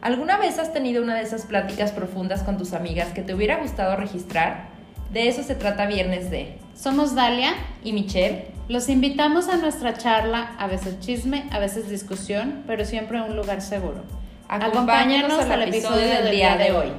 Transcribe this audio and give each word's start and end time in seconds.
¿Alguna 0.00 0.38
vez 0.38 0.60
has 0.60 0.72
tenido 0.72 1.02
una 1.02 1.16
de 1.16 1.22
esas 1.22 1.44
pláticas 1.44 1.90
profundas 1.90 2.44
con 2.44 2.56
tus 2.56 2.72
amigas 2.72 3.08
que 3.08 3.22
te 3.22 3.34
hubiera 3.34 3.56
gustado 3.56 3.96
registrar? 3.96 4.68
De 5.12 5.26
eso 5.26 5.42
se 5.42 5.56
trata 5.56 5.86
Viernes 5.86 6.30
de. 6.30 6.56
Somos 6.76 7.16
Dalia 7.16 7.54
y 7.82 7.92
Michelle. 7.92 8.46
Los 8.68 8.88
invitamos 8.88 9.48
a 9.48 9.56
nuestra 9.56 9.94
charla, 9.94 10.54
a 10.56 10.68
veces 10.68 11.00
chisme, 11.00 11.48
a 11.50 11.58
veces 11.58 11.88
discusión, 11.88 12.62
pero 12.68 12.84
siempre 12.84 13.18
a 13.18 13.24
un 13.24 13.34
lugar 13.34 13.60
seguro. 13.60 14.04
Acompáñanos, 14.46 15.32
al, 15.32 15.62
episodio, 15.62 16.06
del 16.06 16.30
día 16.30 16.56
de 16.56 16.70
hoy. 16.70 16.92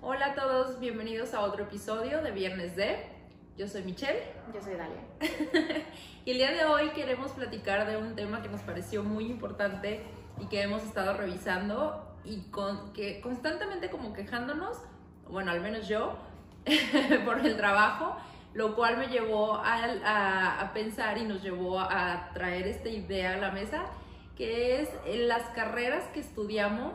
Hola 0.00 0.26
a 0.26 0.34
todos, 0.34 0.78
bienvenidos 0.78 1.34
a 1.34 1.40
otro 1.40 1.64
episodio 1.64 2.22
de 2.22 2.30
Viernes 2.30 2.76
de. 2.76 3.17
Yo 3.58 3.66
soy 3.66 3.82
Michelle. 3.82 4.22
Yo 4.54 4.62
soy 4.62 4.74
Dalia. 4.74 5.02
y 6.24 6.30
el 6.30 6.38
día 6.38 6.52
de 6.52 6.64
hoy 6.64 6.90
queremos 6.90 7.32
platicar 7.32 7.88
de 7.88 7.96
un 7.96 8.14
tema 8.14 8.40
que 8.40 8.48
nos 8.48 8.60
pareció 8.60 9.02
muy 9.02 9.26
importante 9.26 10.00
y 10.40 10.46
que 10.46 10.62
hemos 10.62 10.84
estado 10.84 11.14
revisando 11.14 12.16
y 12.24 12.42
con, 12.52 12.92
que 12.92 13.20
constantemente 13.20 13.90
como 13.90 14.12
quejándonos, 14.12 14.76
bueno, 15.28 15.50
al 15.50 15.60
menos 15.60 15.88
yo, 15.88 16.16
por 17.24 17.44
el 17.44 17.56
trabajo, 17.56 18.16
lo 18.54 18.76
cual 18.76 18.96
me 18.96 19.08
llevó 19.08 19.56
a, 19.56 20.60
a, 20.60 20.72
pensar 20.72 21.18
y 21.18 21.24
nos 21.24 21.42
llevó 21.42 21.80
a 21.80 22.30
traer 22.34 22.68
esta 22.68 22.90
idea 22.90 23.34
a 23.34 23.38
la 23.38 23.50
mesa, 23.50 23.86
que 24.36 24.82
es 24.82 24.88
las 25.26 25.42
carreras 25.48 26.04
que 26.14 26.20
estudiamos 26.20 26.92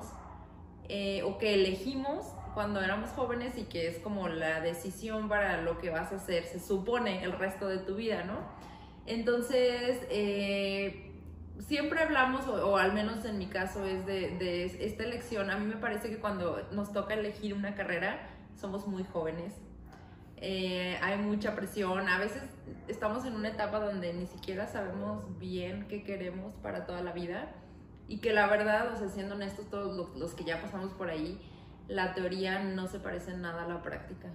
eh, 0.87 1.23
o 1.23 1.37
que 1.37 1.55
elegimos 1.55 2.25
cuando 2.53 2.81
éramos 2.81 3.09
jóvenes 3.11 3.57
y 3.57 3.63
que 3.63 3.87
es 3.87 3.99
como 3.99 4.27
la 4.27 4.61
decisión 4.61 5.29
para 5.29 5.61
lo 5.61 5.79
que 5.79 5.89
vas 5.89 6.11
a 6.11 6.15
hacer, 6.15 6.45
se 6.45 6.59
supone, 6.59 7.23
el 7.23 7.33
resto 7.33 7.67
de 7.67 7.79
tu 7.79 7.95
vida, 7.95 8.23
¿no? 8.23 8.39
Entonces, 9.05 10.05
eh, 10.09 11.11
siempre 11.59 12.01
hablamos, 12.01 12.47
o, 12.47 12.77
al 12.77 12.93
menos 12.93 13.25
en 13.25 13.37
mi 13.37 13.47
caso 13.47 13.85
es 13.85 14.05
de, 14.05 14.65
esta 14.85 15.03
elección, 15.03 15.49
a 15.49 15.57
mí 15.57 15.65
me 15.65 15.77
parece 15.77 16.09
que 16.09 16.19
cuando 16.19 16.67
nos 16.71 16.93
toca 16.93 17.13
elegir 17.13 17.53
una 17.53 17.75
carrera, 17.75 18.29
somos 18.55 18.87
muy 18.87 19.03
jóvenes. 19.03 19.53
Eh, 20.37 20.97
hay 21.01 21.17
mucha 21.17 21.55
presión, 21.55 22.07
a 22.09 22.19
veces 22.19 22.43
estamos 22.87 23.25
en 23.25 23.35
una 23.35 23.49
etapa 23.49 23.79
donde 23.79 24.13
ni 24.13 24.27
siquiera 24.27 24.67
sabemos 24.67 25.39
bien 25.39 25.87
qué 25.87 26.03
queremos 26.03 26.53
para 26.55 26.85
toda 26.85 27.01
la 27.01 27.13
vida 27.13 27.53
y 28.09 28.17
que 28.17 28.33
la 28.33 28.47
verdad, 28.47 28.93
o 28.93 28.97
sea, 28.97 29.07
siendo 29.07 29.35
honestos 29.35 29.69
todos 29.69 30.17
los 30.17 30.33
que 30.33 30.43
ya 30.43 30.61
pasamos 30.61 30.91
por 30.93 31.09
ahí, 31.09 31.39
la 31.87 32.13
teoría 32.13 32.59
no 32.59 32.87
se 32.87 32.99
parece 32.99 33.35
nada 33.35 33.63
a 33.63 33.67
la 33.67 33.81
práctica. 33.81 34.27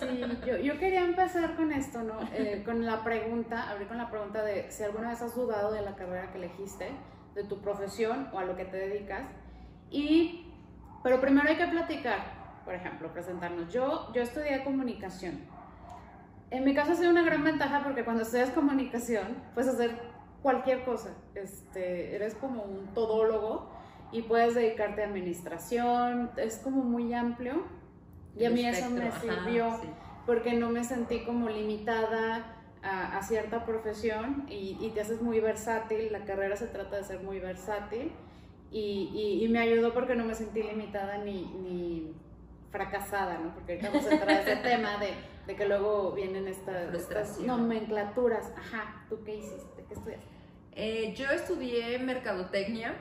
Sí, 0.00 0.22
yo, 0.62 0.78
quería 0.78 1.04
empezar 1.04 1.56
con 1.56 1.72
esto, 1.72 2.02
¿no? 2.02 2.20
Eh, 2.32 2.62
con 2.64 2.84
la 2.84 3.02
pregunta, 3.02 3.70
abrir 3.70 3.88
con 3.88 3.98
la 3.98 4.10
pregunta 4.10 4.42
de 4.42 4.70
si 4.70 4.84
alguna 4.84 5.10
vez 5.10 5.22
has 5.22 5.34
dudado 5.34 5.72
de 5.72 5.82
la 5.82 5.96
carrera 5.96 6.30
que 6.30 6.38
elegiste, 6.38 6.90
de 7.34 7.44
tu 7.44 7.60
profesión 7.60 8.28
o 8.32 8.38
a 8.38 8.44
lo 8.44 8.56
que 8.56 8.64
te 8.64 8.76
dedicas. 8.76 9.22
Y, 9.90 10.52
pero 11.02 11.20
primero 11.20 11.48
hay 11.48 11.56
que 11.56 11.66
platicar, 11.66 12.18
por 12.64 12.74
ejemplo, 12.74 13.12
presentarnos. 13.12 13.72
Yo, 13.72 14.12
yo 14.12 14.22
estudié 14.22 14.62
comunicación. 14.64 15.40
En 16.50 16.64
mi 16.64 16.74
caso 16.74 16.92
ha 16.92 16.94
sido 16.94 17.10
una 17.10 17.24
gran 17.24 17.42
ventaja 17.42 17.82
porque 17.82 18.04
cuando 18.04 18.22
estudias 18.22 18.50
comunicación 18.50 19.36
puedes 19.54 19.74
hacer 19.74 19.98
cualquier 20.42 20.84
cosa. 20.84 21.10
Este, 21.34 22.14
eres 22.14 22.34
como 22.36 22.62
un 22.62 22.86
todólogo 22.94 23.75
y 24.12 24.22
puedes 24.22 24.54
dedicarte 24.54 25.02
a 25.02 25.06
administración, 25.06 26.30
es 26.36 26.58
como 26.58 26.82
muy 26.82 27.12
amplio 27.12 27.64
y 28.36 28.44
a 28.44 28.50
mí 28.50 28.64
eso 28.64 28.90
me 28.90 29.10
sirvió 29.12 29.80
porque 30.26 30.54
no 30.54 30.70
me 30.70 30.84
sentí 30.84 31.24
como 31.24 31.48
limitada 31.48 32.52
a, 32.82 33.20
cierta 33.22 33.64
profesión 33.64 34.46
y, 34.48 34.76
y, 34.80 34.90
te 34.94 35.00
haces 35.00 35.20
muy 35.20 35.40
versátil, 35.40 36.12
la 36.12 36.24
carrera 36.24 36.54
se 36.56 36.66
trata 36.66 36.96
de 36.96 37.04
ser 37.04 37.20
muy 37.20 37.40
versátil 37.40 38.12
y, 38.70 39.40
y, 39.42 39.48
me 39.48 39.58
ayudó 39.58 39.92
porque 39.92 40.14
no 40.14 40.24
me 40.24 40.34
sentí 40.34 40.62
limitada 40.62 41.18
ni, 41.18 41.46
ni 41.62 42.12
fracasada, 42.70 43.38
¿no? 43.38 43.54
Porque 43.54 43.72
ahorita 43.72 43.90
vamos 43.90 44.06
a 44.06 44.12
entrar 44.12 44.30
a 44.30 44.40
ese 44.42 44.56
tema 44.62 44.98
de, 44.98 45.14
de, 45.46 45.56
que 45.56 45.66
luego 45.66 46.12
vienen 46.12 46.46
estas, 46.46 46.94
estas, 46.94 47.40
nomenclaturas. 47.40 48.52
Ajá, 48.56 49.04
¿tú 49.08 49.22
qué 49.24 49.36
hiciste? 49.36 49.84
¿Qué 49.88 49.94
estudiaste? 49.94 50.26
Eh, 50.72 51.14
yo 51.16 51.30
estudié 51.30 51.98
mercadotecnia 52.00 52.94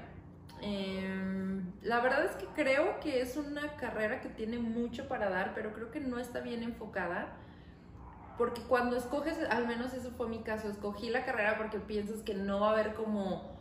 Em, 0.62 1.72
la 1.82 2.00
verdad 2.00 2.26
es 2.26 2.32
que 2.36 2.46
creo 2.48 3.00
que 3.00 3.22
es 3.22 3.38
una 3.38 3.76
carrera 3.76 4.22
que 4.22 4.30
tiene 4.30 4.58
mucho 4.58 5.08
para 5.08 5.30
dar, 5.30 5.54
pero 5.54 5.74
creo 5.74 5.92
que 5.92 6.00
no 6.00 6.18
está 6.20 6.40
bien 6.40 6.64
enfocada. 6.64 7.38
Porque 8.38 8.62
cuando 8.64 8.98
escoges, 8.98 9.38
al 9.50 9.68
menos 9.68 9.94
eso 9.94 10.12
fue 10.12 10.28
mi 10.28 10.40
caso, 10.40 10.70
escogí 10.70 11.10
la 11.10 11.24
carrera 11.24 11.58
porque 11.58 11.80
piensas 11.80 12.22
que 12.22 12.34
no 12.34 12.60
va 12.60 12.70
a 12.70 12.74
haber 12.74 12.94
como 12.94 13.56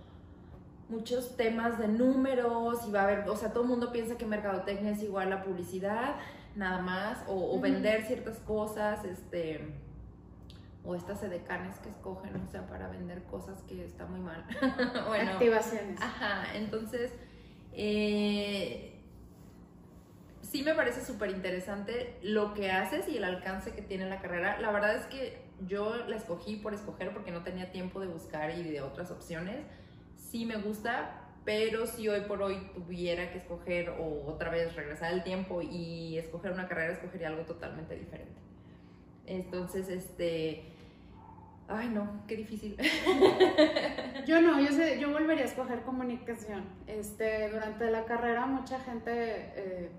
muchos 0.89 1.37
temas 1.37 1.79
de 1.79 1.89
números 1.89 2.87
y 2.87 2.91
va 2.91 3.01
a 3.01 3.05
haber, 3.05 3.29
o 3.29 3.37
sea, 3.37 3.53
todo 3.53 3.63
el 3.63 3.71
mundo 3.71 3.93
piensa 3.93 4.17
que 4.17 4.27
mercadotecnia 4.27 4.93
es 4.93 5.03
igual 5.03 5.33
a 5.33 5.43
publicidad, 5.43 6.17
nada 6.57 6.83
más, 6.83 7.25
o, 7.27 7.59
vender 7.61 8.05
ciertas 8.05 8.39
cosas, 8.41 9.05
este 9.05 9.75
o 10.85 10.95
estas 10.95 11.23
edecanes 11.23 11.79
que 11.79 11.89
escogen, 11.89 12.37
o 12.37 12.47
sea, 12.47 12.67
para 12.67 12.89
vender 12.89 13.23
cosas 13.25 13.63
que 13.63 13.85
está 13.85 14.07
muy 14.07 14.21
mal. 14.21 14.45
bueno, 15.09 15.33
Activaciones. 15.33 16.01
Ajá, 16.01 16.55
entonces, 16.55 17.13
eh, 17.73 19.01
sí 20.43 20.63
me 20.63 20.75
parece 20.75 21.05
súper 21.05 21.31
interesante 21.31 22.19
lo 22.23 22.55
que 22.55 22.71
haces 22.71 23.09
y 23.09 23.17
el 23.17 23.25
alcance 23.25 23.73
que 23.73 23.83
tiene 23.83 24.09
la 24.09 24.21
carrera. 24.21 24.61
La 24.61 24.71
verdad 24.71 24.95
es 24.95 25.07
que 25.07 25.43
yo 25.67 25.97
la 26.07 26.17
escogí 26.17 26.57
por 26.57 26.75
escoger 26.75 27.13
porque 27.13 27.31
no 27.31 27.43
tenía 27.43 27.73
tiempo 27.73 28.01
de 28.01 28.07
buscar 28.07 28.57
y 28.57 28.63
de 28.63 28.83
otras 28.83 29.11
opciones. 29.11 29.65
Sí 30.17 30.45
me 30.45 30.57
gusta, 30.57 31.23
pero 31.45 31.87
si 31.87 32.09
hoy 32.09 32.23
por 32.23 32.43
hoy 32.43 32.71
tuviera 32.75 33.33
que 33.33 33.39
escoger 33.39 33.91
o 33.91 34.27
otra 34.27 34.51
vez 34.51 34.77
regresar 34.77 35.15
el 35.15 35.23
tiempo 35.23 35.63
y 35.63 36.19
escoger 36.19 36.53
una 36.53 36.69
carrera, 36.69 36.93
escogería 36.93 37.29
algo 37.29 37.43
totalmente 37.45 37.97
diferente. 37.97 38.41
Entonces, 39.27 39.89
este, 39.89 40.74
Ay, 41.69 41.89
no, 41.89 42.23
qué 42.27 42.37
difícil. 42.37 42.77
yo 44.27 44.41
no, 44.41 44.61
yo 44.61 44.71
sé, 44.71 45.01
yo 45.01 45.11
volvería 45.11 45.45
a 45.45 45.47
escoger 45.47 45.83
comunicación. 45.83 46.65
Este, 46.87 47.51
durante 47.51 47.91
la 47.91 48.05
carrera 48.05 48.45
mucha 48.47 48.79
gente 48.81 49.11
eh, 49.57 49.91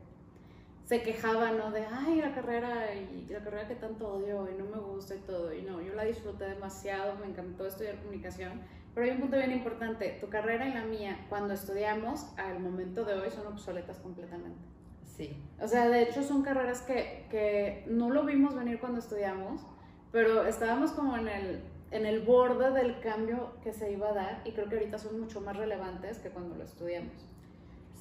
se 0.86 1.02
quejaba, 1.02 1.52
¿no? 1.52 1.72
De, 1.72 1.86
ay, 1.92 2.22
la 2.22 2.36
carrera 2.36 2.94
y 2.94 3.26
la 3.28 3.44
carrera 3.44 3.68
que 3.68 3.76
tanto 3.76 4.14
odio 4.14 4.48
y 4.50 4.56
no 4.56 4.66
me 4.66 4.80
gusta 4.80 5.16
y 5.16 5.20
todo. 5.20 5.54
Y 5.54 5.64
no, 5.64 5.82
yo 5.82 5.96
la 5.96 6.04
disfruté 6.04 6.46
demasiado, 6.46 7.16
me 7.16 7.26
encantó 7.26 7.66
estudiar 7.66 7.98
comunicación. 7.98 8.62
Pero 8.94 9.08
hay 9.08 9.14
un 9.14 9.22
punto 9.22 9.38
bien 9.38 9.52
importante, 9.52 10.18
tu 10.22 10.30
carrera 10.30 10.68
y 10.68 10.74
la 10.74 10.86
mía, 10.86 11.26
cuando 11.28 11.54
estudiamos, 11.54 12.28
al 12.38 12.60
momento 12.60 13.04
de 13.04 13.16
hoy 13.16 13.30
son 13.30 13.48
obsoletas 13.48 13.98
completamente. 13.98 14.62
Sí. 15.04 15.44
O 15.60 15.68
sea, 15.68 15.90
de 15.90 16.04
hecho 16.04 16.24
son 16.24 16.44
carreras 16.44 16.82
que, 16.82 17.26
que 17.30 17.84
no 17.88 18.10
lo 18.10 18.24
vimos 18.24 18.56
venir 18.56 18.80
cuando 18.80 19.00
estudiamos 19.00 19.66
pero 20.16 20.46
estábamos 20.46 20.94
como 20.94 21.18
en 21.18 21.28
el, 21.28 21.60
en 21.92 22.06
el 22.06 22.22
borde 22.22 22.72
del 22.72 23.02
cambio 23.02 23.52
que 23.62 23.74
se 23.74 23.92
iba 23.92 24.12
a 24.12 24.14
dar 24.14 24.42
y 24.46 24.54
creo 24.54 24.70
que 24.70 24.76
ahorita 24.76 24.98
son 24.98 25.20
mucho 25.20 25.42
más 25.42 25.58
relevantes 25.58 26.20
que 26.20 26.30
cuando 26.30 26.56
lo 26.56 26.64
estudiamos. 26.64 27.12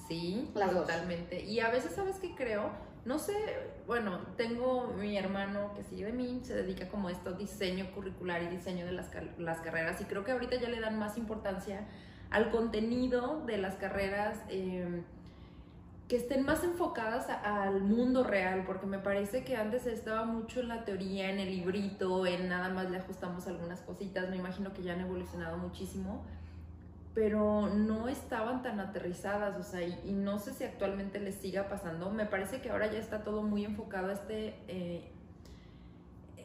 Sí, 0.07 0.49
totalmente. 0.55 1.43
Y 1.43 1.59
a 1.59 1.71
veces, 1.71 1.91
¿sabes 1.91 2.21
qué 2.21 2.33
creo? 2.37 2.71
No 3.05 3.19
sé, 3.19 3.35
bueno, 3.89 4.21
tengo 4.37 4.95
mi 4.97 5.19
hermano 5.19 5.75
que 5.75 5.83
sigue 5.83 6.05
de 6.05 6.13
mí, 6.13 6.39
se 6.45 6.55
dedica 6.55 6.89
como 6.89 7.11
esto, 7.11 7.33
diseño 7.33 7.91
curricular 7.93 8.45
y 8.45 8.47
diseño 8.47 8.87
de 8.87 8.93
las, 8.93 9.11
las 9.37 9.61
carreras 9.61 10.01
y 10.01 10.05
creo 10.05 10.23
que 10.23 10.31
ahorita 10.31 10.55
ya 10.55 10.69
le 10.69 10.79
dan 10.79 11.01
más 11.01 11.19
importancia 11.19 11.85
al 12.31 12.53
contenido 12.53 13.43
de 13.45 13.59
las 13.59 13.75
carreras. 13.75 14.41
Eh, 14.51 15.03
que 16.15 16.21
estén 16.21 16.45
más 16.45 16.63
enfocadas 16.63 17.27
al 17.29 17.81
mundo 17.81 18.23
real, 18.23 18.63
porque 18.65 18.87
me 18.87 19.01
parece 19.01 19.43
que 19.43 19.57
antes 19.57 19.85
estaba 19.85 20.25
mucho 20.25 20.61
en 20.61 20.69
la 20.69 20.85
teoría, 20.85 21.29
en 21.29 21.41
el 21.41 21.51
librito, 21.51 22.25
en 22.25 22.49
nada 22.49 22.69
más 22.69 22.89
le 22.89 22.99
ajustamos 22.99 23.49
algunas 23.49 23.81
cositas, 23.81 24.31
me 24.31 24.37
imagino 24.37 24.73
que 24.73 24.85
ya 24.85 24.93
han 24.93 25.01
evolucionado 25.01 25.59
muchísimo, 25.59 26.25
pero 27.15 27.67
no 27.67 28.07
estaban 28.07 28.63
tan 28.63 28.79
aterrizadas, 28.79 29.57
o 29.59 29.65
sea, 29.65 29.83
y, 29.83 30.13
no 30.13 30.39
sé 30.39 30.53
si 30.53 30.63
actualmente 30.63 31.19
les 31.19 31.35
siga 31.35 31.69
pasando, 31.69 32.09
me 32.11 32.27
parece 32.27 32.61
que 32.61 32.71
ahora 32.71 32.87
ya 32.87 33.01
está 33.01 33.25
todo 33.25 33.43
muy 33.43 33.65
enfocado 33.65 34.11
a 34.11 34.13
este... 34.13 34.55
Eh, 34.69 35.11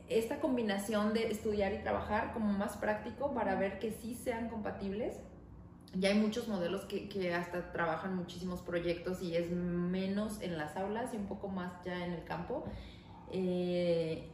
esta 0.07 0.39
combinación 0.39 1.13
de 1.13 1.29
estudiar 1.29 1.71
y 1.73 1.83
trabajar 1.83 2.33
como 2.33 2.51
más 2.51 2.75
práctico 2.77 3.35
para 3.35 3.53
ver 3.53 3.77
que 3.77 3.91
sí 3.91 4.15
sean 4.15 4.49
compatibles 4.49 5.19
ya 5.95 6.09
hay 6.09 6.15
muchos 6.15 6.47
modelos 6.47 6.81
que, 6.85 7.09
que, 7.09 7.33
hasta 7.33 7.71
trabajan 7.71 8.15
muchísimos 8.15 8.61
proyectos 8.61 9.21
y 9.21 9.35
es 9.35 9.49
menos 9.51 10.41
en 10.41 10.57
las 10.57 10.77
aulas 10.77 11.13
y 11.13 11.17
un 11.17 11.27
poco 11.27 11.47
más 11.47 11.73
ya 11.83 12.05
en 12.05 12.13
el 12.13 12.23
campo. 12.23 12.65
Eh, 13.31 14.27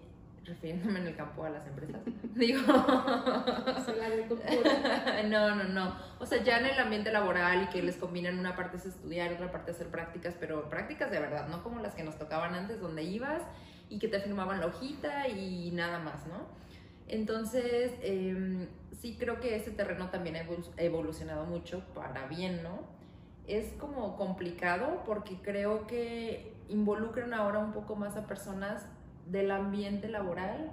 refiriéndome 0.45 0.99
en 0.99 1.07
el 1.07 1.15
campo 1.15 1.43
a 1.43 1.49
las 1.49 1.65
empresas. 1.67 2.01
Digo. 2.35 2.61
la 2.67 4.05
agricultura. 4.05 5.23
no, 5.27 5.55
no, 5.55 5.63
no. 5.63 5.95
O 6.19 6.25
sea, 6.25 6.43
ya 6.43 6.59
en 6.59 6.67
el 6.67 6.79
ambiente 6.79 7.11
laboral 7.11 7.63
y 7.63 7.67
que 7.67 7.81
les 7.81 7.97
combinan 7.97 8.37
una 8.37 8.55
parte 8.55 8.77
es 8.77 8.85
estudiar, 8.85 9.33
otra 9.33 9.51
parte 9.51 9.71
hacer 9.71 9.87
prácticas, 9.87 10.35
pero 10.39 10.69
prácticas 10.69 11.11
de 11.11 11.19
verdad, 11.19 11.47
no 11.47 11.63
como 11.63 11.81
las 11.81 11.95
que 11.95 12.03
nos 12.03 12.17
tocaban 12.17 12.53
antes, 12.53 12.79
donde 12.79 13.03
ibas 13.03 13.41
y 13.89 13.99
que 13.99 14.07
te 14.07 14.19
firmaban 14.19 14.59
la 14.59 14.67
hojita 14.67 15.27
y 15.27 15.71
nada 15.71 15.99
más, 15.99 16.27
¿no? 16.27 16.64
Entonces, 17.07 17.91
em, 18.01 18.67
sí 18.99 19.15
creo 19.19 19.39
que 19.39 19.55
ese 19.55 19.71
terreno 19.71 20.09
también 20.09 20.35
ha 20.35 20.81
evolucionado 20.81 21.45
mucho 21.45 21.83
para 21.93 22.27
bien, 22.27 22.63
¿no? 22.63 22.79
Es 23.47 23.73
como 23.73 24.15
complicado 24.17 25.03
porque 25.05 25.37
creo 25.41 25.85
que 25.85 26.53
involucran 26.67 27.33
ahora 27.33 27.59
un 27.59 27.73
poco 27.73 27.95
más 27.95 28.17
a 28.17 28.25
personas 28.25 28.85
del 29.27 29.51
ambiente 29.51 30.07
laboral 30.07 30.71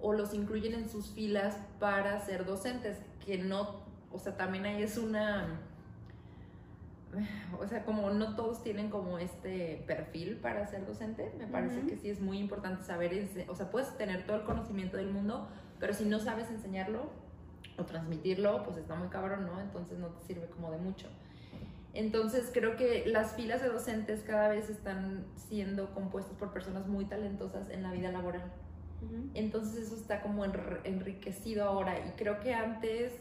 o 0.00 0.12
los 0.12 0.32
incluyen 0.32 0.74
en 0.74 0.88
sus 0.88 1.10
filas 1.10 1.56
para 1.80 2.18
ser 2.20 2.44
docentes, 2.44 2.98
que 3.24 3.38
no, 3.38 3.82
o 4.12 4.18
sea, 4.18 4.36
también 4.36 4.66
ahí 4.66 4.82
es 4.82 4.98
una, 4.98 5.60
o 7.58 7.66
sea, 7.66 7.84
como 7.84 8.10
no 8.10 8.36
todos 8.36 8.62
tienen 8.62 8.88
como 8.88 9.18
este 9.18 9.82
perfil 9.86 10.36
para 10.36 10.66
ser 10.66 10.86
docente, 10.86 11.32
me 11.38 11.46
parece 11.46 11.80
que 11.86 11.96
sí 11.96 12.08
es 12.08 12.20
muy 12.20 12.38
importante 12.38 12.84
saber, 12.84 13.28
o 13.48 13.54
sea, 13.54 13.70
puedes 13.70 13.96
tener 13.96 14.24
todo 14.26 14.36
el 14.36 14.44
conocimiento 14.44 14.96
del 14.96 15.10
mundo, 15.10 15.48
pero 15.78 15.94
si 15.94 16.04
no 16.04 16.18
sabes 16.18 16.50
enseñarlo 16.50 17.10
o 17.76 17.84
transmitirlo, 17.84 18.64
pues 18.64 18.76
está 18.76 18.94
muy 18.94 19.08
cabrón, 19.08 19.46
¿no? 19.46 19.60
Entonces 19.60 19.98
no 19.98 20.08
te 20.08 20.26
sirve 20.26 20.46
como 20.48 20.70
de 20.70 20.78
mucho. 20.78 21.08
Entonces 21.94 22.50
creo 22.52 22.76
que 22.76 23.06
las 23.06 23.32
filas 23.34 23.62
de 23.62 23.68
docentes 23.68 24.22
cada 24.22 24.48
vez 24.48 24.68
están 24.68 25.24
siendo 25.36 25.94
compuestas 25.94 26.36
por 26.36 26.52
personas 26.52 26.86
muy 26.86 27.06
talentosas 27.06 27.70
en 27.70 27.82
la 27.82 27.92
vida 27.92 28.12
laboral. 28.12 28.52
Entonces 29.34 29.86
eso 29.86 29.94
está 29.94 30.20
como 30.22 30.44
enriquecido 30.44 31.64
ahora 31.64 31.98
y 32.06 32.10
creo 32.16 32.40
que 32.40 32.52
antes 32.52 33.12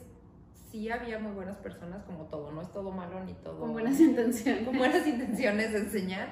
sí 0.72 0.90
había 0.90 1.20
muy 1.20 1.32
buenas 1.34 1.58
personas 1.58 2.04
como 2.04 2.26
todo, 2.26 2.52
no 2.52 2.62
es 2.62 2.72
todo 2.74 2.92
malo 2.92 3.24
ni 3.24 3.34
todo... 3.34 3.60
Con 3.60 3.74
buenas 3.74 4.00
intenciones. 4.00 4.66
Con 4.66 4.78
buenas 4.78 5.06
intenciones 5.06 5.74
de 5.74 5.80
enseñar, 5.80 6.30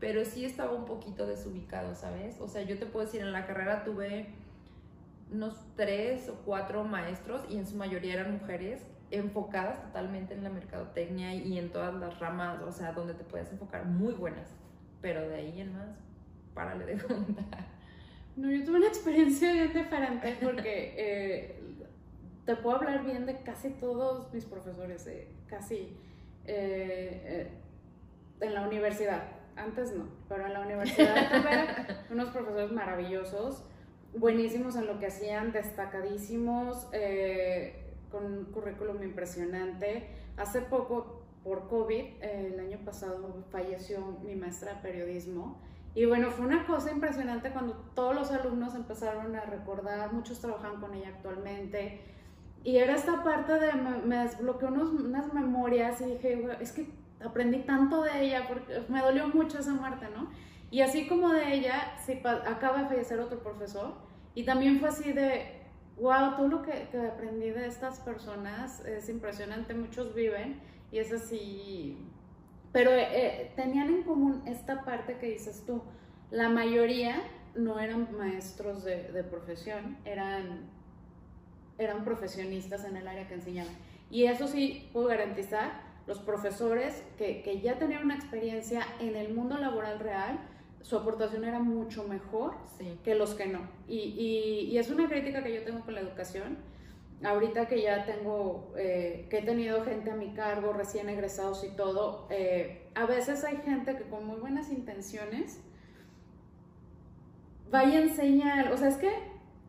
pero 0.00 0.24
sí 0.24 0.44
estaba 0.44 0.72
un 0.72 0.84
poquito 0.84 1.26
desubicado, 1.26 1.94
¿sabes? 1.94 2.38
O 2.40 2.46
sea, 2.46 2.62
yo 2.62 2.78
te 2.78 2.86
puedo 2.86 3.06
decir, 3.06 3.22
en 3.22 3.32
la 3.32 3.46
carrera 3.46 3.84
tuve 3.84 4.34
unos 5.30 5.56
tres 5.76 6.28
o 6.28 6.34
cuatro 6.44 6.84
maestros 6.84 7.42
y 7.48 7.56
en 7.56 7.66
su 7.66 7.76
mayoría 7.76 8.14
eran 8.14 8.32
mujeres 8.32 8.86
enfocadas 9.10 9.82
totalmente 9.82 10.34
en 10.34 10.42
la 10.42 10.50
mercadotecnia 10.50 11.34
y 11.34 11.58
en 11.58 11.70
todas 11.70 11.94
las 11.94 12.18
ramas, 12.18 12.60
o 12.62 12.72
sea, 12.72 12.92
donde 12.92 13.14
te 13.14 13.24
puedes 13.24 13.50
enfocar 13.52 13.86
muy 13.86 14.12
buenas, 14.14 14.48
pero 15.00 15.28
de 15.28 15.36
ahí 15.36 15.60
en 15.60 15.72
más, 15.72 15.88
párale 16.54 16.86
de 16.86 17.02
contar. 17.02 17.74
No, 18.36 18.50
yo 18.50 18.64
tuve 18.64 18.78
una 18.78 18.88
experiencia 18.88 19.52
bien 19.52 19.72
diferente 19.72 20.36
porque 20.42 20.94
eh, 20.96 21.62
te 22.44 22.56
puedo 22.56 22.76
hablar 22.76 23.04
bien 23.04 23.26
de 23.26 23.40
casi 23.42 23.70
todos 23.70 24.32
mis 24.32 24.44
profesores, 24.44 25.08
casi 25.46 25.96
eh, 26.44 27.22
eh, 27.24 27.48
en 28.40 28.54
la 28.54 28.66
universidad. 28.66 29.22
Antes 29.56 29.94
no, 29.94 30.08
pero 30.28 30.46
en 30.46 30.52
la 30.52 30.60
universidad 30.62 31.14
tuve 31.30 31.96
unos 32.10 32.30
profesores 32.30 32.72
maravillosos, 32.72 33.64
buenísimos 34.18 34.76
en 34.76 34.86
lo 34.86 34.98
que 34.98 35.06
hacían, 35.06 35.52
destacadísimos. 35.52 36.88
Eh, 36.92 37.84
con 38.14 38.24
un 38.26 38.44
currículum 38.44 39.02
impresionante. 39.02 40.06
Hace 40.36 40.60
poco, 40.60 41.22
por 41.42 41.68
COVID, 41.68 42.04
el 42.22 42.60
año 42.60 42.78
pasado 42.84 43.44
falleció 43.50 44.18
mi 44.24 44.36
maestra 44.36 44.74
de 44.74 44.80
periodismo. 44.80 45.58
Y 45.96 46.06
bueno, 46.06 46.30
fue 46.30 46.46
una 46.46 46.64
cosa 46.64 46.92
impresionante 46.92 47.50
cuando 47.50 47.74
todos 47.94 48.14
los 48.14 48.30
alumnos 48.30 48.74
empezaron 48.74 49.34
a 49.34 49.42
recordar, 49.42 50.12
muchos 50.12 50.40
trabajan 50.40 50.80
con 50.80 50.94
ella 50.94 51.08
actualmente. 51.08 52.00
Y 52.62 52.76
era 52.76 52.94
esta 52.94 53.22
parte 53.22 53.52
de, 53.52 53.72
me, 54.06 54.16
desbloqueó 54.18 54.68
unos, 54.68 54.90
unas 54.90 55.32
memorias 55.34 56.00
y 56.00 56.04
dije, 56.04 56.48
es 56.60 56.72
que 56.72 56.88
aprendí 57.24 57.58
tanto 57.60 58.02
de 58.02 58.24
ella, 58.24 58.46
porque 58.48 58.82
me 58.88 59.00
dolió 59.00 59.28
mucho 59.28 59.58
esa 59.58 59.74
muerte, 59.74 60.06
¿no? 60.14 60.30
Y 60.74 60.80
así 60.80 61.06
como 61.06 61.28
de 61.28 61.54
ella, 61.54 61.94
sí, 62.04 62.20
acaba 62.24 62.82
de 62.82 62.88
fallecer 62.88 63.20
otro 63.20 63.38
profesor. 63.38 63.94
Y 64.34 64.42
también 64.42 64.80
fue 64.80 64.88
así 64.88 65.12
de, 65.12 65.62
wow, 66.00 66.34
todo 66.34 66.48
lo 66.48 66.62
que, 66.62 66.88
que, 66.90 66.98
aprendí 66.98 67.50
de 67.50 67.68
estas 67.68 68.00
personas 68.00 68.84
es 68.84 69.08
impresionante, 69.08 69.72
muchos 69.72 70.16
viven 70.16 70.60
y 70.90 70.98
es 70.98 71.12
así, 71.12 71.96
pero 72.72 72.90
eh, 72.90 73.06
eh, 73.12 73.52
tenían 73.54 73.88
en 73.88 74.02
común 74.02 74.42
esta 74.46 74.84
parte 74.84 75.16
que 75.18 75.26
dices 75.26 75.62
tú, 75.64 75.80
la 76.32 76.48
mayoría 76.48 77.22
no 77.54 77.78
eran 77.78 78.08
maestros 78.18 78.82
de, 78.82 79.12
de 79.12 79.22
profesión, 79.22 79.96
eran, 80.04 80.68
eran 81.78 82.02
profesionistas 82.02 82.84
en 82.84 82.96
el 82.96 83.06
área 83.06 83.28
que 83.28 83.34
enseñaban. 83.34 83.74
Y 84.10 84.24
eso 84.24 84.48
sí, 84.48 84.90
puedo 84.92 85.06
garantizar, 85.06 85.84
los 86.08 86.18
profesores 86.18 87.04
que, 87.16 87.42
que 87.42 87.60
ya 87.60 87.78
tenían 87.78 88.04
una 88.04 88.16
experiencia 88.16 88.84
en 88.98 89.14
el 89.14 89.32
mundo 89.32 89.56
laboral 89.56 90.00
real, 90.00 90.40
su 90.84 90.98
aportación 90.98 91.44
era 91.46 91.60
mucho 91.60 92.06
mejor 92.06 92.56
que 93.02 93.14
los 93.14 93.32
que 93.34 93.46
no. 93.46 93.60
Y, 93.88 94.68
y, 94.70 94.76
es 94.76 94.90
una 94.90 95.08
crítica 95.08 95.42
que 95.42 95.54
yo 95.54 95.64
tengo 95.64 95.80
con 95.80 95.94
la 95.94 96.02
educación. 96.02 96.58
Ahorita 97.24 97.66
que 97.66 97.80
ya 97.80 98.04
tengo, 98.04 98.70
eh, 98.76 99.26
que 99.30 99.38
he 99.38 99.42
tenido 99.42 99.82
gente 99.82 100.10
a 100.10 100.14
mi 100.14 100.34
cargo, 100.34 100.74
recién 100.74 101.08
egresados 101.08 101.64
y 101.64 101.70
todo, 101.70 102.26
eh, 102.28 102.90
a 102.94 103.06
veces 103.06 103.44
hay 103.44 103.56
gente 103.58 103.96
que 103.96 104.02
con 104.04 104.26
muy 104.26 104.38
buenas 104.38 104.70
intenciones 104.70 105.58
vaya 107.70 108.00
a 108.00 108.02
enseñar, 108.02 108.70
o 108.70 108.76
sea, 108.76 108.88
es 108.88 108.96
que 108.96 109.10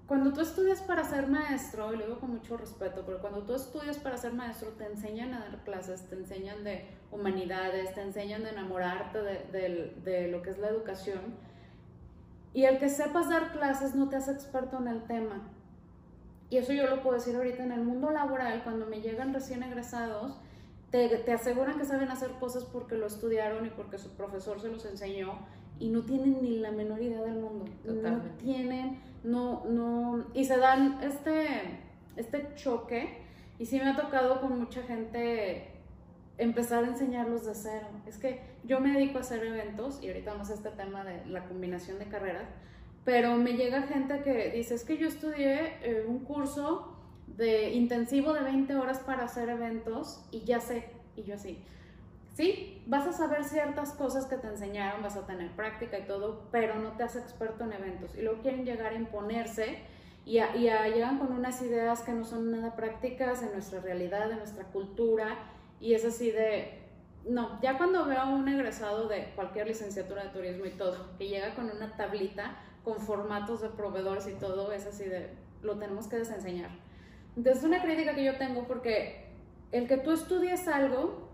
cuando 0.07 0.33
tú 0.33 0.41
estudias 0.41 0.81
para 0.81 1.03
ser 1.03 1.27
maestro, 1.27 1.91
y 1.91 1.97
lo 1.97 2.05
digo 2.05 2.19
con 2.19 2.31
mucho 2.31 2.57
respeto, 2.57 3.01
pero 3.05 3.19
cuando 3.21 3.41
tú 3.41 3.55
estudias 3.55 3.97
para 3.97 4.17
ser 4.17 4.33
maestro, 4.33 4.69
te 4.69 4.85
enseñan 4.85 5.33
a 5.33 5.39
dar 5.39 5.63
clases, 5.63 6.07
te 6.07 6.15
enseñan 6.15 6.63
de 6.63 6.85
humanidades, 7.11 7.93
te 7.95 8.01
enseñan 8.01 8.45
a 8.45 8.51
enamorarte 8.51 9.19
de, 9.23 9.95
de, 10.03 10.27
lo 10.27 10.43
que 10.43 10.51
es 10.51 10.59
la 10.59 10.67
educación. 10.67 11.21
Y 12.53 12.65
el 12.65 12.77
que 12.77 12.89
sepas 12.89 13.29
dar 13.29 13.51
clases 13.51 13.95
no 13.95 14.07
te 14.07 14.15
hace 14.17 14.31
experto 14.31 14.77
en 14.77 14.87
el 14.89 15.03
tema. 15.05 15.41
Y 16.51 16.57
eso 16.57 16.71
yo 16.71 16.87
lo 16.87 17.01
puedo 17.01 17.15
decir 17.15 17.35
ahorita 17.35 17.63
en 17.63 17.71
el 17.71 17.81
mundo 17.81 18.11
laboral, 18.11 18.63
cuando 18.63 18.85
me 18.85 19.01
llegan 19.01 19.33
recién 19.33 19.63
egresados, 19.63 20.37
te, 20.91 21.09
te, 21.17 21.31
aseguran 21.33 21.79
que 21.79 21.85
saben 21.85 22.09
hacer 22.09 22.29
cosas 22.39 22.63
porque 22.63 22.95
lo 22.95 23.07
estudiaron 23.07 23.65
y 23.65 23.71
porque 23.71 23.97
su 23.97 24.09
profesor 24.11 24.61
se 24.61 24.69
los 24.69 24.85
enseñó 24.85 25.39
y 25.79 25.89
no 25.89 26.03
tienen 26.03 26.43
ni 26.43 26.59
la 26.59 26.71
menor 26.71 27.01
idea 27.01 27.23
del 27.23 27.39
mundo. 27.39 27.65
No 27.83 28.21
tienen 28.37 29.01
no, 29.25 29.65
no, 29.65 30.27
y 30.33 30.45
se 30.45 30.57
dan 30.57 30.99
este, 31.01 31.79
este 32.15 32.53
choque, 32.55 33.23
y 33.57 33.65
sí 33.65 33.79
me 33.79 33.89
ha 33.89 33.95
tocado 33.95 34.39
con 34.39 34.59
mucha 34.59 34.83
gente 34.83 35.71
empezar 36.37 36.83
a 36.83 36.87
enseñarlos 36.87 37.45
de 37.45 37.55
cero. 37.55 37.87
Es 38.05 38.17
que 38.17 38.41
yo 38.63 38.79
me 38.79 38.91
dedico 38.91 39.17
a 39.17 39.21
hacer 39.21 39.43
eventos, 39.43 40.01
y 40.03 40.07
ahorita 40.07 40.31
vamos 40.31 40.49
a 40.51 40.53
este 40.53 40.69
tema 40.69 41.03
de 41.03 41.25
la 41.25 41.45
combinación 41.45 41.97
de 41.97 42.05
carreras, 42.05 42.47
pero 43.03 43.35
me 43.35 43.53
llega 43.53 43.83
gente 43.83 44.21
que 44.21 44.51
dice, 44.51 44.75
es 44.75 44.83
que 44.83 44.97
yo 44.97 45.07
estudié 45.07 45.77
eh, 45.81 46.05
un 46.07 46.19
curso 46.19 46.95
de 47.27 47.71
intensivo 47.71 48.33
de 48.33 48.41
20 48.41 48.75
horas 48.75 48.99
para 48.99 49.23
hacer 49.25 49.49
eventos 49.49 50.25
y 50.31 50.43
ya 50.43 50.59
sé, 50.59 50.89
y 51.15 51.23
yo 51.23 51.35
así, 51.35 51.63
Sí, 52.35 52.83
vas 52.85 53.07
a 53.07 53.13
saber 53.13 53.45
ciertas 53.45 53.93
cosas 53.93 54.25
que 54.25 54.35
te 54.35 54.47
enseñaron, 54.47 55.01
vas 55.01 55.15
a 55.15 55.25
tener 55.25 55.51
práctica 55.51 55.97
y 55.97 56.05
todo, 56.05 56.49
pero 56.51 56.75
no 56.75 56.91
te 56.97 57.03
haces 57.03 57.23
experto 57.23 57.63
en 57.63 57.71
eventos. 57.71 58.13
Y 58.13 58.23
luego 58.23 58.41
quieren 58.41 58.65
llegar 58.65 58.91
a 58.91 58.95
imponerse 58.95 59.79
y, 60.25 60.39
a, 60.39 60.53
llegan 60.53 61.17
con 61.17 61.31
unas 61.31 61.61
ideas 61.61 62.01
que 62.01 62.11
no 62.11 62.25
son 62.25 62.51
nada 62.51 62.75
prácticas 62.75 63.41
en 63.41 63.53
nuestra 63.53 63.79
realidad, 63.79 64.29
en 64.29 64.39
nuestra 64.39 64.65
cultura. 64.65 65.37
Y 65.79 65.93
es 65.93 66.03
así 66.03 66.29
de, 66.29 66.81
no, 67.25 67.57
ya 67.61 67.77
cuando 67.77 68.05
veo 68.05 68.19
a 68.19 68.27
un 68.27 68.49
egresado 68.49 69.07
de 69.07 69.31
cualquier 69.35 69.67
licenciatura 69.67 70.23
de 70.23 70.29
turismo 70.31 70.65
y 70.65 70.71
todo, 70.71 71.15
que 71.17 71.29
llega 71.29 71.55
con 71.55 71.71
una 71.71 71.95
tablita 71.95 72.57
con 72.83 72.99
formatos 72.99 73.61
de 73.61 73.69
proveedores 73.69 74.27
y 74.27 74.33
todo, 74.33 74.73
es 74.73 74.85
así 74.85 75.05
de, 75.05 75.29
lo 75.63 75.77
tenemos 75.77 76.07
que 76.07 76.17
desenseñar. 76.17 76.71
Entonces, 77.37 77.63
es 77.63 77.69
una 77.69 77.81
crítica 77.81 78.13
que 78.13 78.25
yo 78.25 78.37
tengo 78.37 78.67
porque 78.67 79.25
el 79.71 79.87
que 79.87 79.95
tú 79.95 80.11
estudies 80.11 80.67
algo 80.67 81.24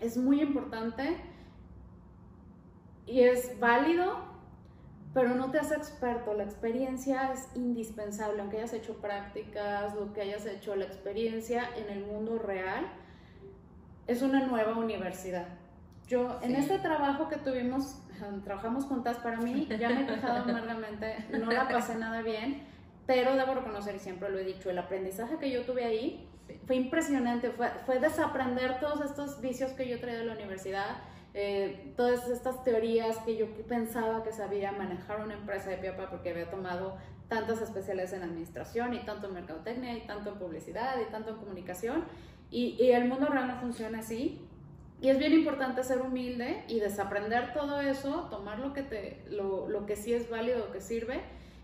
es 0.00 0.16
muy 0.16 0.40
importante 0.40 1.16
y 3.06 3.20
es 3.20 3.58
válido, 3.60 4.16
pero 5.12 5.34
no 5.34 5.50
te 5.50 5.58
hace 5.58 5.74
experto. 5.74 6.34
La 6.34 6.44
experiencia 6.44 7.32
es 7.32 7.48
indispensable, 7.54 8.40
aunque 8.40 8.58
hayas 8.58 8.72
hecho 8.72 8.96
prácticas, 9.00 9.94
lo 9.94 10.12
que 10.12 10.22
hayas 10.22 10.46
hecho, 10.46 10.74
la 10.76 10.84
experiencia 10.84 11.68
en 11.76 11.90
el 11.90 12.04
mundo 12.04 12.38
real 12.38 12.86
es 14.06 14.22
una 14.22 14.46
nueva 14.46 14.76
universidad. 14.76 15.46
Yo, 16.06 16.38
en 16.42 16.54
este 16.54 16.78
trabajo 16.78 17.28
que 17.28 17.36
tuvimos, 17.36 18.02
trabajamos 18.44 18.84
juntas, 18.84 19.18
para 19.18 19.38
mí, 19.38 19.66
ya 19.78 19.88
me 19.88 20.02
he 20.02 20.06
quejado 20.06 20.42
amargamente, 20.50 21.16
no 21.30 21.50
la 21.50 21.68
pasé 21.68 21.94
nada 21.94 22.20
bien, 22.22 22.62
pero 23.06 23.36
debo 23.36 23.54
reconocer, 23.54 23.94
y 23.94 23.98
siempre 23.98 24.30
lo 24.30 24.38
he 24.38 24.44
dicho, 24.44 24.70
el 24.70 24.78
aprendizaje 24.78 25.38
que 25.38 25.50
yo 25.50 25.64
tuve 25.64 25.84
ahí 25.84 26.28
fue 26.66 26.76
impresionante, 26.76 27.50
fue, 27.50 27.70
fue, 27.86 27.98
desaprender 27.98 28.80
todos 28.80 29.04
estos 29.04 29.40
vicios 29.40 29.72
que 29.72 29.88
yo 29.88 30.00
traía 30.00 30.18
de 30.18 30.26
la 30.26 30.34
universidad, 30.34 30.96
eh, 31.32 31.92
todas 31.96 32.28
estas 32.28 32.62
teorías 32.62 33.18
que 33.18 33.36
yo 33.36 33.46
pensaba 33.66 34.22
que 34.22 34.32
sabía 34.32 34.72
manejar 34.72 35.20
una 35.20 35.34
empresa 35.34 35.70
de 35.70 35.78
piapa 35.78 36.10
porque 36.10 36.30
había 36.30 36.50
tomado 36.50 36.96
tantas 37.28 37.60
especialidades 37.60 38.12
en 38.12 38.22
administración 38.22 38.94
y 38.94 39.00
tanto 39.04 39.28
en 39.28 39.34
mercadotecnia 39.34 39.96
y 39.96 40.06
tanto 40.06 40.30
en 40.30 40.38
publicidad 40.38 40.94
y 41.00 41.10
tanto 41.10 41.30
en 41.30 41.36
comunicación 41.36 42.04
y, 42.50 42.76
y 42.78 42.92
el 42.92 43.08
mundo 43.08 43.26
real 43.26 43.48
no 43.48 43.56
funciona 43.56 44.00
así 44.00 44.46
y 45.00 45.08
es 45.08 45.18
bien 45.18 45.32
importante 45.32 45.82
ser 45.82 46.00
humilde 46.00 46.64
y 46.68 46.80
desaprender 46.80 47.52
todo 47.52 47.80
eso, 47.80 48.28
tomar 48.30 48.58
lo 48.58 48.72
que, 48.72 48.82
te, 48.82 49.22
lo, 49.28 49.68
lo 49.68 49.86
que 49.86 49.96
sí 49.96 50.14
es 50.14 50.30
válido, 50.30 50.58
lo 50.60 50.72
que 50.72 50.80
sirve 50.80 51.20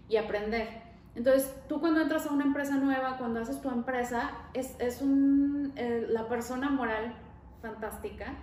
y 0.09 0.17
aprender. 0.17 0.90
Entonces, 1.15 1.53
tú 1.69 1.81
cuando 1.81 2.01
entras 2.01 2.27
a 2.27 2.33
una 2.33 2.45
empresa 2.45 2.77
nueva, 2.77 3.19
cuando 3.19 3.41
haces 3.41 3.61
tu 3.61 3.69
empresa, 3.69 4.31
es, 4.55 4.77
es 4.79 5.03
un, 5.03 5.73
eh, 5.77 6.07
la 6.09 6.29
persona 6.29 6.71
moral 6.71 7.15
fantástica, 7.61 8.35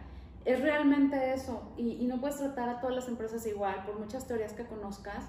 es 0.46 0.62
realmente 0.62 1.34
eso. 1.34 1.72
Y, 1.78 1.94
y, 1.94 2.08
no 2.08 2.20
puedes 2.20 2.38
tratar 2.38 2.70
a 2.70 2.80
todas 2.80 2.96
las 2.96 3.08
empresas 3.08 3.46
igual, 3.48 3.84
por 3.86 4.00
muchas 4.00 4.28
teorías 4.28 4.54
que 4.54 4.66
conozcas. 4.66 5.26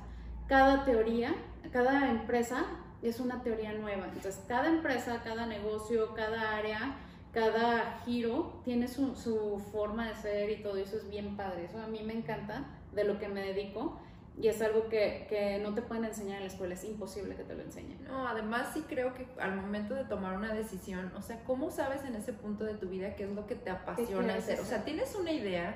Cada 0.49 0.85
teoría, 0.85 1.35
cada 1.73 2.11
empresa 2.11 2.65
es 3.03 3.21
una 3.21 3.43
teoría 3.43 3.73
nueva. 3.73 4.07
Entonces, 4.07 4.43
cada 4.49 4.69
empresa, 4.69 5.21
cada 5.23 5.47
negocio, 5.47 6.15
cada 6.15 6.57
área, 6.57 6.97
cada 7.33 8.01
giro 8.05 8.61
tiene 8.65 8.89
su, 8.89 9.15
su 9.15 9.63
forma 9.73 10.09
de 10.09 10.17
ser 10.17 10.51
y 10.51 10.63
todo 10.63 10.77
eso 10.77 10.97
es 10.97 11.09
bien 11.09 11.37
padre. 11.37 11.67
Eso 11.67 11.81
a 11.81 11.87
mí 11.87 12.03
me 12.03 12.15
encanta 12.15 12.65
de 12.93 13.05
lo 13.05 13.19
que 13.19 13.29
me 13.29 13.43
dedico 13.43 13.99
y 14.41 14.47
es 14.47 14.63
algo 14.63 14.89
que, 14.89 15.27
que, 15.29 15.59
no 15.59 15.75
te 15.75 15.83
pueden 15.83 16.05
enseñar 16.05 16.37
en 16.37 16.43
la 16.43 16.49
escuela, 16.49 16.75
es 16.75 16.85
imposible 16.85 17.35
que 17.35 17.43
te 17.43 17.55
lo 17.55 17.63
enseñen. 17.63 18.05
No, 18.05 18.29
además 18.29 18.69
sí 18.73 18.85
creo 18.89 19.13
que 19.13 19.27
al 19.41 19.57
momento 19.57 19.95
de 19.95 20.05
tomar 20.05 20.37
una 20.37 20.55
decisión, 20.55 21.13
o 21.17 21.23
sea, 21.23 21.43
¿cómo 21.45 21.71
sabes 21.71 22.05
en 22.05 22.15
ese 22.15 22.33
punto 22.33 22.65
de 22.65 22.75
tu 22.75 22.89
vida 22.89 23.17
qué 23.17 23.25
es 23.25 23.31
lo 23.31 23.47
que 23.47 23.57
te 23.57 23.71
apasiona 23.71 24.35
hacer? 24.37 24.61
O 24.61 24.65
sea, 24.65 24.85
tienes 24.85 25.15
una 25.17 25.33
idea 25.33 25.75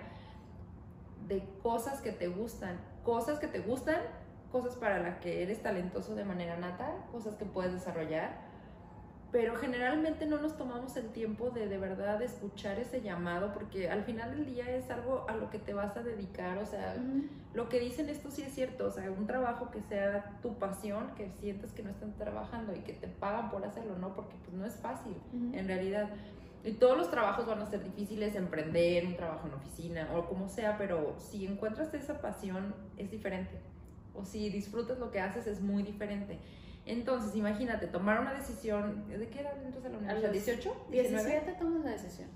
de 1.26 1.42
cosas 1.62 2.00
que 2.00 2.12
te 2.12 2.28
gustan, 2.28 2.78
cosas 3.02 3.40
que 3.40 3.48
te 3.48 3.58
gustan, 3.58 4.00
cosas 4.52 4.76
para 4.76 5.00
las 5.00 5.18
que 5.18 5.42
eres 5.42 5.62
talentoso 5.62 6.14
de 6.14 6.24
manera 6.24 6.56
nata, 6.56 7.06
cosas 7.10 7.34
que 7.34 7.44
puedes 7.44 7.72
desarrollar 7.72 8.51
pero 9.32 9.56
generalmente 9.56 10.26
no 10.26 10.38
nos 10.38 10.58
tomamos 10.58 10.94
el 10.98 11.08
tiempo 11.08 11.50
de 11.50 11.66
de 11.66 11.78
verdad 11.78 12.20
escuchar 12.20 12.78
ese 12.78 13.00
llamado 13.00 13.54
porque 13.54 13.88
al 13.88 14.04
final 14.04 14.30
del 14.36 14.44
día 14.44 14.70
es 14.76 14.90
algo 14.90 15.24
a 15.26 15.34
lo 15.34 15.48
que 15.48 15.58
te 15.58 15.72
vas 15.72 15.96
a 15.96 16.02
dedicar, 16.02 16.58
o 16.58 16.66
sea, 16.66 16.94
lo 17.54 17.70
que 17.70 17.80
dicen 17.80 18.10
esto 18.10 18.30
sí 18.30 18.42
es 18.42 18.54
cierto, 18.54 18.86
o 18.86 18.90
sea, 18.90 19.10
un 19.10 19.26
trabajo 19.26 19.70
que 19.70 19.80
sea 19.80 20.38
tu 20.42 20.58
pasión, 20.58 21.14
que 21.16 21.30
sientas 21.40 21.72
que 21.72 21.82
no 21.82 21.90
están 21.90 22.12
trabajando 22.18 22.74
y 22.74 22.80
que 22.80 22.92
te 22.92 23.08
pagan 23.08 23.50
por 23.50 23.64
hacerlo, 23.64 23.96
¿no? 23.98 24.14
Porque 24.14 24.36
pues 24.44 24.52
no 24.52 24.66
es 24.66 24.74
fácil, 24.76 25.16
en 25.54 25.66
realidad. 25.66 26.10
Y 26.64 26.72
todos 26.74 26.96
los 26.96 27.10
trabajos 27.10 27.46
van 27.46 27.60
a 27.60 27.66
ser 27.66 27.82
difíciles, 27.82 28.36
emprender, 28.36 29.06
un 29.06 29.16
trabajo 29.16 29.48
en 29.48 29.54
oficina 29.54 30.10
o 30.14 30.26
como 30.26 30.48
sea, 30.48 30.76
pero 30.76 31.16
si 31.18 31.46
encuentras 31.46 31.92
esa 31.94 32.20
pasión 32.20 32.74
es 32.98 33.10
diferente. 33.10 33.58
O 34.14 34.26
si 34.26 34.50
disfrutas 34.50 34.98
lo 34.98 35.10
que 35.10 35.20
haces 35.20 35.46
es 35.46 35.62
muy 35.62 35.82
diferente. 35.82 36.38
Entonces, 36.84 37.36
imagínate, 37.36 37.86
tomar 37.86 38.20
una 38.20 38.34
decisión, 38.34 39.08
¿de 39.08 39.28
qué 39.28 39.40
edad 39.40 39.52
entras 39.64 39.84
a 39.84 39.88
la 39.88 39.98
universidad? 39.98 40.32
¿18? 40.32 40.88
17 40.90 41.52
tomas 41.52 41.84
la 41.84 41.90
decisión. 41.90 42.28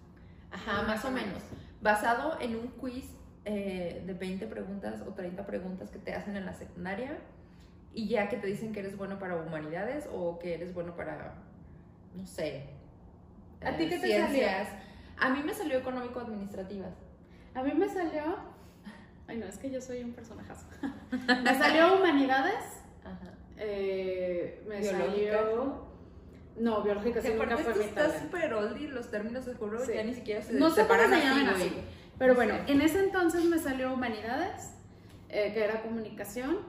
Ajá, 0.51 0.83
más 0.83 1.05
o 1.05 1.11
menos. 1.11 1.43
Basado 1.83 2.39
en 2.41 2.57
un 2.57 2.69
quiz 2.69 3.11
eh, 3.45 4.03
de 4.07 4.15
20 4.15 4.47
preguntas 4.47 5.03
o 5.07 5.13
30 5.13 5.45
preguntas 5.47 5.91
que 5.91 5.99
te 5.99 6.15
hacen 6.15 6.37
en 6.37 6.47
la 6.47 6.53
secundaria 6.53 7.19
y 7.93 8.09
ya 8.09 8.29
que 8.29 8.37
te 8.37 8.47
dicen 8.47 8.73
que 8.73 8.81
eres 8.81 8.97
bueno 8.97 9.19
para 9.19 9.37
humanidades 9.37 10.09
o 10.13 10.39
que 10.39 10.55
eres 10.55 10.75
bueno 10.75 10.95
para, 10.95 11.35
no 12.15 12.27
sé, 12.27 12.77
¿A 13.65 13.77
ti 13.77 13.89
qué 13.89 13.99
te 13.99 14.07
ciencias. 14.07 14.69
A 15.19 15.31
mí 15.31 15.43
me 15.43 15.55
salió 15.55 15.79
económico-administrativas. 15.79 16.95
A 17.55 17.63
mí 17.63 17.73
me 17.73 17.89
salió, 17.89 18.37
ay 19.29 19.39
no, 19.39 19.47
es 19.47 19.57
que 19.57 19.71
yo 19.71 19.81
soy 19.81 20.03
un 20.03 20.13
personajazo. 20.13 20.67
me 21.43 21.55
salió 21.55 21.97
humanidades. 21.97 22.76
Eh, 23.59 24.63
me 24.69 24.83
salió... 24.83 25.87
No, 26.59 26.83
biológica 26.83 27.21
sí 27.21 27.29
nunca 27.37 27.57
fue 27.59 27.75
mi 27.75 27.85
Está 27.85 28.19
súper 28.19 28.55
oldie 28.55 28.89
los 28.89 29.11
términos 29.11 29.45
de 29.45 29.55
juro, 29.55 29.85
ya 29.85 30.03
ni 30.03 30.15
siquiera 30.15 30.43
se 30.43 30.55
no 30.55 30.71
separan 30.71 31.13
así, 31.13 31.73
Pero 32.19 32.35
bueno, 32.35 32.55
en 32.67 32.81
ese 32.81 33.01
entonces 33.05 33.45
me 33.45 33.59
salió 33.59 33.93
humanidades, 33.93 34.73
eh, 35.29 35.53
que 35.53 35.63
era 35.65 35.83
comunicación, 35.83 36.61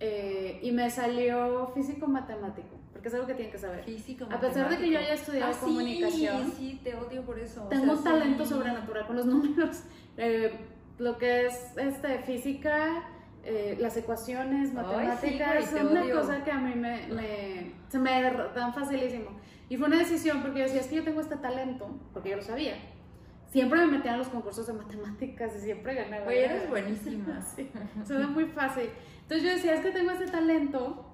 eh, 0.00 0.58
y 0.62 0.72
me 0.72 0.90
salió 0.90 1.70
físico-matemático, 1.74 2.76
porque 2.92 3.08
es 3.08 3.14
algo 3.14 3.26
que 3.28 3.34
tienen 3.34 3.52
que 3.52 3.58
saber. 3.58 3.84
Físico, 3.84 4.26
A 4.30 4.40
pesar 4.40 4.68
de 4.70 4.78
que 4.78 4.90
yo 4.90 4.98
haya 4.98 5.14
estudiado 5.14 5.52
ah, 5.54 5.60
comunicación, 5.60 6.52
sí, 6.56 6.70
sí, 6.72 6.80
te 6.82 6.96
odio 6.96 7.22
por 7.22 7.38
eso. 7.38 7.62
Tengo 7.68 7.92
un 7.92 8.02
talento 8.02 8.44
sobrenatural 8.44 9.06
con 9.06 9.16
los 9.16 9.26
números. 9.26 9.84
Eh, 10.16 10.52
lo 10.98 11.16
que 11.16 11.46
es 11.46 11.76
este, 11.76 12.18
física, 12.20 13.08
eh, 13.44 13.76
las 13.80 13.96
ecuaciones 13.96 14.72
matemáticas 14.74 15.70
son 15.70 15.88
una 15.88 16.10
cosa 16.10 16.44
que 16.44 16.50
a 16.50 16.58
mí 16.58 16.74
me, 16.74 17.72
se 17.88 17.98
me 17.98 18.22
dan 18.54 18.74
facilísimo. 18.74 19.30
Y 19.68 19.76
fue 19.76 19.88
una 19.88 19.98
decisión 19.98 20.42
porque 20.42 20.60
yo 20.60 20.64
decía, 20.64 20.80
es 20.80 20.86
que 20.86 20.96
yo 20.96 21.04
tengo 21.04 21.20
este 21.20 21.36
talento, 21.36 21.88
porque 22.12 22.30
yo 22.30 22.36
lo 22.36 22.42
sabía. 22.42 22.76
Siempre 23.50 23.80
me 23.80 23.86
metía 23.86 24.12
en 24.12 24.18
los 24.18 24.28
concursos 24.28 24.66
de 24.66 24.74
matemáticas 24.74 25.56
y 25.56 25.60
siempre 25.60 25.94
ganaba. 25.94 26.26
Oye, 26.26 26.44
eres 26.44 26.68
buenísima. 26.68 27.40
sí, 27.56 27.70
se 28.04 28.18
muy 28.26 28.44
fácil. 28.46 28.90
Entonces 29.22 29.42
yo 29.42 29.54
decía, 29.54 29.74
es 29.74 29.80
que 29.80 29.90
tengo 29.90 30.10
este 30.10 30.26
talento, 30.26 31.06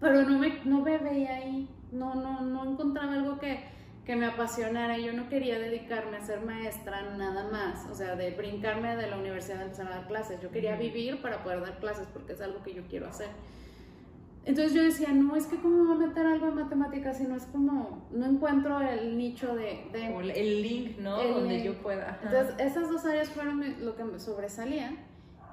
pero 0.00 0.22
no 0.22 0.38
me, 0.38 0.60
no 0.64 0.82
me 0.82 0.98
veía 0.98 1.36
ahí. 1.36 1.68
No, 1.92 2.14
no, 2.14 2.42
no 2.42 2.72
encontraba 2.72 3.14
algo 3.14 3.38
que, 3.38 3.64
que 4.06 4.14
me 4.14 4.26
apasionara. 4.26 4.96
Yo 4.98 5.12
no 5.12 5.28
quería 5.28 5.58
dedicarme 5.58 6.16
a 6.16 6.24
ser 6.24 6.40
maestra 6.40 7.02
nada 7.16 7.50
más, 7.50 7.86
o 7.90 7.94
sea, 7.94 8.14
de 8.14 8.30
brincarme 8.30 8.96
de 8.96 9.10
la 9.10 9.18
universidad 9.18 9.60
a 9.60 9.64
empezar 9.64 9.88
a 9.88 9.96
dar 9.96 10.06
clases. 10.06 10.40
Yo 10.40 10.50
quería 10.50 10.76
vivir 10.76 11.20
para 11.20 11.42
poder 11.42 11.60
dar 11.60 11.78
clases 11.80 12.06
porque 12.12 12.34
es 12.34 12.40
algo 12.40 12.62
que 12.62 12.72
yo 12.72 12.82
quiero 12.88 13.08
hacer. 13.08 13.28
Entonces 14.44 14.74
yo 14.74 14.84
decía, 14.84 15.08
no, 15.12 15.34
es 15.34 15.46
que 15.46 15.56
cómo 15.56 15.86
voy 15.86 16.04
a 16.04 16.06
meter 16.06 16.24
algo 16.24 16.46
en 16.46 16.54
matemáticas 16.54 17.18
si 17.18 17.24
no 17.24 17.34
es 17.34 17.46
como, 17.46 18.06
no 18.12 18.26
encuentro 18.26 18.80
el 18.80 19.18
nicho 19.18 19.56
de... 19.56 19.88
de 19.92 20.32
el 20.36 20.62
link, 20.62 20.98
¿no? 20.98 21.20
Donde 21.20 21.64
yo 21.64 21.74
pueda. 21.82 22.20
Entonces 22.22 22.54
esas 22.60 22.88
dos 22.88 23.04
áreas 23.04 23.28
fueron 23.30 23.84
lo 23.84 23.96
que 23.96 24.04
me 24.04 24.20
sobresalía 24.20 24.92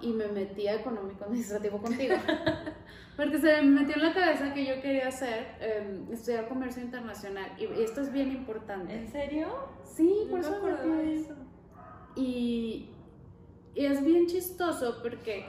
y 0.01 0.13
me 0.13 0.27
metí 0.27 0.67
a 0.67 0.75
económico 0.75 1.23
administrativo 1.25 1.81
contigo. 1.81 2.15
Porque 3.17 3.37
se 3.37 3.61
me 3.61 3.81
metió 3.81 3.95
en 3.95 4.01
la 4.01 4.13
cabeza 4.13 4.53
que 4.53 4.65
yo 4.65 4.81
quería 4.81 5.07
hacer, 5.07 5.55
em, 5.59 6.11
estudiar 6.11 6.47
comercio 6.47 6.81
internacional. 6.81 7.51
Y, 7.59 7.65
esto 7.81 8.01
es 8.01 8.11
bien 8.11 8.31
importante. 8.31 8.95
¿En 8.95 9.07
serio? 9.07 9.49
Sí, 9.83 10.27
por 10.29 10.39
eso 10.39 10.59
me 10.63 11.13
eso. 11.13 11.35
Y, 12.15 12.89
y, 13.75 13.85
es 13.85 14.03
bien 14.03 14.25
chistoso 14.25 14.99
porque 15.03 15.45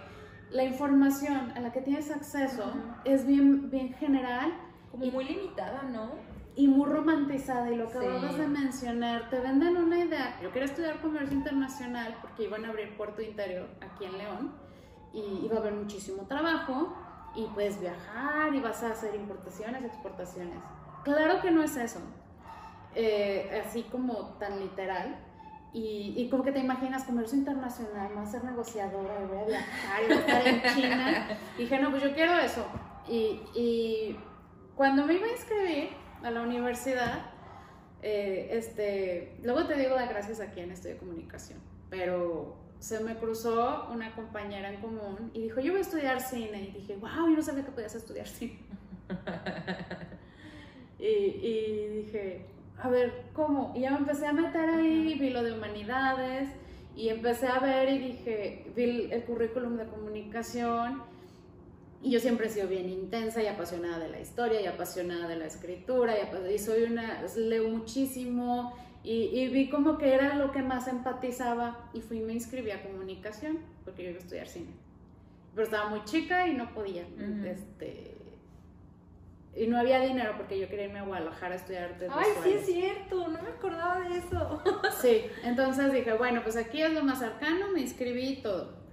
la 0.50 0.64
información 0.64 1.52
a 1.52 1.60
la 1.60 1.72
que 1.72 1.80
tienes 1.80 2.10
acceso 2.10 2.70
es 3.04 3.26
bien, 3.26 3.70
bien 3.70 3.94
general. 3.94 4.52
Como 4.90 5.06
muy 5.06 5.24
limitada, 5.24 5.82
¿no? 5.82 6.34
Y 6.56 6.68
muy 6.68 6.88
romantizada. 6.88 7.70
Y 7.70 7.76
lo 7.76 7.90
que 7.90 7.99
acabas 7.99 8.38
de 8.38 8.46
mencionar, 8.46 9.28
te 9.28 9.40
venden 9.40 9.76
una 9.76 9.99
idea. 9.99 10.38
Yo 10.42 10.52
quería 10.52 10.66
estudiar 10.66 11.00
comercio 11.00 11.37
internacional 11.37 12.16
porque 12.20 12.44
iban 12.44 12.64
a 12.64 12.68
abrir 12.68 12.96
puerto 12.96 13.23
interior 13.23 13.68
aquí 13.80 14.04
en 14.04 14.18
León 14.18 14.52
y 15.12 15.44
iba 15.44 15.56
a 15.56 15.61
haber 15.61 15.75
muchísimo 15.75 16.26
trabajo 16.26 16.96
y 17.34 17.46
puedes 17.46 17.80
viajar 17.80 18.54
y 18.54 18.61
vas 18.61 18.82
a 18.82 18.92
hacer 18.92 19.14
importaciones, 19.14 19.84
exportaciones. 19.84 20.58
Claro 21.02 21.40
que 21.40 21.50
no 21.50 21.62
es 21.62 21.76
eso, 21.76 22.00
eh, 22.94 23.62
así 23.64 23.82
como 23.84 24.37
tan 24.38 24.58
literal. 24.61 25.18
Y, 25.73 26.14
y, 26.16 26.30
como 26.30 26.44
que 26.44 26.52
te 26.52 26.61
imaginas 26.61 27.02
comercio 27.02 27.37
internacional, 27.37 28.14
más 28.14 28.30
ser 28.30 28.44
negociadora, 28.44 29.20
y 29.20 29.26
voy 29.26 29.38
a 29.38 29.44
viajar 29.44 30.02
y 30.04 30.06
voy 30.06 30.16
a 30.16 30.20
estar 30.20 30.46
en 30.46 30.62
China. 30.73 31.38
Y 31.58 31.62
dije, 31.62 31.80
no, 31.80 31.90
pues 31.90 32.04
yo 32.04 32.14
quiero 32.14 32.38
eso. 32.38 32.64
Y, 33.08 33.40
y 33.56 34.16
cuando 34.76 35.04
me 35.04 35.14
iba 35.14 35.26
a 35.26 35.32
inscribir 35.32 36.03
a 36.25 36.31
la 36.31 36.40
universidad, 36.40 37.26
eh, 38.02 38.49
este, 38.50 39.37
luego 39.43 39.66
te 39.66 39.75
digo 39.75 39.97
de 39.97 40.07
gracias 40.07 40.40
a 40.40 40.50
quien 40.50 40.71
estudio 40.71 40.99
comunicación, 40.99 41.59
pero 41.90 42.57
se 42.78 43.00
me 43.00 43.16
cruzó 43.16 43.88
una 43.93 44.14
compañera 44.14 44.73
en 44.73 44.81
común 44.81 45.31
y 45.33 45.43
dijo, 45.43 45.61
yo 45.61 45.73
voy 45.73 45.78
a 45.78 45.83
estudiar 45.83 46.21
cine. 46.21 46.64
Y 46.64 46.81
dije, 46.81 46.97
wow, 46.97 47.28
yo 47.31 47.37
no 47.37 47.43
sabía 47.43 47.64
que 47.64 47.71
podías 47.71 47.95
estudiar 47.95 48.26
cine. 48.26 48.59
y, 50.99 51.07
y, 51.07 51.88
dije, 52.02 52.47
a 52.78 52.88
ver, 52.88 53.25
¿cómo? 53.33 53.73
Y 53.75 53.81
ya 53.81 53.93
me 53.93 53.99
empecé 53.99 54.26
a 54.26 54.33
meter 54.33 54.69
ahí, 54.69 55.16
vi 55.19 55.31
lo 55.31 55.43
de 55.43 55.52
humanidades 55.52 56.50
y 56.97 57.09
empecé 57.09 57.49
a 57.49 57.59
ver 57.59 57.88
y 57.88 57.99
dije, 57.99 58.66
vi 58.76 59.09
el 59.11 59.25
currículum 59.25 59.76
de 59.76 59.87
comunicación. 59.87 61.02
Y 62.04 62.11
yo 62.11 62.20
siempre 62.20 62.49
he 62.49 62.50
sido 62.50 62.68
bien 62.68 62.90
intensa 62.90 63.42
y 63.42 63.46
apasionada 63.46 63.99
de 63.99 64.11
la 64.11 64.20
historia 64.20 64.61
y 64.61 64.66
apasionada 64.66 65.26
de 65.26 65.37
la 65.37 65.46
escritura 65.46 66.12
y, 66.18 66.52
y 66.52 66.58
soy 66.58 66.82
una, 66.82 67.23
leo 67.34 67.66
muchísimo 67.70 68.75
y, 69.02 69.49
vi 69.49 69.70
como 69.70 69.96
que 69.96 70.12
era 70.12 70.34
lo 70.34 70.52
que 70.52 70.62
más 70.62 70.87
empatizaba 70.87 71.90
y 71.94 72.02
fui 72.02 72.18
y 72.18 72.20
me 72.20 72.34
inscribí 72.34 72.73
a 72.73 72.82
comunicación 72.82 73.58
porque 73.87 74.02
yo 74.02 74.11
iba 74.11 74.18
a 74.18 74.23
estudiar 74.23 74.49
cine. 74.49 74.75
Pero 75.54 75.64
estaba 75.64 75.88
muy 75.88 76.04
chica 76.04 76.46
y 76.46 76.52
no 76.52 76.75
podía. 76.75 77.06
este, 77.46 78.18
y 79.56 79.66
no 79.66 79.78
había 79.78 80.00
dinero 80.00 80.34
porque 80.37 80.58
yo 80.58 80.68
quería 80.68 80.87
irme 80.87 80.99
a 80.99 81.04
Guadalajara 81.04 81.54
a 81.54 81.56
estudiar 81.56 81.84
artes 81.84 82.11
Ay, 82.12 82.32
sí 82.42 82.50
es 82.50 82.66
cierto, 82.66 83.28
no 83.28 83.42
me 83.42 83.49
acordaba 83.49 84.06
de 84.06 84.18
eso. 84.18 84.62
sí, 85.00 85.23
entonces 85.42 85.90
dije, 85.90 86.12
bueno, 86.12 86.42
pues 86.42 86.56
aquí 86.56 86.82
es 86.82 86.92
lo 86.92 87.02
más 87.02 87.20
cercano, 87.20 87.68
me 87.73 87.80
inscribí 87.80 88.28
y 88.28 88.42
todo. 88.42 88.84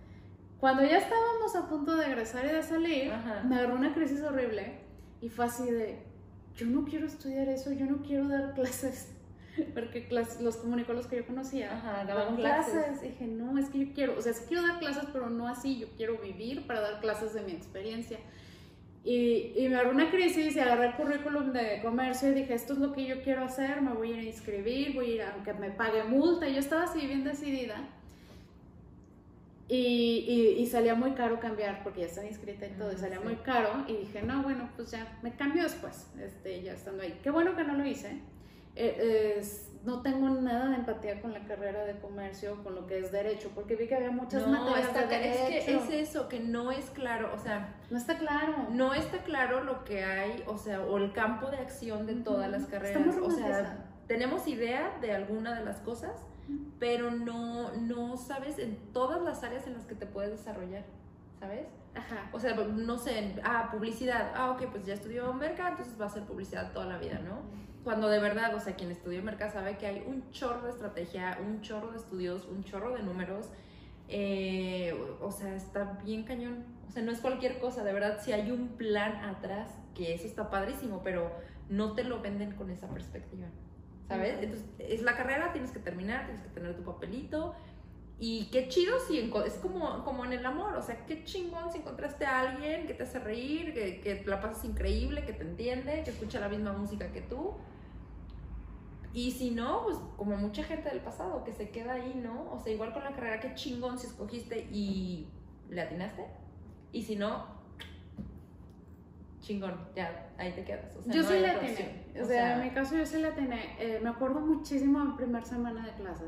Cuando 0.62 0.84
ya 0.84 1.00
estábamos 1.00 1.56
a 1.56 1.68
punto 1.68 1.96
de 1.96 2.06
egresar 2.06 2.46
y 2.46 2.50
de 2.50 2.62
salir, 2.62 3.12
me 3.48 3.56
agarró 3.56 3.76
una 3.76 3.96
crisis 3.96 4.22
horrible 4.22 4.78
y 5.20 5.28
fue 5.28 5.46
así 5.46 5.72
de, 5.72 6.04
yo 6.56 6.68
no 6.68 6.86
quiero 6.86 7.08
estudiar 7.08 7.50
eso, 7.50 7.74
yo 7.74 7.88
no 7.88 8.04
quiero 8.04 8.28
dar 8.28 8.54
clases 8.54 9.12
porque 9.74 10.08
los 10.40 10.58
comunicólogos 10.58 11.08
que 11.08 11.18
yo 11.18 11.26
conocía 11.26 12.06
daban 12.08 12.36
clases. 12.36 13.02
Dije, 13.02 13.26
no, 13.26 13.58
es 13.58 13.70
que 13.70 13.88
yo 13.88 13.94
quiero, 13.96 14.16
o 14.16 14.22
sea, 14.22 14.34
sí 14.34 14.44
quiero 14.48 14.62
dar 14.62 14.78
clases, 14.78 15.06
pero 15.12 15.32
no 15.32 15.48
así, 15.48 15.80
yo 15.80 15.88
quiero 15.98 16.20
vivir 16.20 16.68
para 16.68 16.80
dar 16.80 17.02
clases 17.02 17.34
de 17.34 17.42
mi 17.42 17.54
experiencia. 17.54 18.20
Y, 19.04 19.54
y 19.56 19.68
me 19.68 19.78
agarró 19.78 19.96
una 19.96 20.12
crisis 20.12 20.56
y 20.56 20.60
agarré 20.60 20.90
el 20.90 20.94
currículum 20.94 21.54
de 21.54 21.82
comercio 21.82 22.30
y 22.30 22.36
dije, 22.36 22.54
esto 22.54 22.74
es 22.74 22.80
lo 22.80 22.94
que 22.94 23.08
yo 23.08 23.24
quiero 23.24 23.44
hacer, 23.44 23.82
me 23.82 23.94
voy 23.94 24.12
a 24.12 24.18
ir 24.18 24.20
a 24.20 24.24
inscribir, 24.26 24.94
voy 24.94 25.14
a 25.14 25.16
ir, 25.16 25.22
aunque 25.24 25.54
me 25.54 25.72
pague 25.72 26.04
multa. 26.04 26.48
Y 26.48 26.54
yo 26.54 26.60
estaba 26.60 26.84
así 26.84 27.08
bien 27.08 27.24
decidida. 27.24 27.90
Y, 29.74 30.26
y, 30.28 30.62
y, 30.62 30.66
salía 30.68 30.96
muy 30.96 31.12
caro 31.12 31.40
cambiar 31.40 31.82
porque 31.82 32.02
ya 32.02 32.08
estaba 32.08 32.28
inscrita 32.28 32.66
y 32.66 32.72
todo, 32.72 32.92
y 32.92 32.98
salía 32.98 33.22
muy 33.22 33.36
caro. 33.38 33.86
Y 33.88 33.94
dije, 33.96 34.22
no, 34.22 34.44
bueno, 34.44 34.68
pues 34.76 34.92
ya 34.92 35.18
me 35.22 35.34
cambio 35.38 35.64
después, 35.64 36.08
este, 36.20 36.62
ya 36.62 36.74
estando 36.74 37.04
ahí. 37.04 37.18
Qué 37.24 37.30
bueno 37.30 37.56
que 37.56 37.64
no 37.64 37.76
lo 37.76 37.86
hice. 37.86 38.20
Eh, 38.76 39.36
es, 39.38 39.72
no 39.86 40.02
tengo 40.02 40.28
nada 40.28 40.68
de 40.68 40.76
empatía 40.76 41.22
con 41.22 41.32
la 41.32 41.46
carrera 41.46 41.86
de 41.86 41.98
comercio, 42.00 42.62
con 42.64 42.76
lo 42.76 42.86
que 42.86 43.00
es 43.00 43.14
derecho, 43.14 43.50
porque 43.56 43.78
vi 43.78 43.88
que 43.88 43.96
había 43.96 44.12
muchas 44.12 44.46
no, 44.46 44.60
materias 44.62 44.88
está, 44.90 45.08
de 45.08 45.08
derecho. 45.08 45.44
Es 45.48 45.64
que 45.64 46.00
es 46.02 46.10
eso, 46.10 46.28
que 46.28 46.42
no 46.42 46.74
es 46.74 46.90
claro, 46.90 47.32
o 47.34 47.40
sea... 47.40 47.74
No 47.90 47.98
está 47.98 48.18
claro. 48.18 48.68
No 48.72 48.94
está 48.94 49.20
claro 49.20 49.64
lo 49.64 49.86
que 49.86 50.04
hay, 50.04 50.44
o 50.48 50.58
sea, 50.58 50.82
o 50.82 50.98
el 50.98 51.14
campo 51.14 51.50
de 51.50 51.60
acción 51.60 52.06
de 52.08 52.16
todas 52.16 52.52
las 52.52 52.66
carreras. 52.66 53.16
O 53.22 53.32
sea, 53.32 53.86
tenemos 54.08 54.48
idea 54.48 54.98
de 55.00 55.14
alguna 55.14 55.58
de 55.58 55.64
las 55.64 55.80
cosas, 55.80 56.12
pero 56.80 57.12
no, 57.12 57.72
no 57.76 58.18
sabes 58.18 58.60
en 58.60 58.76
todas 58.94 59.22
las 59.22 59.44
áreas 59.44 59.68
en 59.68 59.74
las 59.74 59.86
que 59.86 59.96
te 59.96 60.06
puedes 60.06 60.32
desarrollar, 60.32 60.84
¿sabes? 61.40 61.68
Ajá. 61.94 62.30
O 62.32 62.40
sea, 62.40 62.56
no 62.56 62.98
sé, 62.98 63.36
ah, 63.44 63.70
publicidad. 63.72 64.32
Ah, 64.36 64.52
ok, 64.52 64.72
pues 64.72 64.86
ya 64.86 64.94
estudió 64.94 65.32
mercado, 65.34 65.72
entonces 65.72 66.00
va 66.00 66.06
a 66.06 66.10
ser 66.10 66.24
publicidad 66.24 66.72
toda 66.72 66.86
la 66.86 66.98
vida, 66.98 67.20
¿no? 67.20 67.42
Cuando 67.84 68.08
de 68.10 68.20
verdad, 68.20 68.56
o 68.56 68.60
sea, 68.60 68.76
quien 68.76 68.92
estudió 68.92 69.22
mercado 69.24 69.52
sabe 69.52 69.78
que 69.78 69.88
hay 69.88 70.04
un 70.06 70.30
chorro 70.32 70.64
de 70.64 70.70
estrategia, 70.70 71.38
un 71.44 71.62
chorro 71.62 71.92
de 71.92 71.98
estudios, 71.98 72.46
un 72.46 72.64
chorro 72.64 72.96
de 72.96 73.04
números. 73.04 73.50
Eh, 74.08 74.94
o 75.22 75.32
sea, 75.32 75.56
está 75.56 76.00
bien 76.04 76.24
cañón. 76.24 76.66
O 76.88 76.92
sea, 76.92 77.02
no 77.02 77.12
es 77.12 77.20
cualquier 77.20 77.60
cosa, 77.60 77.84
de 77.84 77.94
verdad, 77.94 78.20
si 78.22 78.34
hay 78.34 78.52
un 78.52 78.70
plan 78.70 79.16
atrás, 79.24 79.72
que 79.96 80.14
eso 80.14 80.28
está 80.28 80.50
padrísimo, 80.50 81.02
pero 81.04 81.32
no 81.70 81.94
te 81.94 82.04
lo 82.04 82.22
venden 82.22 82.52
con 82.52 82.70
esa 82.70 82.88
perspectiva, 82.90 83.48
¿sabes? 84.12 84.38
Entonces, 84.42 84.68
es 84.80 85.02
la 85.02 85.16
carrera, 85.16 85.52
tienes 85.54 85.72
que 85.72 85.80
terminar, 85.80 86.26
tienes 86.26 86.44
que 86.44 86.50
tener 86.50 86.76
tu 86.76 86.84
papelito. 86.84 87.56
Y 88.20 88.50
qué 88.52 88.68
chido 88.68 89.00
si 89.00 89.18
es 89.18 89.54
como, 89.56 90.04
como 90.04 90.26
en 90.26 90.34
el 90.34 90.46
amor, 90.46 90.76
o 90.76 90.82
sea, 90.82 91.06
qué 91.08 91.24
chingón 91.24 91.72
si 91.72 91.80
encontraste 91.80 92.26
a 92.26 92.42
alguien 92.42 92.86
que 92.86 92.94
te 92.94 93.04
hace 93.04 93.20
reír, 93.20 93.74
que, 93.74 94.00
que 94.00 94.24
la 94.26 94.40
pasas 94.40 94.64
increíble, 94.66 95.26
que 95.26 95.34
te 95.34 95.44
entiende, 95.44 96.04
que 96.04 96.12
escucha 96.12 96.40
la 96.40 96.50
misma 96.50 96.74
música 96.74 97.12
que 97.12 97.22
tú. 97.22 97.56
Y 99.14 99.32
si 99.32 99.52
no, 99.52 99.84
pues 99.84 99.98
como 100.18 100.38
mucha 100.38 100.64
gente 100.64 100.90
del 100.90 101.00
pasado 101.00 101.44
que 101.44 101.52
se 101.52 101.70
queda 101.70 101.94
ahí, 101.94 102.14
¿no? 102.16 102.52
O 102.52 102.60
sea, 102.60 102.72
igual 102.72 102.94
con 102.94 103.04
la 103.04 103.12
carrera, 103.12 103.40
qué 103.40 103.56
chingón 103.56 103.98
si 103.98 104.08
escogiste 104.08 104.68
y 104.72 105.28
le 105.70 105.82
atinaste. 105.82 106.26
Y 106.92 107.04
si 107.04 107.16
no, 107.16 107.61
chingón, 109.42 109.76
ya, 109.96 110.30
ahí 110.38 110.52
te 110.54 110.64
quedas. 110.64 110.96
O 110.96 111.02
sea, 111.02 111.14
yo 111.14 111.24
no 111.24 111.30
sí 111.30 111.40
la 111.40 111.52
atiné. 111.52 111.72
opción. 111.72 112.24
O, 112.24 112.26
sea, 112.26 112.56
en 112.56 112.64
mi 112.64 112.70
caso 112.70 112.96
yo 112.96 113.06
sí 113.06 113.18
la 113.18 113.30
atiné. 113.30 113.76
Eh, 113.80 114.00
me 114.02 114.10
acuerdo 114.10 114.40
muchísimo 114.40 115.02
en 115.02 115.16
primera 115.16 115.46
semana 115.46 115.86
de 115.86 115.94
clase. 115.94 116.26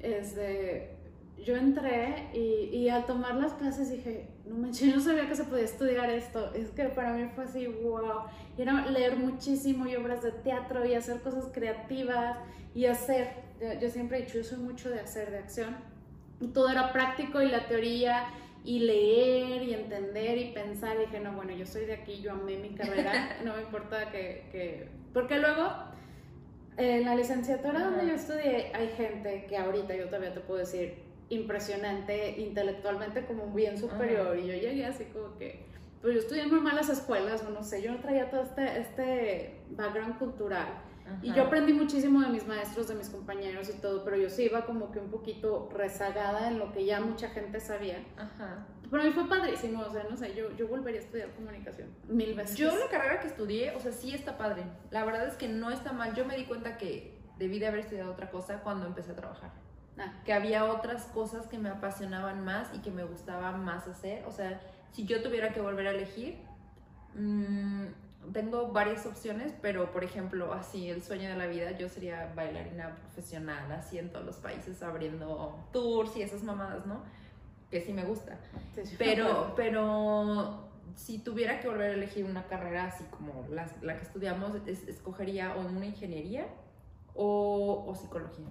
Este, 0.00 0.96
yo 1.42 1.56
entré 1.56 2.28
y, 2.34 2.76
y, 2.76 2.88
al 2.88 3.06
tomar 3.06 3.36
las 3.36 3.54
clases 3.54 3.90
dije, 3.90 4.28
no 4.44 4.56
manches, 4.56 4.88
yo 4.88 4.96
no 4.96 5.02
sabía 5.02 5.28
que 5.28 5.36
se 5.36 5.44
podía 5.44 5.64
estudiar 5.64 6.10
esto. 6.10 6.52
Es 6.54 6.70
que 6.70 6.84
para 6.84 7.12
mí 7.12 7.28
fue 7.34 7.44
así, 7.44 7.66
wow. 7.66 8.24
Y 8.58 8.62
era 8.62 8.86
leer 8.86 9.16
muchísimo 9.16 9.86
y 9.86 9.96
obras 9.96 10.22
de 10.22 10.32
teatro 10.32 10.84
y 10.84 10.94
hacer 10.94 11.20
cosas 11.20 11.48
creativas 11.52 12.38
y 12.74 12.86
hacer. 12.86 13.44
Yo, 13.60 13.80
yo 13.80 13.88
siempre 13.88 14.18
he 14.18 14.22
dicho, 14.22 14.38
yo 14.38 14.44
soy 14.44 14.58
mucho 14.58 14.90
de 14.90 15.00
hacer, 15.00 15.30
de 15.30 15.38
acción. 15.38 15.76
Y 16.40 16.48
todo 16.48 16.68
era 16.68 16.92
práctico 16.92 17.40
y 17.40 17.48
la 17.48 17.66
teoría 17.68 18.26
y 18.64 18.80
leer 18.80 19.62
y 19.62 19.74
entender 19.74 20.38
y 20.38 20.52
pensar. 20.52 20.96
Y 20.96 21.06
dije, 21.06 21.20
no, 21.20 21.32
bueno, 21.32 21.52
yo 21.52 21.66
soy 21.66 21.84
de 21.84 21.94
aquí, 21.94 22.20
yo 22.20 22.32
amé 22.32 22.56
mi 22.56 22.70
carrera, 22.70 23.38
no 23.44 23.54
me 23.54 23.62
importa 23.62 24.10
que... 24.10 24.48
que... 24.50 24.88
Porque 25.12 25.38
luego, 25.38 25.70
en 26.76 27.04
la 27.04 27.14
licenciatura 27.14 27.84
donde 27.84 28.08
yo 28.08 28.14
estudié, 28.14 28.72
hay 28.74 28.88
gente 28.96 29.46
que 29.48 29.56
ahorita 29.56 29.94
yo 29.94 30.06
todavía 30.06 30.34
te 30.34 30.40
puedo 30.40 30.58
decir, 30.58 31.04
impresionante 31.28 32.40
intelectualmente 32.40 33.24
como 33.26 33.46
bien 33.52 33.78
superior 33.78 34.38
y 34.38 34.46
yo 34.46 34.54
llegué 34.54 34.84
así 34.84 35.04
como 35.06 35.36
que 35.38 35.64
pues 36.02 36.14
yo 36.14 36.20
estudié 36.20 36.42
en 36.42 36.50
muy 36.50 36.60
malas 36.60 36.90
escuelas 36.90 37.42
o 37.44 37.50
no 37.50 37.62
sé, 37.62 37.80
yo 37.80 37.90
no 37.90 38.00
traía 38.00 38.28
todo 38.28 38.42
este, 38.42 38.78
este 38.78 39.60
background 39.70 40.18
cultural 40.18 40.66
Ajá. 41.06 41.18
y 41.22 41.32
yo 41.32 41.44
aprendí 41.44 41.72
muchísimo 41.72 42.20
de 42.22 42.28
mis 42.28 42.46
maestros, 42.46 42.88
de 42.88 42.94
mis 42.94 43.10
compañeros 43.10 43.68
y 43.68 43.80
todo, 43.80 44.04
pero 44.04 44.16
yo 44.16 44.30
sí 44.30 44.44
iba 44.44 44.64
como 44.64 44.90
que 44.90 44.98
un 44.98 45.10
poquito 45.10 45.68
rezagada 45.72 46.48
en 46.48 46.58
lo 46.58 46.72
que 46.72 46.84
ya 46.84 47.00
mucha 47.00 47.28
gente 47.28 47.60
sabía. 47.60 48.02
Ajá. 48.16 48.66
Pero 48.90 49.02
a 49.02 49.06
mí 49.06 49.12
fue 49.12 49.28
padrísimo, 49.28 49.80
o 49.80 49.90
sea, 49.90 50.04
no 50.08 50.16
sé, 50.16 50.34
yo, 50.34 50.54
yo 50.56 50.68
volvería 50.68 51.00
a 51.00 51.04
estudiar 51.04 51.30
comunicación 51.30 51.88
mil 52.08 52.34
veces. 52.34 52.56
Yo 52.56 52.74
la 52.76 52.88
carrera 52.88 53.20
que 53.20 53.26
estudié, 53.26 53.74
o 53.74 53.80
sea, 53.80 53.92
sí 53.92 54.14
está 54.14 54.38
padre. 54.38 54.64
La 54.90 55.04
verdad 55.04 55.26
es 55.26 55.34
que 55.34 55.48
no 55.48 55.70
está 55.70 55.92
mal. 55.92 56.14
Yo 56.14 56.24
me 56.24 56.36
di 56.36 56.44
cuenta 56.44 56.76
que 56.76 57.18
debí 57.38 57.58
de 57.58 57.66
haber 57.66 57.80
estudiado 57.80 58.12
otra 58.12 58.30
cosa 58.30 58.60
cuando 58.62 58.86
empecé 58.86 59.12
a 59.12 59.16
trabajar. 59.16 59.50
Ah. 59.96 60.12
que 60.24 60.32
había 60.32 60.64
otras 60.64 61.04
cosas 61.06 61.46
que 61.46 61.56
me 61.56 61.68
apasionaban 61.68 62.44
más 62.44 62.68
y 62.74 62.78
que 62.78 62.90
me 62.90 63.04
gustaba 63.04 63.52
más 63.52 63.86
hacer. 63.86 64.24
O 64.26 64.32
sea, 64.32 64.60
si 64.90 65.06
yo 65.06 65.22
tuviera 65.22 65.52
que 65.52 65.60
volver 65.60 65.86
a 65.86 65.90
elegir, 65.92 66.38
mmm, 67.14 67.86
tengo 68.32 68.68
varias 68.68 69.06
opciones, 69.06 69.52
pero 69.60 69.90
por 69.92 70.04
ejemplo, 70.04 70.52
así 70.52 70.88
el 70.88 71.02
sueño 71.02 71.28
de 71.28 71.36
la 71.36 71.46
vida, 71.46 71.72
yo 71.72 71.88
sería 71.88 72.32
bailarina 72.34 72.96
profesional, 72.96 73.70
así 73.72 73.98
en 73.98 74.10
todos 74.10 74.24
los 74.24 74.36
países, 74.36 74.82
abriendo 74.82 75.58
tours 75.72 76.16
y 76.16 76.22
esas 76.22 76.42
mamadas, 76.42 76.86
¿no? 76.86 77.02
Que 77.70 77.80
sí 77.80 77.92
me 77.92 78.04
gusta. 78.04 78.38
Sí, 78.74 78.94
pero, 78.98 79.52
pero 79.56 80.68
si 80.94 81.18
tuviera 81.18 81.60
que 81.60 81.68
volver 81.68 81.90
a 81.90 81.94
elegir 81.94 82.24
una 82.24 82.44
carrera 82.46 82.86
así 82.86 83.04
como 83.04 83.46
la, 83.50 83.68
la 83.82 83.96
que 83.96 84.04
estudiamos, 84.04 84.52
es, 84.66 84.86
escogería 84.88 85.54
o 85.56 85.66
una 85.66 85.86
ingeniería 85.86 86.46
o, 87.14 87.84
o 87.86 87.94
psicología. 87.94 88.46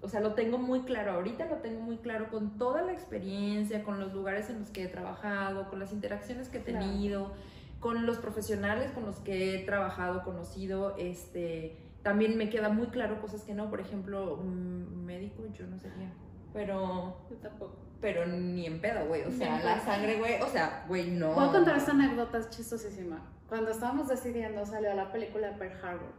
O 0.00 0.08
sea, 0.08 0.20
lo 0.20 0.34
tengo 0.34 0.58
muy 0.58 0.80
claro, 0.80 1.12
ahorita 1.12 1.46
lo 1.46 1.56
tengo 1.58 1.80
muy 1.80 1.96
claro 1.98 2.28
con 2.28 2.58
toda 2.58 2.82
la 2.82 2.92
experiencia, 2.92 3.84
con 3.84 4.00
los 4.00 4.12
lugares 4.12 4.50
en 4.50 4.58
los 4.58 4.70
que 4.70 4.82
he 4.82 4.88
trabajado, 4.88 5.70
con 5.70 5.78
las 5.78 5.92
interacciones 5.92 6.48
que 6.48 6.58
he 6.58 6.60
tenido, 6.60 7.26
claro. 7.26 7.42
Con 7.82 8.06
los 8.06 8.18
profesionales 8.18 8.92
con 8.92 9.04
los 9.04 9.18
que 9.18 9.56
he 9.56 9.64
trabajado, 9.64 10.22
conocido, 10.22 10.94
este, 10.96 11.76
también 12.02 12.38
me 12.38 12.48
queda 12.48 12.68
muy 12.68 12.86
claro 12.86 13.20
cosas 13.20 13.42
que 13.42 13.54
no, 13.54 13.68
por 13.68 13.80
ejemplo, 13.80 14.36
un 14.36 15.04
médico 15.04 15.42
yo 15.52 15.66
no 15.66 15.78
sería, 15.78 16.12
pero... 16.54 17.26
Yo 17.28 17.36
tampoco. 17.38 17.76
Pero 18.00 18.26
ni 18.26 18.66
en 18.66 18.80
pedo, 18.80 19.06
güey, 19.06 19.22
o 19.24 19.32
sea, 19.32 19.60
la 19.62 19.80
sangre, 19.80 20.18
güey, 20.18 20.40
o 20.40 20.46
sea, 20.46 20.84
güey, 20.88 21.10
no. 21.10 21.34
Voy 21.34 21.48
a 21.48 21.52
contar 21.52 21.76
esta 21.76 21.90
anécdota, 21.90 22.48
chistosísima. 22.50 23.20
Cuando 23.48 23.72
estábamos 23.72 24.08
decidiendo 24.08 24.64
salió 24.64 24.94
la 24.94 25.10
película 25.10 25.48
de 25.48 25.58
Pearl 25.58 25.84
Harbor. 25.84 26.12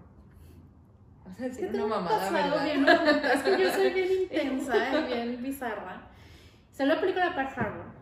O 1.26 1.34
sea, 1.34 1.47
es 1.47 1.58
que 1.58 1.65
una 1.67 1.88
mamada, 1.88 2.30
¿verdad? 2.30 2.63
Bien, 2.65 2.86
es 2.88 3.41
que 3.41 3.63
yo 3.63 3.71
soy 3.71 3.93
bien 3.93 4.10
intensa 4.23 4.99
y 4.99 5.06
bien 5.06 5.41
bizarra. 5.41 6.10
Salió 6.71 6.95
la 6.95 7.02
película 7.02 7.30
de 7.30 7.36
Pearl 7.36 7.54
Harbor. 7.56 7.93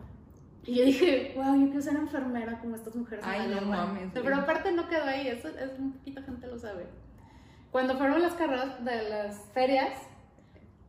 Y 0.64 0.76
yo 0.76 0.84
dije, 0.84 1.32
wow, 1.34 1.58
yo 1.58 1.66
quiero 1.66 1.82
ser 1.82 1.96
enfermera 1.96 2.60
como 2.60 2.76
estas 2.76 2.94
mujeres. 2.94 3.24
Ay, 3.26 3.48
no 3.48 3.60
mames. 3.62 4.10
Pero 4.14 4.36
aparte 4.36 4.70
no 4.72 4.88
quedó 4.88 5.04
ahí, 5.04 5.26
eso 5.28 5.48
es 5.48 5.78
un 5.78 5.92
poquito 5.92 6.22
gente 6.22 6.46
lo 6.46 6.58
sabe. 6.58 6.86
Cuando 7.70 7.96
fueron 7.96 8.22
las 8.22 8.34
carreras 8.34 8.84
de 8.84 9.08
las 9.08 9.50
ferias, 9.52 9.92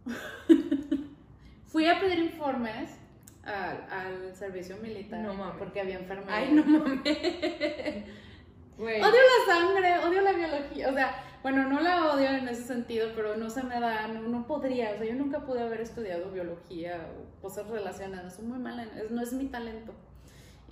fui 1.67 1.87
a 1.87 1.99
pedir 1.99 2.19
informes 2.19 2.91
al, 3.43 3.87
al 3.89 4.35
servicio 4.35 4.77
militar. 4.77 5.21
No 5.21 5.33
mames. 5.33 5.55
Porque 5.57 5.81
había 5.81 5.97
enfermeras. 5.97 6.33
Ay, 6.33 6.53
no 6.53 6.65
mames. 6.65 7.01
Odio 8.77 8.99
la 8.99 9.53
sangre, 9.53 9.99
odio 9.99 10.21
la 10.21 10.33
biología. 10.33 10.89
O 10.89 10.93
sea, 10.93 11.23
bueno, 11.43 11.67
no 11.67 11.81
la 11.81 12.13
odio 12.13 12.29
en 12.29 12.47
ese 12.47 12.63
sentido, 12.63 13.09
pero 13.15 13.35
no 13.35 13.49
se 13.49 13.63
me 13.63 13.79
da, 13.79 14.07
no, 14.07 14.21
no 14.21 14.47
podría. 14.47 14.91
O 14.91 14.97
sea, 14.97 15.05
yo 15.05 15.15
nunca 15.15 15.41
pude 15.41 15.61
haber 15.61 15.81
estudiado 15.81 16.31
biología 16.31 17.05
o 17.17 17.41
cosas 17.41 17.67
relacionadas. 17.67 18.35
Soy 18.35 18.45
muy 18.45 18.59
mala, 18.59 18.83
es, 18.83 19.11
no 19.11 19.21
es 19.21 19.33
mi 19.33 19.47
talento. 19.47 19.93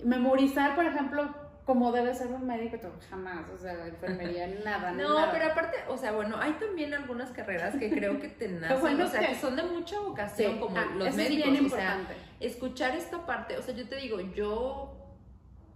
Memorizar, 0.02 0.74
por 0.74 0.86
ejemplo, 0.86 1.34
como 1.66 1.92
debe 1.92 2.14
ser 2.14 2.28
un 2.28 2.46
médico, 2.46 2.78
jamás, 3.08 3.48
o 3.50 3.58
sea, 3.58 3.86
enfermería, 3.86 4.48
nada, 4.64 4.92
No, 4.92 5.14
nada. 5.14 5.30
pero 5.30 5.52
aparte, 5.52 5.76
o 5.88 5.96
sea, 5.96 6.12
bueno, 6.12 6.36
hay 6.40 6.52
también 6.52 6.92
algunas 6.94 7.30
carreras 7.30 7.76
que 7.76 7.90
creo 7.90 8.18
que 8.18 8.28
te 8.28 8.48
nacen, 8.48 8.80
bueno, 8.80 9.04
o 9.04 9.08
sea, 9.08 9.28
que... 9.28 9.34
son 9.36 9.54
de 9.54 9.62
mucha 9.62 10.00
vocación, 10.00 10.54
sí. 10.54 10.58
como 10.58 10.76
ah, 10.76 10.86
los 10.96 11.14
médicos, 11.14 11.46
es 11.46 11.52
bien 11.52 11.66
o 11.66 11.68
sea, 11.68 12.00
escuchar 12.40 12.96
esta 12.96 13.24
parte, 13.26 13.58
o 13.58 13.62
sea, 13.62 13.74
yo 13.74 13.86
te 13.88 13.96
digo, 13.96 14.20
yo, 14.20 14.96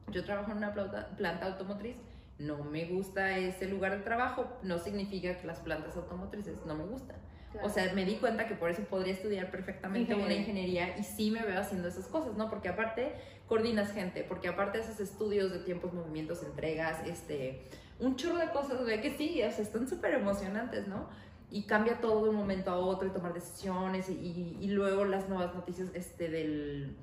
yo 0.08 0.24
trabajo 0.24 0.50
en 0.50 0.56
una 0.56 0.72
planta, 0.72 1.08
planta 1.16 1.46
automotriz, 1.46 1.96
no 2.38 2.64
me 2.64 2.84
gusta 2.86 3.38
ese 3.38 3.66
lugar 3.66 3.96
de 3.96 4.04
trabajo, 4.04 4.46
no 4.62 4.78
significa 4.78 5.36
que 5.38 5.46
las 5.46 5.60
plantas 5.60 5.96
automotrices 5.96 6.64
no 6.66 6.74
me 6.74 6.84
gustan. 6.84 7.16
Claro. 7.52 7.66
O 7.66 7.70
sea, 7.70 7.92
me 7.94 8.04
di 8.04 8.16
cuenta 8.16 8.46
que 8.46 8.54
por 8.54 8.70
eso 8.70 8.82
podría 8.82 9.14
estudiar 9.14 9.50
perfectamente 9.50 10.12
ingeniería. 10.12 10.26
una 10.26 10.34
ingeniería 10.34 10.98
y 10.98 11.04
sí 11.04 11.30
me 11.30 11.42
veo 11.42 11.60
haciendo 11.60 11.88
esas 11.88 12.06
cosas, 12.08 12.36
¿no? 12.36 12.50
Porque 12.50 12.68
aparte 12.68 13.14
coordinas 13.46 13.92
gente, 13.92 14.24
porque 14.24 14.48
aparte 14.48 14.78
haces 14.78 15.00
estudios 15.00 15.52
de 15.52 15.60
tiempos, 15.60 15.94
movimientos, 15.94 16.42
entregas, 16.42 17.06
este, 17.06 17.68
un 18.00 18.16
chorro 18.16 18.38
de 18.38 18.50
cosas, 18.50 18.84
de 18.84 19.00
que 19.00 19.16
sí, 19.16 19.42
o 19.42 19.50
sea, 19.50 19.62
están 19.62 19.88
súper 19.88 20.14
emocionantes, 20.14 20.86
¿no? 20.88 21.08
Y 21.50 21.62
cambia 21.62 22.00
todo 22.00 22.24
de 22.24 22.30
un 22.30 22.36
momento 22.36 22.70
a 22.70 22.76
otro 22.76 23.08
y 23.08 23.12
tomar 23.12 23.32
decisiones 23.32 24.10
y, 24.10 24.14
y, 24.14 24.58
y 24.60 24.68
luego 24.68 25.04
las 25.04 25.28
nuevas 25.28 25.54
noticias 25.54 25.88
este, 25.94 26.28
del 26.28 26.96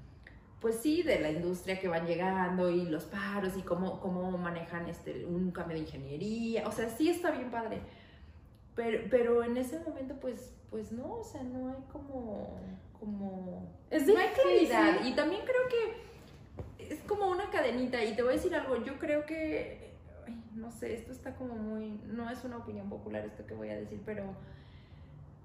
pues 0.64 0.78
sí, 0.78 1.04
de 1.04 1.20
la 1.20 1.30
industria 1.30 1.78
que 1.78 1.90
van 1.90 2.08
llegando 2.08 2.70
y 2.70 2.86
los 2.86 3.04
paros 3.04 3.58
y 3.58 3.64
cómo, 3.64 4.00
cómo 4.00 4.32
manejan 4.38 4.88
este, 4.88 5.26
un 5.26 5.52
cambio 5.52 5.76
de 5.76 5.84
ingeniería. 5.84 6.66
O 6.66 6.72
sea, 6.72 6.88
sí 6.88 7.10
está 7.10 7.32
bien 7.32 7.52
padre. 7.52 7.82
Pero, 8.74 9.00
pero 9.12 9.44
en 9.44 9.58
ese 9.58 9.80
momento, 9.80 10.16
pues, 10.22 10.54
pues 10.70 10.94
no, 10.94 11.16
o 11.16 11.24
sea, 11.26 11.44
no 11.44 11.68
hay 11.68 11.84
como, 11.92 12.58
como, 12.98 13.74
Es 13.92 14.08
no 14.08 14.18
hay 14.18 14.30
claridad. 14.30 15.04
Y 15.04 15.14
también 15.16 15.42
creo 15.44 15.68
que 15.68 16.94
es 16.94 17.02
como 17.02 17.28
una 17.28 17.50
cadenita. 17.50 18.02
Y 18.02 18.16
te 18.16 18.24
voy 18.24 18.32
a 18.32 18.36
decir 18.38 18.56
algo, 18.56 18.82
yo 18.86 18.98
creo 19.00 19.26
que, 19.26 19.92
ay, 20.26 20.42
no 20.56 20.72
sé, 20.72 20.94
esto 20.94 21.12
está 21.12 21.36
como 21.36 21.56
muy, 21.56 22.00
no 22.06 22.30
es 22.30 22.42
una 22.46 22.56
opinión 22.56 22.88
popular 22.90 23.26
esto 23.26 23.46
que 23.46 23.54
voy 23.54 23.68
a 23.68 23.76
decir, 23.76 24.02
pero 24.06 24.34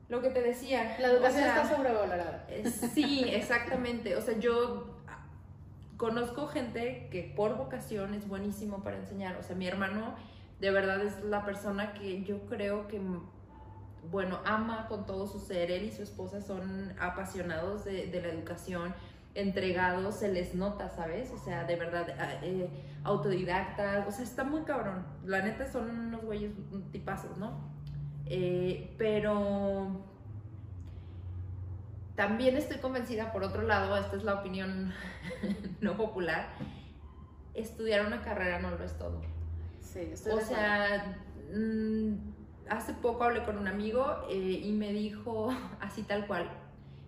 lo 0.08 0.22
que 0.22 0.30
te 0.30 0.42
decía. 0.42 0.96
La 1.00 1.08
educación 1.08 1.42
o 1.42 1.46
sea, 1.46 1.62
está 1.62 1.76
sobrevalorada. 1.76 2.46
eh, 2.48 2.70
Sí, 2.70 3.24
exactamente. 3.32 4.14
O 4.14 4.22
sea, 4.22 4.38
yo 4.38 4.94
conozco 5.98 6.46
gente 6.46 7.08
que 7.10 7.34
por 7.36 7.58
vocación 7.58 8.14
es 8.14 8.26
buenísimo 8.26 8.82
para 8.82 8.96
enseñar. 8.96 9.36
O 9.36 9.42
sea, 9.42 9.54
mi 9.54 9.66
hermano 9.66 10.14
de 10.60 10.70
verdad 10.70 11.02
es 11.02 11.22
la 11.24 11.44
persona 11.44 11.92
que 11.92 12.22
yo 12.22 12.46
creo 12.46 12.88
que, 12.88 13.00
bueno, 14.10 14.38
ama 14.46 14.86
con 14.88 15.04
todo 15.04 15.26
su 15.26 15.40
ser. 15.40 15.70
Él 15.70 15.84
y 15.84 15.92
su 15.92 16.02
esposa 16.02 16.40
son 16.40 16.94
apasionados 17.00 17.84
de, 17.84 18.08
la 18.22 18.28
educación, 18.28 18.94
entregados, 19.34 20.16
se 20.20 20.32
les 20.32 20.54
nota, 20.54 20.88
¿sabes? 20.88 21.32
O 21.32 21.38
sea, 21.38 21.64
de 21.64 21.76
verdad, 21.76 22.06
eh, 22.42 22.70
autodidactas. 23.02 24.06
O 24.06 24.12
sea, 24.12 24.24
está 24.24 24.44
muy 24.44 24.62
cabrón. 24.62 25.04
La 25.26 25.42
neta 25.42 25.70
son 25.70 25.90
unos 25.90 26.24
güeyes 26.24 26.52
tipazos, 26.92 27.36
¿no? 27.38 27.76
Eh, 28.26 28.94
pero 28.98 30.04
también 32.14 32.56
estoy 32.56 32.78
convencida, 32.78 33.32
por 33.32 33.42
otro 33.42 33.62
lado, 33.62 33.96
esta 33.96 34.16
es 34.16 34.24
la 34.24 34.34
opinión 34.34 34.92
no 35.80 35.96
popular, 35.96 36.48
estudiar 37.54 38.06
una 38.06 38.22
carrera 38.22 38.60
no 38.60 38.70
lo 38.70 38.84
es 38.84 38.96
todo. 38.98 39.20
Sí, 39.80 40.00
estoy 40.12 40.32
O 40.32 40.40
sea, 40.40 41.18
mm, 41.54 42.14
hace 42.68 42.94
poco 42.94 43.24
hablé 43.24 43.44
con 43.44 43.58
un 43.58 43.68
amigo 43.68 44.26
eh, 44.30 44.62
y 44.64 44.72
me 44.72 44.92
dijo 44.92 45.48
así 45.80 46.02
tal 46.02 46.26
cual, 46.26 46.50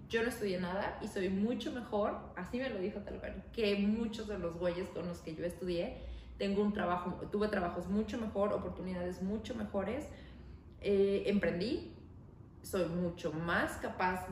yo 0.08 0.22
no 0.22 0.28
estudié 0.28 0.58
nada 0.60 0.98
y 1.00 1.08
soy 1.08 1.28
mucho 1.28 1.70
mejor, 1.72 2.18
así 2.36 2.58
me 2.58 2.68
lo 2.68 2.78
dijo 2.78 2.98
tal 3.00 3.20
cual, 3.20 3.44
que 3.52 3.76
muchos 3.76 4.26
de 4.26 4.38
los 4.38 4.58
güeyes 4.58 4.88
con 4.88 5.06
los 5.06 5.20
que 5.20 5.34
yo 5.34 5.44
estudié. 5.44 6.02
Tengo 6.36 6.62
un 6.62 6.72
trabajo, 6.72 7.10
tuve 7.30 7.48
trabajos 7.48 7.86
mucho 7.86 8.18
mejor, 8.18 8.54
oportunidades 8.54 9.22
mucho 9.22 9.54
mejores, 9.54 10.08
eh, 10.80 11.24
emprendí, 11.26 11.94
soy 12.62 12.86
mucho 12.86 13.30
más 13.32 13.72
capaz, 13.76 14.26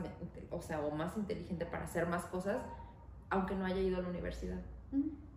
o 0.49 0.61
sea, 0.61 0.81
o 0.81 0.91
más 0.91 1.15
inteligente 1.17 1.67
para 1.67 1.83
hacer 1.83 2.07
más 2.07 2.25
cosas, 2.25 2.63
aunque 3.29 3.55
no 3.55 3.65
haya 3.65 3.79
ido 3.79 3.97
a 3.97 4.01
la 4.01 4.09
universidad. 4.09 4.59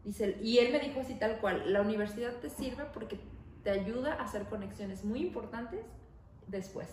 Dice 0.05 0.39
y 0.43 0.59
él 0.59 0.73
me 0.73 0.81
dijo 0.81 1.01
así 1.01 1.15
tal 1.15 1.39
cual, 1.39 1.73
la 1.73 1.81
universidad 1.81 2.33
te 2.41 2.51
sirve 2.51 2.85
porque 2.93 3.21
te 3.63 3.71
ayuda 3.71 4.15
a 4.15 4.25
hacer 4.25 4.45
conexiones 4.45 5.05
muy 5.05 5.21
importantes 5.21 5.85
después. 6.49 6.89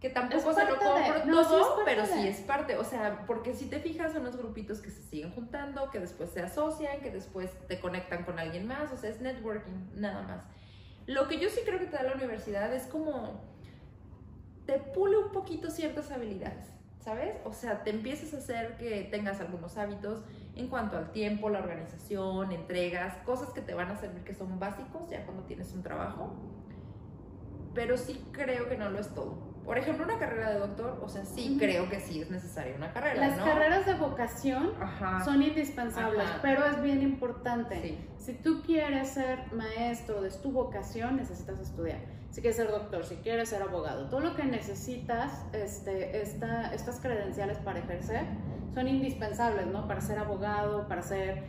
Que 0.00 0.10
tampoco 0.10 0.50
Es 0.50 0.56
se 0.56 0.64
lo 0.64 0.78
compro 0.78 1.24
no, 1.26 1.46
todo, 1.46 1.82
pero 1.84 2.02
de. 2.02 2.08
sí 2.08 2.26
es 2.26 2.40
parte. 2.40 2.76
O 2.76 2.82
sea, 2.82 3.24
porque 3.24 3.54
si 3.54 3.66
te 3.66 3.78
fijas 3.78 4.12
son 4.12 4.24
los 4.24 4.36
grupitos 4.36 4.80
que 4.80 4.90
se 4.90 5.00
siguen 5.00 5.30
juntando, 5.30 5.90
que 5.90 6.00
después 6.00 6.30
se 6.30 6.42
asocian, 6.42 7.00
que 7.00 7.12
después 7.12 7.50
te 7.68 7.78
conectan 7.78 8.24
con 8.24 8.40
alguien 8.40 8.66
más. 8.66 8.90
O 8.92 8.96
sea, 8.96 9.10
es 9.10 9.20
networking, 9.20 9.90
nada 9.94 10.22
más. 10.22 10.42
Lo 11.06 11.28
que 11.28 11.38
yo 11.38 11.48
sí 11.48 11.60
creo 11.64 11.78
que 11.78 11.86
te 11.86 11.96
da 11.96 12.02
la 12.02 12.14
universidad 12.14 12.74
es 12.74 12.88
como 12.88 13.40
te 14.66 14.78
pule 14.78 15.18
un 15.18 15.32
poquito 15.32 15.70
ciertas 15.70 16.10
habilidades, 16.10 16.66
¿sabes? 17.02 17.34
O 17.44 17.52
sea, 17.52 17.82
te 17.82 17.90
empiezas 17.90 18.32
a 18.34 18.36
hacer 18.38 18.76
que 18.76 19.08
tengas 19.10 19.40
algunos 19.40 19.76
hábitos 19.76 20.22
en 20.54 20.68
cuanto 20.68 20.96
al 20.96 21.10
tiempo, 21.10 21.50
la 21.50 21.58
organización, 21.58 22.52
entregas, 22.52 23.16
cosas 23.24 23.50
que 23.50 23.60
te 23.60 23.74
van 23.74 23.90
a 23.90 23.96
servir 23.96 24.22
que 24.22 24.34
son 24.34 24.58
básicos 24.60 25.08
ya 25.10 25.24
cuando 25.24 25.42
tienes 25.44 25.72
un 25.72 25.82
trabajo. 25.82 26.32
Pero 27.74 27.96
sí 27.96 28.24
creo 28.32 28.68
que 28.68 28.76
no 28.76 28.90
lo 28.90 28.98
es 29.00 29.08
todo. 29.14 29.50
Por 29.64 29.78
ejemplo, 29.78 30.04
una 30.04 30.18
carrera 30.18 30.50
de 30.50 30.58
doctor, 30.58 31.00
o 31.02 31.08
sea, 31.08 31.24
sí 31.24 31.56
creo 31.58 31.88
que 31.88 32.00
sí 32.00 32.20
es 32.20 32.30
necesaria 32.30 32.74
una 32.76 32.92
carrera, 32.92 33.28
Las 33.28 33.38
¿no? 33.38 33.44
carreras 33.44 33.86
de 33.86 33.94
vocación 33.94 34.72
Ajá. 34.80 35.24
son 35.24 35.40
indispensables, 35.40 36.20
Ajá. 36.26 36.38
pero 36.42 36.66
es 36.66 36.82
bien 36.82 37.00
importante. 37.00 37.80
Sí. 37.80 37.98
Si 38.18 38.34
tú 38.34 38.62
quieres 38.62 39.10
ser 39.10 39.52
maestro, 39.52 40.24
es 40.24 40.40
tu 40.42 40.50
vocación, 40.50 41.16
necesitas 41.16 41.60
estudiar. 41.60 42.00
Si 42.32 42.40
quieres 42.40 42.56
ser 42.56 42.70
doctor, 42.70 43.04
si 43.04 43.16
quieres 43.16 43.50
ser 43.50 43.62
abogado, 43.62 44.08
todo 44.08 44.20
lo 44.20 44.34
que 44.34 44.44
necesitas, 44.44 45.44
este, 45.52 46.22
esta, 46.22 46.72
estas 46.74 46.98
credenciales 46.98 47.58
para 47.58 47.80
ejercer, 47.80 48.24
son 48.72 48.88
indispensables, 48.88 49.66
¿no? 49.66 49.86
Para 49.86 50.00
ser 50.00 50.18
abogado, 50.18 50.88
para 50.88 51.02
ser 51.02 51.44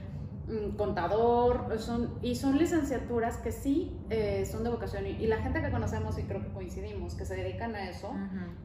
mm, 0.48 0.76
contador, 0.76 1.80
son, 1.80 2.19
y 2.22 2.36
son 2.36 2.58
licenciaturas 2.58 3.38
que 3.38 3.54
sí 3.54 3.98
eh, 4.10 4.46
son 4.46 4.65
de 4.65 4.72
vocación. 4.72 5.08
Y, 5.08 5.12
y 5.12 5.28
la 5.28 5.38
gente 5.38 5.62
que 5.62 5.72
conocemos, 5.72 6.19
y 6.19 6.24
creo 6.24 6.41
que 6.41 6.52
coincidimos, 6.52 7.15
que 7.15 7.24
se 7.24 7.38
dedican 7.38 7.74
a 7.76 7.89
eso, 7.89 8.13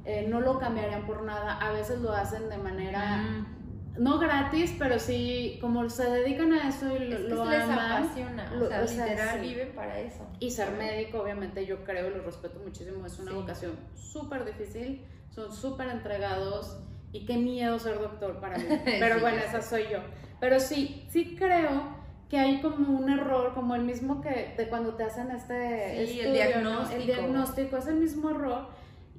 eh, 0.05 0.27
no 0.29 0.41
lo 0.41 0.59
cambiarían 0.59 1.07
por 1.07 1.23
nada. 1.23 1.57
A 1.59 1.71
veces 1.71 2.01
lo 2.01 2.13
hacen 2.13 2.49
de 2.49 2.59
manera 2.59 3.19
Mm. 3.19 3.58
No 3.99 4.19
gratis, 4.19 4.75
pero 4.79 4.99
sí, 4.99 5.59
como 5.61 5.89
se 5.91 6.09
dedican 6.11 6.53
a 6.53 6.69
eso 6.69 6.87
y 6.97 7.01
lo, 7.09 7.17
Es 7.17 7.23
que 7.23 7.29
lo 7.29 7.45
les 7.45 7.63
aman. 7.65 8.03
apasiona, 8.05 8.55
lo- 8.55 8.67
o 8.67 8.69
sea, 8.69 8.83
o 8.85 8.87
sea, 8.87 9.07
literal 9.07 9.41
sí. 9.41 9.49
viven 9.49 9.73
para 9.75 9.99
eso. 10.01 10.27
Y 10.41 10.51
ser 10.51 10.71
médico, 10.73 11.21
obviamente, 11.23 11.67
yo 11.67 11.85
creo 11.85 12.11
lo 12.11 12.23
respeto 12.23 12.59
muchísimo, 12.65 13.05
es 13.07 13.19
una 13.19 13.31
Sí. 13.33 13.37
vocación 13.37 13.73
súper 13.95 14.45
difícil, 14.45 15.05
son 15.35 15.53
súper 15.53 15.89
entregados 15.89 16.79
y 17.13 17.25
qué 17.27 17.37
miedo 17.37 17.79
ser 17.79 17.99
doctor 17.99 18.39
para 18.41 18.57
mí. 18.59 18.65
Pero 18.85 19.17
Sí, 19.17 19.21
bueno, 19.21 19.39
esa 19.39 19.63
soy 19.63 19.85
yo. 19.91 19.99
Pero 20.41 20.61
sí, 20.61 21.07
sí 21.11 21.35
creo 21.37 21.97
que 22.29 22.39
hay 22.39 22.61
como 22.61 22.99
un 22.99 23.09
error, 23.11 23.55
como 23.55 23.75
el 23.75 23.83
mismo 23.83 24.21
que 24.21 24.55
de 24.57 24.69
cuando 24.69 24.95
te 24.95 25.03
hacen 25.05 25.31
este 25.31 26.07
Sí, 26.07 26.21
el 26.21 26.27
estudio, 26.27 26.29
¿no? 26.29 26.33
diagnóstico. 26.35 27.01
El 27.01 27.07
diagnóstico 27.07 27.77
es 27.79 27.87
el 27.87 27.95
mismo 27.97 28.31
error. 28.31 28.69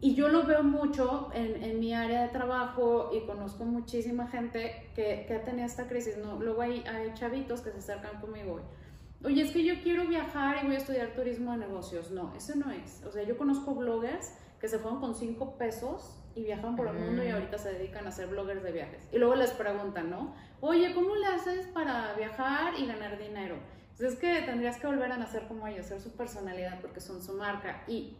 Y 0.02 0.16
yo 0.16 0.30
lo 0.30 0.44
veo 0.44 0.64
mucho 0.64 1.30
en, 1.34 1.62
en 1.62 1.80
mi 1.80 1.94
área 1.94 2.22
de 2.24 2.30
trabajo 2.30 3.12
y 3.14 3.26
conozco 3.26 3.66
muchísima 3.66 4.28
gente 4.28 4.90
que, 4.96 5.26
que 5.28 5.36
ha 5.36 5.44
tenido 5.44 5.66
esta 5.66 5.88
crisis. 5.88 6.18
¿no? 6.18 6.40
Luego 6.40 6.62
hay, 6.62 6.84
hay 6.88 7.14
chavitos 7.14 7.62
que 7.62 7.72
se 7.72 7.80
acercan 7.80 8.22
conmigo. 8.22 8.62
y, 8.62 9.26
Oye, 9.26 9.42
es 9.42 9.52
que 9.52 9.66
yo 9.66 9.82
quiero 9.84 10.08
viajar 10.08 10.64
y 10.64 10.68
voy 10.68 10.76
a 10.76 10.78
estudiar 10.78 11.14
turismo 11.16 11.52
de 11.52 11.58
negocios. 11.58 12.12
No, 12.12 12.34
eso 12.36 12.56
no 12.56 12.72
es. 12.72 13.04
O 13.06 13.12
sea, 13.12 13.24
yo 13.24 13.38
conozco 13.38 13.76
bloggers 13.76 14.34
que 14.62 14.70
se 14.70 14.80
fueron 14.80 15.02
con 15.02 15.16
cinco 15.16 15.58
pesos 15.58 16.16
y 16.36 16.44
viajan 16.44 16.78
por 16.78 16.88
el 16.88 16.94
mundo 16.94 17.24
y 17.24 17.30
ahorita 17.30 17.58
se 17.58 17.74
dedican 17.74 18.08
a 18.08 18.12
ser 18.12 18.28
bloggers 18.28 18.64
de 18.64 18.72
viajes. 18.72 19.08
Y 19.12 19.18
luego 19.18 19.36
les 19.36 19.52
preguntan, 19.52 20.10
¿no? 20.10 20.34
Oye, 20.62 20.94
¿cómo 20.94 21.16
le 21.16 21.26
haces 21.28 21.68
para 21.68 22.14
viajar 22.14 22.74
y 22.78 22.86
ganar 22.86 23.18
dinero? 23.18 23.58
Pues 23.98 24.14
es 24.14 24.20
que 24.20 24.42
tendrías 24.44 24.78
que 24.78 24.88
volver 24.88 25.12
a 25.12 25.18
nacer 25.18 25.48
como 25.48 25.68
ellos, 25.68 25.88
ser 25.88 26.00
su 26.00 26.12
personalidad 26.12 26.80
porque 26.80 27.02
son 27.02 27.22
su 27.22 27.34
marca. 27.34 27.84
Y 27.88 28.16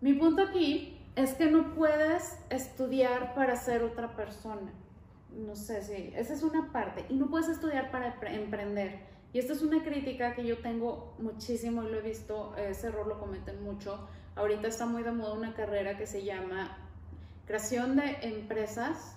mi 0.00 0.14
punto 0.14 0.42
aquí 0.42 0.98
es 1.16 1.34
que 1.34 1.50
no 1.50 1.74
puedes 1.74 2.38
estudiar 2.50 3.34
para 3.34 3.56
ser 3.56 3.82
otra 3.82 4.16
persona. 4.16 4.72
No 5.30 5.54
sé 5.54 5.82
si, 5.82 6.12
esa 6.16 6.32
es 6.34 6.42
una 6.42 6.72
parte. 6.72 7.04
Y 7.08 7.14
no 7.14 7.28
puedes 7.28 7.48
estudiar 7.48 7.90
para 7.90 8.18
empre- 8.18 8.34
emprender. 8.34 9.00
Y 9.32 9.38
esta 9.38 9.52
es 9.52 9.62
una 9.62 9.82
crítica 9.84 10.34
que 10.34 10.44
yo 10.44 10.58
tengo 10.58 11.14
muchísimo 11.18 11.84
y 11.84 11.90
lo 11.90 11.98
he 11.98 12.02
visto, 12.02 12.54
ese 12.56 12.88
error 12.88 13.06
lo 13.06 13.18
cometen 13.20 13.62
mucho. 13.62 14.08
Ahorita 14.34 14.68
está 14.68 14.86
muy 14.86 15.02
de 15.02 15.12
moda 15.12 15.34
una 15.34 15.54
carrera 15.54 15.96
que 15.96 16.06
se 16.06 16.24
llama 16.24 16.76
creación 17.46 17.96
de 17.96 18.16
empresas 18.22 19.16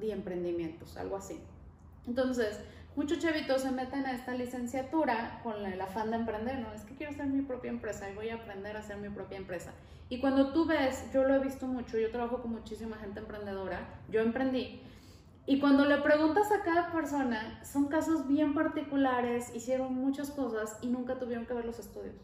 y 0.00 0.10
emprendimientos, 0.10 0.96
algo 0.96 1.16
así. 1.16 1.38
Entonces, 2.06 2.58
muchos 2.96 3.18
chavitos 3.18 3.62
se 3.62 3.70
meten 3.70 4.06
a 4.06 4.12
esta 4.12 4.34
licenciatura 4.34 5.40
con 5.42 5.64
el 5.64 5.80
afán 5.80 6.10
de 6.10 6.16
emprender, 6.16 6.58
¿no? 6.58 6.72
Es 6.72 6.82
que 6.82 6.94
quiero 6.94 7.12
hacer 7.12 7.26
mi 7.26 7.42
propia 7.42 7.70
empresa 7.70 8.10
y 8.10 8.14
voy 8.14 8.30
a 8.30 8.36
aprender 8.36 8.76
a 8.76 8.80
hacer 8.80 8.96
mi 8.98 9.08
propia 9.08 9.38
empresa. 9.38 9.72
Y 10.08 10.20
cuando 10.20 10.52
tú 10.52 10.66
ves, 10.66 11.10
yo 11.12 11.24
lo 11.24 11.34
he 11.34 11.38
visto 11.38 11.66
mucho, 11.66 11.98
yo 11.98 12.10
trabajo 12.10 12.42
con 12.42 12.52
muchísima 12.52 12.96
gente 12.96 13.20
emprendedora, 13.20 13.80
yo 14.10 14.20
emprendí, 14.20 14.82
y 15.44 15.58
cuando 15.58 15.84
le 15.84 15.98
preguntas 15.98 16.52
a 16.52 16.62
cada 16.62 16.92
persona, 16.92 17.60
son 17.64 17.88
casos 17.88 18.28
bien 18.28 18.54
particulares, 18.54 19.52
hicieron 19.54 19.92
muchas 19.92 20.30
cosas 20.30 20.78
y 20.82 20.86
nunca 20.86 21.18
tuvieron 21.18 21.46
que 21.46 21.54
ver 21.54 21.64
los 21.64 21.80
estudios. 21.80 22.14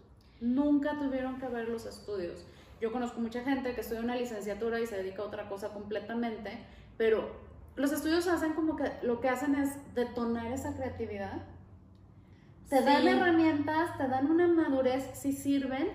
Nunca 0.40 0.96
tuvieron 0.98 1.40
que 1.40 1.48
ver 1.48 1.68
los 1.68 1.84
estudios. 1.84 2.46
Yo 2.80 2.92
conozco 2.92 3.20
mucha 3.20 3.42
gente 3.42 3.74
que 3.74 3.80
estudia 3.80 4.02
una 4.02 4.14
licenciatura 4.14 4.78
y 4.78 4.86
se 4.86 4.96
dedica 4.96 5.22
a 5.22 5.26
otra 5.26 5.48
cosa 5.48 5.70
completamente, 5.70 6.64
pero 6.96 7.47
los 7.78 7.92
estudios 7.92 8.26
hacen 8.28 8.52
como 8.54 8.76
que 8.76 8.92
lo 9.02 9.20
que 9.20 9.28
hacen 9.28 9.54
es 9.54 9.70
detonar 9.94 10.46
esa 10.52 10.74
creatividad. 10.76 11.42
Te 12.68 12.82
dan 12.82 13.08
herramientas, 13.08 13.96
te 13.96 14.06
dan 14.08 14.30
una 14.30 14.46
madurez, 14.46 15.10
sí 15.14 15.32
sirven, 15.32 15.88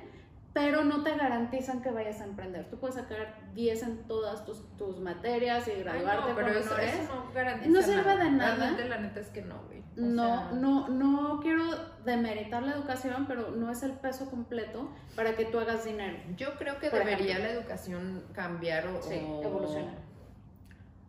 pero 0.54 0.84
no 0.84 1.04
te 1.04 1.15
garantizan 1.15 1.82
que 1.82 1.91
vayas 1.91 2.19
a 2.22 2.26
emprender. 2.26 2.67
Tú 2.69 2.78
puedes 2.80 2.96
sacar 2.96 3.36
10 3.54 3.84
en 3.84 3.98
todas 4.08 4.43
tus, 4.46 4.63
tus 4.78 5.00
materias 5.00 5.67
y 5.67 5.72
Ay, 5.72 5.84
graduarte 5.84 6.30
no, 6.30 6.36
pero 6.36 6.48
con 6.67 6.80
eso, 6.80 7.15
no 7.15 7.32
garantiza 7.34 7.72
No 7.72 7.82
sirve 7.82 8.17
de 8.17 8.32
nada. 8.32 8.56
Realmente, 8.56 8.89
la 8.89 8.98
neta 9.00 9.19
es 9.19 9.30
que 9.30 9.41
no, 9.43 9.62
güey. 9.67 9.80
O 9.80 10.02
No, 10.02 10.24
sea, 10.26 10.52
no, 10.54 10.88
no 10.89 11.39
quiero 11.41 11.63
demeritar 12.06 12.63
la 12.63 12.72
educación, 12.74 13.26
pero 13.28 13.52
no 13.52 13.69
es 13.72 13.84
el 13.84 13.91
peso 13.93 14.28
completo 14.30 14.89
para 15.15 15.36
que 15.36 15.46
tú 15.46 15.60
hagas 15.60 15.86
dinero. 15.86 16.17
Yo 16.38 16.56
creo 16.58 16.80
que 16.80 16.89
Por 16.89 17.00
debería 17.00 17.34
ejemplo. 17.38 17.46
la 17.54 17.60
educación 17.60 18.24
cambiar 18.34 18.88
o, 18.88 19.02
Sí, 19.04 19.24
o- 19.28 19.43
evolucionar. 19.43 19.96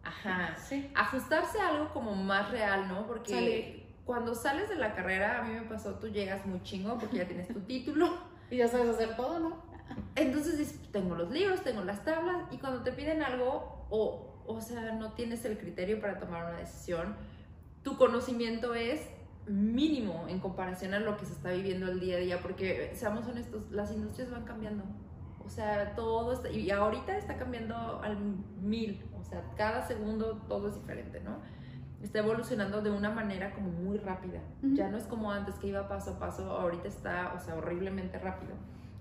Ajá. 0.05 0.57
Sí. 0.57 0.91
Ajustarse 0.95 1.59
a 1.61 1.69
algo 1.69 1.91
como 1.93 2.15
más 2.15 2.51
real, 2.51 2.89
¿no? 2.89 3.07
Porque 3.07 3.85
cuando 4.05 4.35
sales 4.35 4.69
de 4.69 4.77
la 4.77 4.95
carrera, 4.95 5.41
a 5.41 5.43
mí 5.43 5.55
me 5.55 5.63
pasó, 5.63 5.95
tú 5.95 6.09
llegas 6.09 6.45
muy 6.47 6.63
chingo 6.63 6.99
porque 6.99 7.19
ya 7.19 7.27
tienes 7.27 7.49
tu 7.49 7.61
título. 7.67 8.19
y 8.51 8.59
ya 8.59 8.69
sabes 8.69 8.89
hacer 8.89 9.17
todo, 9.17 9.39
¿no? 9.39 9.63
Entonces 10.15 10.59
dices, 10.59 10.81
tengo 10.93 11.15
los 11.15 11.31
libros, 11.31 11.63
tengo 11.63 11.83
las 11.83 12.05
tablas, 12.05 12.43
y 12.51 12.59
cuando 12.59 12.83
te 12.83 12.93
piden 12.93 13.23
algo, 13.23 13.87
o, 13.91 14.43
o 14.47 14.61
sea, 14.61 14.93
no 14.93 15.13
tienes 15.13 15.45
el 15.45 15.59
criterio 15.59 16.01
para 16.01 16.19
tomar 16.19 16.45
una 16.45 16.59
decisión, 16.59 17.17
tu 17.83 17.97
conocimiento 17.97 18.75
es 18.75 19.01
mínimo 19.47 20.27
en 20.29 20.41
comparación 20.41 20.95
a 20.95 21.01
lo 21.01 21.17
que 21.19 21.27
se 21.27 21.33
está 21.33 21.51
viviendo 21.51 21.91
el 21.91 22.01
día 22.01 22.17
a 22.17 22.21
día, 22.21 22.41
porque 22.41 22.93
seamos 22.95 23.27
honestos, 23.27 23.71
las 23.71 23.93
industrias 23.93 24.31
van 24.31 24.45
cambiando. 24.45 24.85
O 25.45 25.51
sea, 25.51 25.95
todo 25.95 26.33
está, 26.33 26.51
y 26.51 26.71
ahorita 26.71 27.17
está 27.17 27.37
cambiando 27.37 28.01
al 28.03 28.17
mil, 28.63 29.05
o 29.21 29.25
sea, 29.25 29.43
cada 29.57 29.87
segundo 29.87 30.43
todo 30.49 30.69
es 30.69 30.75
diferente, 30.75 31.21
¿no? 31.21 31.39
Está 32.03 32.19
evolucionando 32.19 32.83
de 32.83 32.91
una 32.91 33.11
manera 33.11 33.53
como 33.53 33.71
muy 33.71 33.97
rápida. 33.97 34.41
Ya 34.63 34.89
no 34.89 34.99
es 34.99 35.05
como 35.05 35.33
antes 35.33 35.55
que 35.55 35.69
iba 35.69 35.89
paso 35.89 36.13
a 36.13 36.19
paso, 36.19 36.51
ahorita 36.51 36.87
está, 36.89 37.33
o 37.35 37.41
sea, 37.41 37.55
horriblemente 37.55 38.19
rápido. 38.19 38.53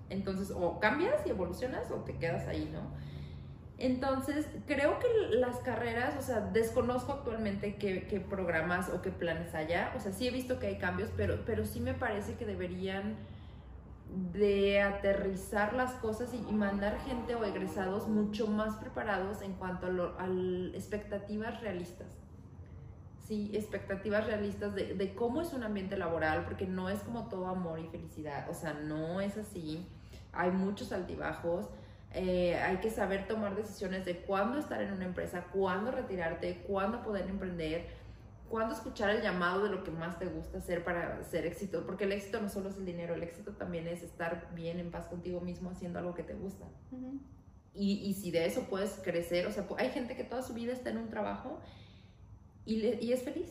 Entonces, 0.10 0.52
o 0.52 0.80
cambias 0.80 1.26
y 1.26 1.30
evolucionas 1.30 1.92
o 1.92 1.96
te 1.96 2.16
quedas 2.18 2.48
ahí, 2.48 2.70
¿no? 2.72 2.82
Entonces, 3.78 4.48
creo 4.68 5.00
que 5.00 5.08
las 5.36 5.58
carreras, 5.58 6.16
o 6.18 6.22
sea, 6.22 6.40
desconozco 6.40 7.12
actualmente 7.12 7.76
qué, 7.76 8.26
programas 8.30 8.90
o 8.90 9.02
qué 9.02 9.10
planes 9.10 9.54
haya. 9.56 9.92
O 9.98 10.00
sea, 10.00 10.14
sí 10.14 10.28
he 10.28 10.32
visto 10.32 10.60
que 10.60 10.68
hay 10.68 10.78
cambios, 10.78 11.10
pero, 11.18 11.44
pero 11.46 11.66
sí 11.66 11.82
me 11.82 11.94
parece 11.94 12.36
que 12.36 12.46
deberían 12.46 13.18
de 14.34 14.82
aterrizar 14.82 15.74
las 15.74 15.94
cosas 15.94 16.34
y, 16.34 16.54
mandar 16.54 17.00
gente 17.00 17.36
o 17.36 17.44
egresados 17.44 18.08
mucho 18.08 18.48
más 18.48 18.76
preparados 18.76 19.42
en 19.42 19.54
cuanto 19.54 19.88
a, 20.20 20.28
expectativas 20.76 21.62
realistas. 21.62 22.08
Sí, 23.28 23.52
expectativas 23.54 24.28
realistas 24.28 24.76
de, 24.76 24.94
de 24.94 25.16
cómo 25.16 25.42
es 25.42 25.54
un 25.54 25.64
ambiente 25.64 25.98
laboral, 25.98 26.44
porque 26.44 26.66
no 26.66 26.90
es 26.90 27.00
como 27.02 27.30
todo 27.30 27.48
amor 27.48 27.80
y 27.80 27.88
felicidad, 27.88 28.50
o 28.50 28.54
sea, 28.54 28.74
no 28.74 29.22
es 29.22 29.38
así. 29.38 29.88
Hay 30.34 30.52
muchos 30.52 30.92
altibajos 30.92 31.70
eh, 32.14 32.56
hay 32.56 32.78
que 32.78 32.92
saber 32.92 33.28
tomar 33.28 33.56
decisiones 33.56 34.06
de 34.06 34.18
cuándo 34.18 34.60
estar 34.60 34.80
en 34.82 34.94
una 34.94 35.06
empresa, 35.06 35.46
cuándo 35.52 35.90
retirarte, 35.90 36.64
cuándo 36.68 37.02
poder 37.02 37.28
emprender, 37.28 37.88
cuándo 38.54 38.76
escuchar 38.76 39.10
el 39.10 39.24
llamado 39.24 39.64
de 39.64 39.70
lo 39.72 39.84
que 39.84 39.90
más 39.90 40.20
te 40.20 40.28
gusta 40.28 40.60
hacer 40.60 40.84
para 40.84 41.24
ser 41.24 41.48
éxito, 41.48 41.88
porque 41.88 42.04
el 42.04 42.12
éxito 42.12 42.40
no 42.40 42.50
solo 42.50 42.70
es 42.70 42.78
el 42.78 42.86
dinero, 42.86 43.16
el 43.16 43.24
éxito 43.24 43.54
también 43.54 43.88
es 43.88 44.04
estar 44.04 44.52
bien 44.54 44.80
en 44.80 44.92
paz 44.92 45.08
contigo 45.08 45.42
mismo 45.42 45.72
haciendo 45.72 45.98
algo 45.98 46.14
que 46.14 46.22
te 46.22 46.36
gusta. 46.36 46.68
y, 47.74 47.94
y, 47.94 48.14
si 48.14 48.30
de 48.30 48.46
eso 48.46 48.68
puedes 48.70 48.92
crecer, 49.04 49.48
o 49.48 49.52
sea, 49.52 49.66
hay 49.80 49.90
gente 49.90 50.16
que 50.16 50.24
toda 50.24 50.44
su 50.44 50.54
vida 50.54 50.72
está 50.72 50.92
en 50.92 51.00
un 51.00 51.10
trabajo 51.10 51.62
y, 52.64 52.76
y 53.04 53.12
es 53.12 53.24
feliz, 53.24 53.50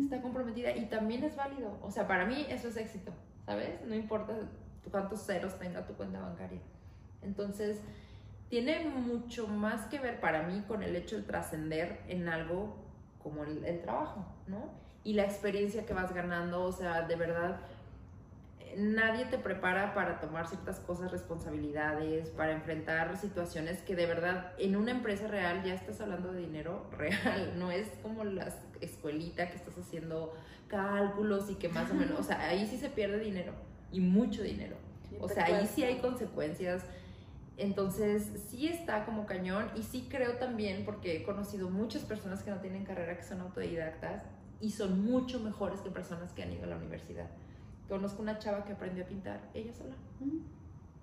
está 0.00 0.22
comprometida 0.22 0.74
y 0.74 0.86
también 0.86 1.24
es 1.24 1.36
válido. 1.36 1.78
O 1.82 1.90
sea, 1.90 2.08
para 2.08 2.24
mí 2.24 2.46
eso 2.48 2.68
es 2.68 2.78
éxito, 2.78 3.12
¿sabes? 3.44 3.84
No 3.84 3.94
importa 3.94 4.34
cuántos 4.90 5.26
ceros 5.26 5.58
tenga 5.58 5.86
tu 5.86 5.92
cuenta 5.92 6.20
bancaria. 6.20 6.62
Entonces, 7.20 7.82
tiene 8.48 8.88
mucho 8.88 9.46
más 9.46 9.84
que 9.88 9.98
ver 9.98 10.20
para 10.20 10.44
mí 10.44 10.64
con 10.66 10.82
el 10.82 10.96
hecho 10.96 11.16
de 11.16 11.22
trascender 11.24 12.00
en 12.08 12.30
algo 12.30 12.87
como 13.28 13.44
el, 13.44 13.80
trabajo, 13.80 14.24
¿no? 14.46 14.70
Y 15.04 15.14
la 15.14 15.24
experiencia 15.24 15.86
que 15.86 15.94
vas 15.94 16.12
ganando, 16.14 16.64
o 16.64 16.72
sea, 16.72 17.02
de 17.02 17.16
verdad, 17.16 17.60
nadie 18.76 19.26
te 19.26 19.38
prepara 19.38 19.94
para 19.94 20.20
tomar 20.20 20.46
ciertas 20.46 20.80
cosas, 20.80 21.10
responsabilidades, 21.10 22.30
para 22.30 22.52
enfrentar 22.52 23.16
situaciones 23.16 23.82
que 23.82 23.94
de 23.94 24.06
verdad 24.06 24.52
en 24.58 24.76
una 24.76 24.90
empresa 24.90 25.26
real 25.28 25.62
ya 25.64 25.74
estás 25.74 26.00
hablando 26.00 26.32
de 26.32 26.40
dinero 26.40 26.86
real, 26.96 27.58
no 27.58 27.70
es 27.70 27.88
como 28.02 28.24
la 28.24 28.48
escuelita 28.80 29.48
que 29.48 29.56
estás 29.56 29.76
haciendo 29.78 30.34
cálculos 30.68 31.50
y 31.50 31.54
que 31.54 31.68
más 31.68 31.90
o 31.90 31.94
menos, 31.94 32.18
o 32.18 32.22
sea, 32.22 32.40
ahí 32.48 32.66
sí 32.66 32.76
se 32.76 32.90
pierde 32.90 33.18
dinero 33.18 33.52
y 33.92 34.00
mucho 34.00 34.42
dinero. 34.42 34.76
O 35.20 35.28
sea, 35.28 35.46
ahí 35.46 35.66
sí 35.66 35.82
hay 35.82 35.98
consecuencias 35.98 36.84
entonces, 37.58 38.30
sí 38.48 38.68
está 38.68 39.04
como 39.04 39.26
cañón 39.26 39.68
y 39.74 39.82
sí 39.82 40.06
creo 40.08 40.34
también, 40.34 40.84
porque 40.84 41.16
he 41.16 41.22
conocido 41.24 41.68
muchas 41.68 42.02
personas 42.02 42.44
que 42.44 42.50
no 42.50 42.58
tienen 42.58 42.84
carrera 42.84 43.16
que 43.16 43.24
son 43.24 43.40
autodidactas 43.40 44.22
y 44.60 44.70
son 44.70 45.04
mucho 45.04 45.40
mejores 45.40 45.80
que 45.80 45.90
personas 45.90 46.32
que 46.32 46.44
han 46.44 46.52
ido 46.52 46.64
a 46.64 46.68
la 46.68 46.76
universidad. 46.76 47.28
Conozco 47.88 48.22
una 48.22 48.38
chava 48.38 48.64
que 48.64 48.72
aprendió 48.72 49.04
a 49.04 49.08
pintar 49.08 49.40
ella 49.54 49.72
sola 49.72 49.96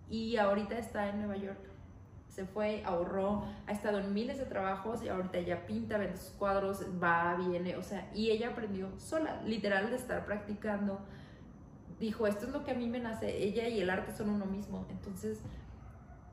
y 0.09 0.37
ahorita 0.37 0.77
está 0.77 1.09
en 1.09 1.17
Nueva 1.17 1.35
York. 1.35 1.59
Se 2.29 2.45
fue, 2.45 2.83
ahorró, 2.85 3.43
ha 3.67 3.71
estado 3.73 3.99
en 3.99 4.13
miles 4.13 4.37
de 4.37 4.45
trabajos 4.45 5.03
y 5.03 5.09
ahorita 5.09 5.37
ella 5.37 5.65
pinta, 5.65 5.97
vende 5.97 6.17
sus 6.17 6.31
cuadros, 6.31 6.85
va, 7.01 7.35
viene, 7.35 7.75
o 7.75 7.83
sea, 7.83 8.09
y 8.13 8.31
ella 8.31 8.49
aprendió 8.49 8.89
sola, 8.97 9.41
literal 9.45 9.89
de 9.89 9.97
estar 9.97 10.25
practicando. 10.25 10.99
Dijo, 11.99 12.27
esto 12.27 12.45
es 12.45 12.51
lo 12.51 12.63
que 12.63 12.71
a 12.71 12.75
mí 12.75 12.87
me 12.87 12.99
nace, 12.99 13.43
ella 13.43 13.67
y 13.67 13.81
el 13.81 13.89
arte 13.89 14.13
son 14.13 14.29
uno 14.29 14.45
mismo. 14.45 14.85
Entonces, 14.89 15.41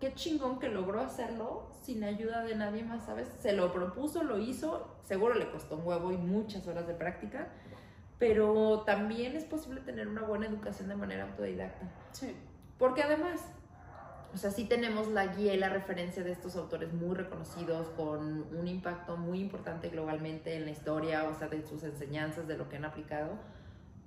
qué 0.03 0.13
chingón 0.15 0.59
que 0.59 0.69
logró 0.69 1.01
hacerlo 1.01 1.71
sin 1.81 2.03
ayuda 2.03 2.43
de 2.43 2.57
nadie 2.57 2.83
más, 2.83 3.05
¿sabes? 3.05 3.29
Se 3.39 3.53
lo 3.53 3.73
propuso, 3.73 4.25
lo 4.25 4.37
hizo, 4.37 4.97
seguro 5.05 5.35
le 5.35 5.49
costó 5.49 5.77
un 5.77 5.87
huevo 5.87 6.11
y 6.11 6.17
muchas 6.17 6.67
horas 6.67 6.89
de 6.89 6.95
práctica, 6.95 7.47
pero 8.19 8.81
también 8.81 9.37
es 9.37 9.45
posible 9.45 9.81
tener 9.81 10.09
una 10.09 10.23
buena 10.23 10.47
educación 10.47 10.89
de 10.89 10.97
manera 10.97 11.23
autodidacta. 11.31 11.87
Sí. 12.11 12.35
Porque 12.81 13.05
además, 13.05 13.43
o 14.35 14.37
sea, 14.37 14.51
sí 14.51 14.65
tenemos 14.65 15.07
la 15.07 15.27
guía 15.37 15.55
y 15.55 15.59
la 15.59 15.69
referencia 15.69 16.25
de 16.25 16.33
estos 16.33 16.57
autores 16.57 16.93
muy 16.93 17.15
reconocidos, 17.15 17.87
con 17.91 18.53
un 18.53 18.67
impacto 18.67 19.17
muy 19.17 19.39
importante 19.39 19.89
globalmente 19.89 20.57
en 20.57 20.65
la 20.65 20.73
historia, 20.73 21.29
o 21.29 21.39
sea, 21.39 21.47
de 21.47 21.63
sus 21.65 21.85
enseñanzas, 21.85 22.49
de 22.49 22.59
lo 22.59 22.69
que 22.69 22.77
han 22.77 22.87
aplicado 22.87 23.39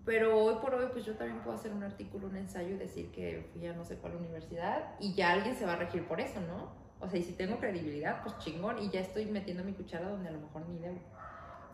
pero 0.06 0.38
hoy 0.38 0.56
por 0.62 0.76
hoy, 0.76 0.88
pues 0.92 1.04
yo 1.04 1.16
también 1.16 1.40
puedo 1.40 1.58
hacer 1.58 1.74
un 1.74 1.84
artículo, 1.84 2.28
un 2.28 2.36
ensayo 2.36 2.76
y 2.76 2.78
decir 2.78 3.12
que 3.12 3.50
fui 3.52 3.66
a 3.66 3.74
no 3.74 3.84
sé 3.84 3.98
cuál 3.98 4.16
universidad 4.16 4.94
y 5.00 5.16
ya 5.16 5.32
alguien 5.32 5.56
se 5.56 5.66
va 5.66 5.74
a 5.74 5.78
regir 5.78 6.08
por 6.08 6.22
eso, 6.22 6.40
¿no? 6.42 6.70
O 7.00 7.10
sea, 7.10 7.20
y 7.20 7.24
si 7.24 7.34
tengo 7.34 7.58
credibilidad, 7.58 8.22
pues 8.22 8.38
chingón 8.38 8.80
y 8.80 8.90
ya 8.90 9.00
estoy 9.00 9.26
metiendo 9.26 9.64
mi 9.64 9.74
cuchara 9.74 10.08
donde 10.08 10.30
a 10.30 10.32
lo 10.32 10.40
mejor 10.40 10.68
ni 10.70 10.78
debo. 10.78 11.00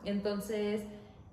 Entonces, 0.06 0.82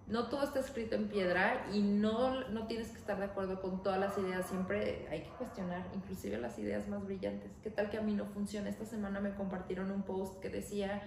no 0.08 0.28
todo 0.28 0.42
está 0.42 0.58
escrito 0.58 0.96
en 0.96 1.08
piedra 1.08 1.66
y 1.72 1.80
no, 1.82 2.48
no 2.48 2.66
tienes 2.66 2.88
que 2.90 2.98
estar 2.98 3.18
de 3.18 3.26
acuerdo 3.26 3.60
con 3.60 3.82
todas 3.82 4.00
las 4.00 4.18
ideas, 4.18 4.48
siempre 4.48 5.06
hay 5.10 5.22
que 5.22 5.30
cuestionar, 5.30 5.86
inclusive 5.94 6.38
las 6.38 6.58
ideas 6.58 6.88
más 6.88 7.04
brillantes. 7.04 7.52
¿Qué 7.62 7.70
tal 7.70 7.90
que 7.90 7.98
a 7.98 8.02
mí 8.02 8.14
no 8.14 8.26
funciona? 8.26 8.68
Esta 8.68 8.84
semana 8.84 9.20
me 9.20 9.34
compartieron 9.34 9.90
un 9.92 10.02
post 10.02 10.40
que 10.40 10.48
decía, 10.48 11.02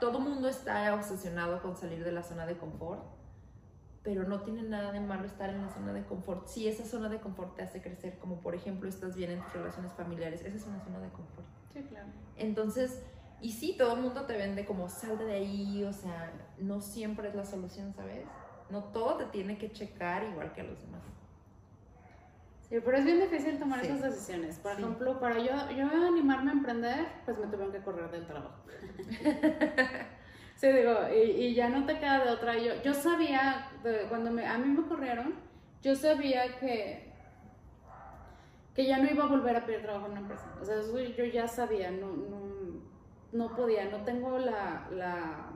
todo 0.00 0.18
mundo 0.18 0.48
está 0.48 0.94
obsesionado 0.94 1.60
con 1.60 1.76
salir 1.76 2.04
de 2.04 2.12
la 2.12 2.22
zona 2.22 2.46
de 2.46 2.56
confort 2.56 3.19
pero 4.02 4.24
no 4.24 4.40
tiene 4.40 4.62
nada 4.62 4.92
de 4.92 5.00
malo 5.00 5.26
estar 5.26 5.50
en 5.50 5.62
la 5.62 5.68
zona 5.68 5.92
de 5.92 6.04
confort. 6.04 6.46
Si 6.46 6.66
esa 6.66 6.84
zona 6.84 7.08
de 7.08 7.20
confort 7.20 7.56
te 7.56 7.62
hace 7.62 7.82
crecer, 7.82 8.18
como 8.18 8.40
por 8.40 8.54
ejemplo 8.54 8.88
estás 8.88 9.14
bien 9.14 9.30
en 9.30 9.42
tus 9.42 9.52
relaciones 9.52 9.92
familiares, 9.92 10.40
esa 10.42 10.56
es 10.56 10.66
una 10.66 10.80
zona 10.80 11.00
de 11.00 11.08
confort. 11.10 11.46
Sí, 11.72 11.82
claro. 11.82 12.08
Entonces, 12.36 13.02
y 13.40 13.52
sí, 13.52 13.76
todo 13.76 13.94
el 13.94 14.02
mundo 14.02 14.22
te 14.26 14.36
vende 14.36 14.64
como 14.64 14.88
sal 14.88 15.18
de 15.18 15.32
ahí, 15.32 15.84
o 15.84 15.92
sea, 15.92 16.32
no 16.58 16.80
siempre 16.80 17.28
es 17.28 17.34
la 17.34 17.44
solución, 17.44 17.92
¿sabes? 17.94 18.26
No 18.70 18.84
todo 18.84 19.16
te 19.16 19.26
tiene 19.26 19.58
que 19.58 19.70
checar 19.70 20.24
igual 20.24 20.52
que 20.52 20.62
a 20.62 20.64
los 20.64 20.80
demás. 20.80 21.02
Sí, 22.68 22.76
pero 22.84 22.96
es 22.96 23.04
bien 23.04 23.18
difícil 23.18 23.58
tomar 23.58 23.84
esas 23.84 24.00
decisiones. 24.00 24.58
Por 24.58 24.72
ejemplo, 24.72 25.18
para 25.18 25.38
yo, 25.38 25.70
yo 25.76 25.88
animarme 26.06 26.50
a 26.50 26.54
emprender, 26.54 27.06
pues 27.24 27.36
me 27.36 27.46
tuvieron 27.46 27.72
que 27.72 27.82
correr 27.82 28.10
del 28.12 28.26
trabajo. 28.26 28.62
Sí, 30.60 30.70
digo, 30.70 30.94
y, 31.10 31.54
ya 31.54 31.70
no 31.70 31.86
te 31.86 31.98
queda 31.98 32.22
de 32.22 32.32
otra. 32.32 32.58
Yo, 32.58 32.82
yo 32.82 32.92
sabía, 32.92 33.70
cuando 34.10 34.30
me, 34.30 34.46
a 34.46 34.58
mí 34.58 34.66
me 34.66 34.86
corrieron, 34.86 35.32
yo 35.80 35.96
sabía 35.96 36.58
que, 36.58 37.10
que 38.74 38.84
ya 38.84 38.98
no 38.98 39.10
iba 39.10 39.24
a 39.24 39.28
volver 39.28 39.56
a 39.56 39.64
pedir 39.64 39.80
trabajo 39.80 40.04
en 40.04 40.12
una 40.12 40.20
empresa. 40.20 40.54
O 40.60 40.64
sea, 40.66 40.80
eso 40.80 41.00
yo 41.00 41.24
ya 41.24 41.48
sabía, 41.48 41.90
no, 41.90 42.08
no, 42.08 42.42
no 43.32 43.56
podía, 43.56 43.86
no 43.86 44.04
tengo 44.04 44.38
la, 44.38 44.86
la, 44.90 45.46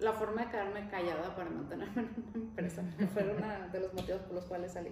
la, 0.00 0.12
forma 0.14 0.42
de 0.42 0.50
quedarme 0.50 0.88
callada 0.88 1.32
para 1.36 1.48
mantenerme 1.48 2.02
en 2.02 2.10
una 2.34 2.44
empresa. 2.48 2.82
Fue 3.14 3.22
uno 3.22 3.46
de 3.70 3.80
los 3.80 3.94
motivos 3.94 4.22
por 4.22 4.34
los 4.34 4.46
cuales 4.46 4.72
salí. 4.72 4.90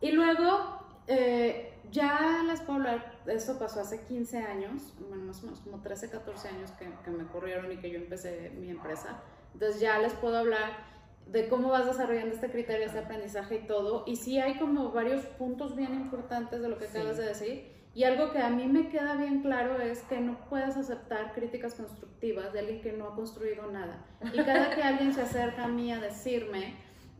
Y 0.00 0.10
luego, 0.10 0.80
eh, 1.08 1.72
ya 1.90 2.44
les 2.46 2.60
puedo 2.60 2.78
hablar, 2.78 3.20
eso 3.26 3.58
pasó 3.58 3.80
hace 3.80 4.02
15 4.02 4.38
años, 4.38 4.94
bueno, 5.08 5.24
más 5.24 5.42
o 5.42 5.46
menos 5.46 5.60
como 5.60 5.80
13, 5.80 6.10
14 6.10 6.48
años 6.48 6.70
que, 6.72 6.86
que, 7.04 7.10
me 7.10 7.26
corrieron 7.26 7.72
y 7.72 7.78
que 7.78 7.90
yo 7.90 7.98
empecé 7.98 8.50
mi 8.50 8.70
empresa. 8.70 9.22
Entonces 9.54 9.80
ya 9.80 9.98
les 9.98 10.12
puedo 10.12 10.36
hablar 10.36 10.86
de 11.26 11.48
cómo 11.48 11.70
vas 11.70 11.86
desarrollando 11.86 12.34
este 12.34 12.50
criterio, 12.50 12.86
este 12.86 12.98
aprendizaje 12.98 13.56
y 13.56 13.66
todo. 13.66 14.04
Y 14.06 14.16
sí 14.16 14.38
hay 14.38 14.58
como 14.58 14.92
varios 14.92 15.24
puntos 15.26 15.76
bien 15.76 15.94
importantes 15.94 16.60
de 16.62 16.68
lo 16.68 16.78
que 16.78 16.86
acabas 16.86 17.16
de 17.16 17.24
decir. 17.24 17.78
Y 17.94 18.04
algo 18.04 18.30
que 18.30 18.38
a 18.38 18.50
mí 18.50 18.66
me 18.66 18.88
queda 18.88 19.14
bien 19.16 19.42
claro 19.42 19.80
es 19.80 20.02
que 20.02 20.20
no 20.20 20.38
puedes 20.48 20.76
aceptar 20.76 21.32
críticas 21.32 21.74
constructivas 21.74 22.52
de 22.52 22.60
alguien 22.60 22.80
que 22.80 22.92
no 22.92 23.08
ha 23.08 23.14
construido 23.14 23.70
nada. 23.70 24.04
Y 24.32 24.38
cada 24.38 24.74
que 24.74 24.82
alguien 24.82 25.12
se 25.12 25.22
acerca 25.22 25.64
a 25.64 25.68
mí 25.68 25.92
a 25.92 25.98
decirme, 25.98 26.76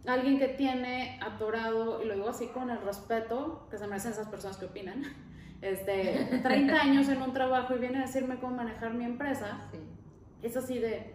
alguien 0.07 0.39
que 0.39 0.49
tiene 0.49 1.19
atorado, 1.23 2.03
y 2.03 2.07
lo 2.07 2.15
digo 2.15 2.29
así 2.29 2.47
con 2.49 2.71
el 2.71 2.81
respeto 2.81 3.67
que 3.71 3.79
se 3.79 3.87
merecen 3.87 4.13
esas 4.13 4.29
personas 4.29 4.57
que 4.57 4.67
opinan, 4.67 5.03
este, 5.63 6.41
30 6.43 6.75
años 6.81 7.09
en 7.09 7.23
un 7.23 7.33
trabajo 7.33 7.75
y 7.75 7.79
viene 7.79 7.99
a 7.99 8.03
decirme 8.03 8.39
cómo 8.39 8.57
manejar 8.57 8.95
mi 8.95 9.05
empresa, 9.05 9.69
es 10.43 10.57
así 10.57 10.79
de, 10.79 11.15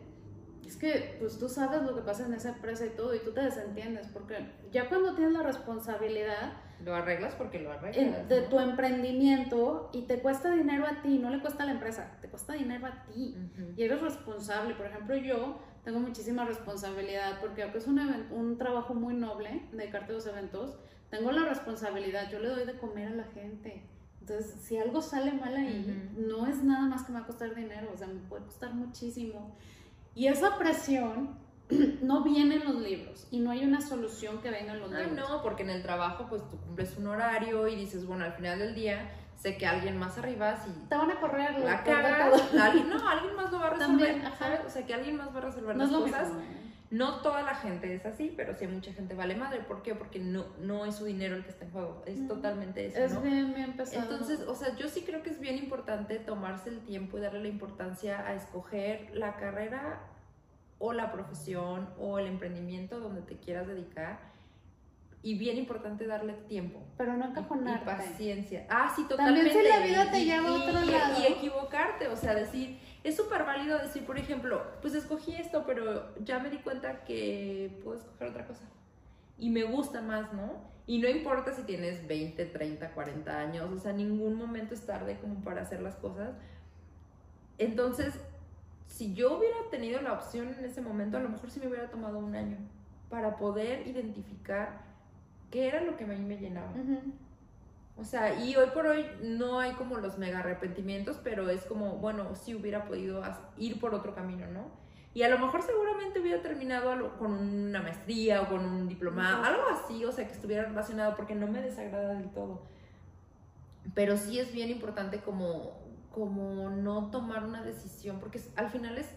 es 0.65 0.75
que 0.75 1.15
pues 1.19 1.37
tú 1.39 1.47
sabes 1.49 1.81
lo 1.83 1.95
que 1.95 2.01
pasa 2.01 2.25
en 2.25 2.33
esa 2.33 2.49
empresa 2.49 2.85
y 2.85 2.89
todo 2.89 3.15
y 3.15 3.19
tú 3.19 3.31
te 3.31 3.41
desentiendes 3.41 4.07
porque 4.07 4.51
ya 4.71 4.89
cuando 4.89 5.15
tienes 5.15 5.33
la 5.33 5.43
responsabilidad 5.43 6.53
lo 6.83 6.93
arreglas 6.93 7.35
porque 7.35 7.59
lo 7.59 7.71
arreglas 7.71 8.27
de 8.27 8.41
tu 8.41 8.59
emprendimiento 8.59 9.89
y 9.93 10.01
te 10.03 10.19
cuesta 10.19 10.53
dinero 10.53 10.85
a 10.85 11.01
ti 11.01 11.19
no 11.19 11.29
le 11.29 11.39
cuesta 11.39 11.63
a 11.63 11.67
la 11.67 11.73
empresa 11.73 12.17
te 12.21 12.27
cuesta 12.33 12.53
dinero 12.53 12.87
a 12.87 13.03
ti. 13.03 13.37
Y 13.77 13.83
eres 13.83 14.01
responsable. 14.01 14.73
Por 14.73 14.87
ejemplo 14.87 15.15
yo 15.15 15.59
tengo 15.83 15.99
muchísima 15.99 16.45
responsabilidad 16.45 17.39
porque 17.39 17.63
aunque 17.63 17.79
es 17.79 17.87
un, 17.87 17.99
un 18.31 18.57
trabajo 18.57 18.93
muy 18.93 19.13
noble 19.13 19.67
dedicarte 19.71 20.11
a 20.11 20.15
los 20.15 20.27
eventos 20.27 20.77
tengo 21.09 21.31
la 21.31 21.45
responsabilidad 21.45 22.31
yo 22.31 22.39
le 22.39 22.49
doy 22.49 22.65
de 22.65 22.77
comer 22.77 23.07
a 23.07 23.15
la 23.15 23.25
gente 23.25 23.83
entonces, 24.23 24.55
si 24.61 24.77
algo 24.77 25.01
sale 25.01 25.33
mal 25.33 25.53
ahí, 25.53 26.09
no 26.15 26.47
es 26.47 26.63
nada 26.63 26.87
más 26.87 27.03
que 27.03 27.11
me 27.11 27.19
va 27.19 27.25
a 27.25 27.27
costar 27.27 27.53
dinero, 27.53 27.89
o 27.93 27.97
sea, 27.97 28.07
me 28.07 28.21
puede 28.21 28.45
costar 28.45 28.73
muchísimo. 28.73 29.53
Y 30.15 30.27
esa 30.27 30.57
presión 30.57 31.37
no 32.01 32.23
viene 32.23 32.55
en 32.55 32.63
los 32.63 32.81
libros 32.81 33.27
y 33.31 33.39
no 33.39 33.51
hay 33.51 33.65
una 33.65 33.81
solución 33.81 34.41
que 34.41 34.49
venga 34.49 34.73
en 34.73 34.79
los 34.79 34.93
ah, 34.93 35.01
libros. 35.01 35.29
No, 35.29 35.41
porque 35.41 35.63
en 35.63 35.71
el 35.71 35.81
trabajo 35.81 36.27
pues 36.29 36.47
tú 36.49 36.57
cumples 36.57 36.95
un 36.97 37.07
horario 37.07 37.67
y 37.67 37.75
dices, 37.75 38.05
bueno, 38.05 38.23
al 38.23 38.31
final 38.31 38.59
del 38.59 38.75
día 38.75 39.11
sé 39.35 39.57
que 39.57 39.65
alguien 39.65 39.97
más 39.97 40.17
arriba 40.17 40.55
si 40.57 40.71
te 40.87 40.95
van 40.95 41.11
a 41.11 41.19
correr 41.19 41.59
la 41.59 41.83
cara, 41.83 42.31
alguien, 42.61 42.89
no, 42.89 43.07
alguien 43.07 43.35
más 43.35 43.51
lo 43.51 43.59
va 43.59 43.67
a 43.67 43.69
resolver, 43.71 44.21
¿sabes? 44.37 44.61
O 44.65 44.69
sea, 44.69 44.85
que 44.85 44.93
alguien 44.93 45.17
más 45.17 45.33
va 45.33 45.39
a 45.39 45.41
resolver 45.41 45.75
las 45.75 45.89
cosas. 45.89 46.29
¿eh? 46.29 46.63
No 46.93 47.21
toda 47.21 47.41
la 47.41 47.55
gente 47.55 47.91
es 47.95 48.05
así, 48.05 48.31
pero 48.37 48.53
sí 48.53 48.67
mucha 48.67 48.93
gente 48.93 49.15
vale 49.15 49.35
madre. 49.35 49.61
¿Por 49.61 49.81
qué? 49.81 49.95
Porque 49.95 50.19
no, 50.19 50.45
no 50.59 50.85
es 50.85 50.95
su 50.95 51.05
dinero 51.05 51.35
el 51.35 51.43
que 51.43 51.49
está 51.49 51.65
en 51.65 51.71
juego. 51.71 52.03
Es 52.05 52.27
totalmente 52.27 52.85
eso. 52.85 52.99
Es 52.99 53.23
bien, 53.23 53.51
bien 53.55 53.73
pesado. 53.75 54.03
Entonces, 54.03 54.41
o 54.41 54.53
sea, 54.53 54.75
yo 54.75 54.87
sí 54.87 55.01
creo 55.01 55.23
que 55.23 55.31
es 55.31 55.39
bien 55.39 55.57
importante 55.57 56.19
tomarse 56.19 56.69
el 56.69 56.81
tiempo 56.81 57.17
y 57.17 57.21
darle 57.21 57.41
la 57.41 57.47
importancia 57.47 58.19
a 58.27 58.35
escoger 58.35 59.09
la 59.15 59.37
carrera 59.37 60.01
o 60.77 60.93
la 60.93 61.11
profesión 61.11 61.89
o 61.97 62.19
el 62.19 62.27
emprendimiento 62.27 62.99
donde 62.99 63.21
te 63.21 63.37
quieras 63.37 63.65
dedicar. 63.65 64.32
Y 65.23 65.35
bien 65.35 65.57
importante 65.57 66.05
darle 66.05 66.33
tiempo. 66.33 66.83
Pero 66.97 67.17
no 67.17 67.25
encajonarte. 67.25 67.83
Y 67.83 67.85
paciencia. 67.85 68.67
Ah, 68.69 68.91
sí, 68.95 69.05
totalmente. 69.07 69.49
También 69.49 69.65
si 69.65 69.69
la 69.69 69.85
vida 69.85 70.11
te 70.11 70.25
lleva 70.25 70.49
a 70.49 70.53
otro 70.53 70.81
lado. 70.81 71.21
Y 71.21 71.31
equivocarte, 71.31 72.09
o 72.09 72.15
sea, 72.15 72.35
decir 72.35 72.77
es 73.03 73.17
súper 73.17 73.43
válido 73.43 73.77
decir, 73.79 74.05
por 74.05 74.17
ejemplo, 74.17 74.63
pues 74.81 74.93
escogí 74.95 75.35
esto, 75.35 75.65
pero 75.65 76.15
ya 76.23 76.39
me 76.39 76.49
di 76.49 76.57
cuenta 76.57 77.03
que 77.03 77.79
puedo 77.83 77.97
escoger 77.97 78.29
otra 78.29 78.47
cosa. 78.47 78.63
Y 79.37 79.49
me 79.49 79.63
gusta 79.63 80.01
más, 80.01 80.31
¿no? 80.33 80.71
Y 80.87 80.99
no 80.99 81.09
importa 81.09 81.53
si 81.53 81.63
tienes 81.63 82.07
20, 82.07 82.45
30, 82.45 82.91
40 82.91 83.37
años, 83.37 83.71
o 83.71 83.77
sea, 83.77 83.91
ningún 83.91 84.35
momento 84.35 84.73
es 84.73 84.85
tarde 84.85 85.17
como 85.19 85.43
para 85.43 85.61
hacer 85.61 85.81
las 85.81 85.95
cosas. 85.95 86.35
Entonces, 87.57 88.13
si 88.87 89.13
yo 89.13 89.37
hubiera 89.37 89.57
tenido 89.69 90.01
la 90.01 90.13
opción 90.13 90.55
en 90.57 90.63
ese 90.63 90.81
momento, 90.81 91.17
a 91.17 91.19
lo 91.19 91.29
mejor 91.29 91.49
sí 91.49 91.59
me 91.59 91.67
hubiera 91.67 91.89
tomado 91.89 92.19
un 92.19 92.35
año 92.35 92.57
para 93.09 93.35
poder 93.35 93.85
identificar 93.85 94.92
qué 95.53 95.67
era 95.67 95.81
lo 95.81 95.95
que 95.95 96.03
a 96.03 96.07
mí 96.07 96.15
me 96.15 96.37
llenaba. 96.37 96.73
O 97.95 98.03
sea, 98.03 98.43
y 98.43 98.55
hoy 98.55 98.69
por 98.73 98.87
hoy 98.87 99.05
no 99.21 99.59
hay 99.59 99.73
como 99.73 99.97
los 99.97 100.17
mega 100.17 100.39
arrepentimientos, 100.39 101.19
pero 101.23 101.47
es 101.47 101.63
como, 101.65 101.97
bueno, 101.97 102.33
si 102.33 102.55
hubiera 102.55 102.85
podido 102.85 103.21
ir 103.55 103.79
por 103.79 103.93
otro 103.93 104.15
camino, 104.15 104.47
¿no? 104.47 104.71
Y 105.13 105.21
a 105.21 105.29
lo 105.29 105.37
mejor 105.37 105.61
seguramente 105.61 106.19
hubiera 106.19 106.41
terminado 106.41 107.19
con 107.19 107.33
una 107.33 107.83
maestría 107.83 108.41
o 108.41 108.49
con 108.49 108.65
un 108.65 108.87
diploma, 108.87 109.45
algo 109.45 109.61
así, 109.71 110.03
o 110.05 110.11
sea, 110.11 110.25
que 110.25 110.33
estuviera 110.33 110.63
relacionado, 110.63 111.15
porque 111.15 111.35
no 111.35 111.45
me 111.45 111.61
desagrada 111.61 112.15
del 112.15 112.31
todo. 112.31 112.63
Pero 113.93 114.17
sí 114.17 114.39
es 114.39 114.51
bien 114.51 114.71
importante 114.71 115.19
como, 115.19 115.77
como 116.09 116.71
no 116.71 117.11
tomar 117.11 117.43
una 117.43 117.61
decisión, 117.61 118.19
porque 118.19 118.41
al 118.55 118.71
final 118.71 118.97
es 118.97 119.07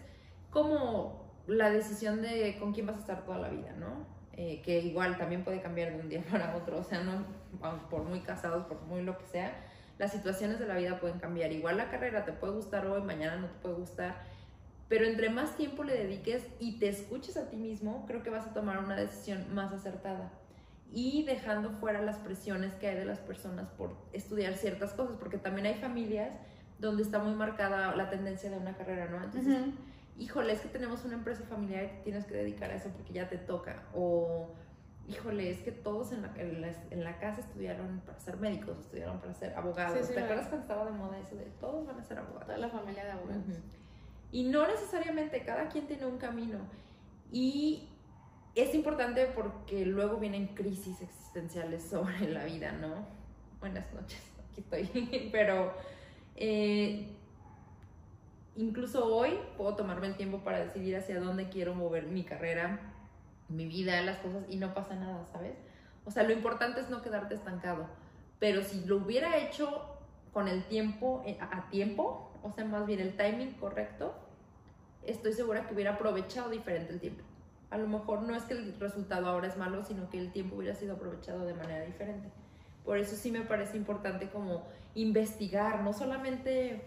como 0.51 1.33
la 1.47 1.71
decisión 1.71 2.21
de 2.21 2.57
con 2.59 2.73
quién 2.73 2.85
vas 2.85 2.97
a 2.97 2.99
estar 2.99 3.25
toda 3.25 3.39
la 3.39 3.49
vida, 3.49 3.73
¿no? 3.73 4.16
Eh, 4.39 4.61
que 4.63 4.79
igual 4.81 5.17
también 5.17 5.43
puede 5.43 5.61
cambiar 5.61 5.93
de 5.93 5.99
un 5.99 6.09
día 6.09 6.21
para 6.31 6.55
otro, 6.55 6.77
o 6.77 6.83
sea, 6.83 7.03
no 7.03 7.25
por 7.89 8.03
muy 8.03 8.19
casados, 8.19 8.67
por 8.67 8.79
muy 8.83 9.01
lo 9.01 9.17
que 9.17 9.25
sea, 9.25 9.51
las 9.97 10.11
situaciones 10.11 10.59
de 10.59 10.67
la 10.67 10.75
vida 10.75 10.99
pueden 10.99 11.17
cambiar. 11.17 11.51
Igual 11.51 11.77
la 11.77 11.89
carrera 11.89 12.23
te 12.23 12.33
puede 12.33 12.53
gustar 12.53 12.85
hoy, 12.85 13.01
mañana 13.01 13.37
no 13.37 13.47
te 13.47 13.59
puede 13.63 13.75
gustar, 13.75 14.15
pero 14.89 15.05
entre 15.05 15.31
más 15.31 15.57
tiempo 15.57 15.83
le 15.83 15.93
dediques 15.93 16.45
y 16.59 16.77
te 16.77 16.87
escuches 16.87 17.35
a 17.35 17.49
ti 17.49 17.55
mismo, 17.55 18.05
creo 18.05 18.21
que 18.21 18.29
vas 18.29 18.45
a 18.45 18.53
tomar 18.53 18.77
una 18.77 18.95
decisión 18.95 19.53
más 19.55 19.73
acertada. 19.73 20.31
Y 20.93 21.23
dejando 21.25 21.71
fuera 21.71 22.01
las 22.03 22.17
presiones 22.17 22.73
que 22.75 22.87
hay 22.87 22.95
de 22.95 23.05
las 23.05 23.19
personas 23.19 23.67
por 23.71 23.97
estudiar 24.13 24.53
ciertas 24.53 24.93
cosas, 24.93 25.17
porque 25.19 25.37
también 25.37 25.65
hay 25.65 25.75
familias 25.75 26.31
donde 26.79 27.01
está 27.01 27.17
muy 27.19 27.33
marcada 27.33 27.95
la 27.95 28.09
tendencia 28.09 28.51
de 28.51 28.57
una 28.57 28.77
carrera, 28.77 29.09
¿no? 29.09 29.19
Híjole, 30.17 30.53
es 30.53 30.61
que 30.61 30.69
tenemos 30.69 31.03
una 31.05 31.15
empresa 31.15 31.43
familiar 31.43 31.85
y 31.85 31.87
te 31.87 32.03
tienes 32.03 32.25
que 32.25 32.35
dedicar 32.35 32.71
a 32.71 32.75
eso 32.75 32.89
porque 32.89 33.13
ya 33.13 33.29
te 33.29 33.37
toca. 33.37 33.83
O, 33.93 34.49
híjole, 35.07 35.51
es 35.51 35.59
que 35.59 35.71
todos 35.71 36.11
en 36.11 36.21
la, 36.23 36.33
en 36.37 37.03
la, 37.03 37.19
casa 37.19 37.41
estudiaron 37.41 38.01
para 38.05 38.19
ser 38.19 38.37
médicos, 38.37 38.79
estudiaron 38.79 39.19
para 39.19 39.33
ser 39.33 39.53
abogados. 39.55 40.09
¿Te 40.09 40.19
acuerdas 40.19 40.47
cuando 40.47 40.61
estaba 40.61 40.85
de 40.85 40.91
moda 40.91 41.19
eso 41.19 41.35
de 41.35 41.45
todos 41.59 41.85
van 41.85 41.99
a 41.99 42.03
ser 42.03 42.19
abogados? 42.19 42.47
Toda 42.47 42.57
la 42.57 42.69
familia 42.69 43.05
de 43.05 43.11
abogados. 43.11 43.43
Y 44.31 44.43
no 44.43 44.67
necesariamente, 44.67 45.43
cada 45.43 45.69
quien 45.69 45.87
tiene 45.87 46.05
un 46.05 46.17
camino. 46.17 46.59
Y 47.31 47.89
es 48.55 48.73
importante 48.73 49.25
porque 49.35 49.85
luego 49.85 50.17
vienen 50.17 50.47
crisis 50.47 51.01
existenciales 51.01 51.83
sobre 51.89 52.29
la 52.29 52.43
vida, 52.45 52.71
¿no? 52.73 53.05
Buenas 53.59 53.91
noches, 53.93 54.21
aquí 54.49 54.61
estoy. 54.61 55.29
Pero 55.31 55.73
eh, 56.35 57.16
incluso 58.57 59.05
hoy 59.05 59.39
puedo 59.55 59.75
tomarme 59.75 60.07
el 60.07 60.15
tiempo 60.15 60.39
para 60.39 60.59
decidir 60.59 60.97
hacia 60.97 61.19
dónde 61.19 61.49
quiero 61.49 61.75
mover 61.75 62.07
mi 62.07 62.23
carrera, 62.23 62.79
mi 63.47 63.65
vida, 63.65 64.01
las 64.01 64.17
cosas 64.17 64.43
y 64.49 64.57
no 64.57 64.73
pasa 64.73 64.95
nada, 64.95 65.25
¿sabes? 65.31 65.53
O 66.05 66.11
sea, 66.11 66.23
lo 66.23 66.33
importante 66.33 66.81
es 66.81 66.89
no 66.89 67.01
quedarte 67.01 67.35
estancado. 67.35 67.87
Pero 68.39 68.63
si 68.63 68.85
lo 68.85 68.97
hubiera 68.97 69.37
hecho 69.37 69.97
con 70.33 70.47
el 70.47 70.63
tiempo, 70.65 71.23
eh, 71.25 71.37
a 71.39 71.69
tiempo, 71.69 72.31
o 72.43 72.51
sea, 72.51 72.65
más 72.65 72.85
bien 72.85 72.99
el 72.99 73.15
timing 73.15 73.53
correcto, 73.53 74.13
estoy 75.03 75.33
segura 75.33 75.67
que 75.67 75.73
hubiera 75.73 75.93
aprovechado 75.93 76.49
diferente 76.49 76.93
el 76.93 76.99
tiempo. 76.99 77.23
A 77.69 77.77
lo 77.77 77.87
mejor 77.87 78.21
no 78.21 78.35
es 78.35 78.43
que 78.43 78.53
el 78.53 78.79
resultado 78.79 79.27
ahora 79.27 79.47
es 79.47 79.57
malo, 79.57 79.83
sino 79.83 80.09
que 80.09 80.19
el 80.19 80.31
tiempo 80.31 80.55
hubiera 80.55 80.75
sido 80.75 80.95
aprovechado 80.95 81.45
de 81.45 81.53
manera 81.53 81.83
diferente. 81.85 82.29
Por 82.85 82.97
eso 82.97 83.15
sí 83.15 83.31
me 83.31 83.41
parece 83.41 83.75
importante 83.75 84.29
como 84.29 84.63
investigar, 84.95 85.83
no 85.83 85.91
solamente 85.91 86.81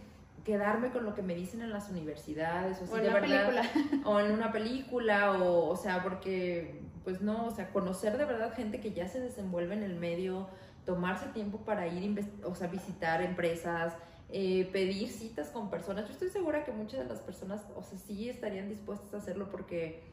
quedarme 0.44 0.90
con 0.90 1.04
lo 1.04 1.14
que 1.14 1.22
me 1.22 1.34
dicen 1.34 1.62
en 1.62 1.70
las 1.70 1.90
universidades 1.90 2.80
o, 2.90 2.96
en 2.96 3.10
una 3.10 3.20
película. 3.20 3.62
o 4.04 4.20
en 4.20 4.32
una 4.32 4.52
película 4.52 5.32
o 5.32 5.68
o 5.68 5.76
sea 5.76 6.02
porque 6.02 6.80
pues 7.04 7.20
no 7.20 7.46
o 7.46 7.50
sea 7.50 7.70
conocer 7.70 8.16
de 8.16 8.24
verdad 8.24 8.54
gente 8.54 8.80
que 8.80 8.92
ya 8.92 9.08
se 9.08 9.20
desenvuelve 9.20 9.74
en 9.74 9.82
el 9.82 9.96
medio 9.96 10.48
tomarse 10.84 11.26
tiempo 11.26 11.58
para 11.58 11.86
ir 11.86 12.24
o 12.44 12.54
sea 12.54 12.68
visitar 12.68 13.22
empresas 13.22 13.94
eh, 14.32 14.68
pedir 14.72 15.08
citas 15.08 15.48
con 15.48 15.70
personas. 15.70 16.06
Yo 16.06 16.12
estoy 16.12 16.28
segura 16.28 16.64
que 16.64 16.70
muchas 16.70 17.00
de 17.00 17.06
las 17.06 17.18
personas 17.18 17.62
o 17.74 17.82
sea 17.82 17.98
sí 17.98 18.28
estarían 18.28 18.68
dispuestas 18.68 19.12
a 19.12 19.16
hacerlo 19.16 19.50
porque 19.50 20.04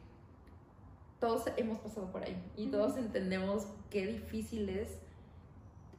todos 1.20 1.44
hemos 1.56 1.78
pasado 1.78 2.10
por 2.10 2.24
ahí 2.24 2.36
y 2.56 2.66
todos 2.66 2.96
entendemos 2.96 3.68
qué 3.90 4.06
difícil 4.06 4.68
es. 4.68 4.98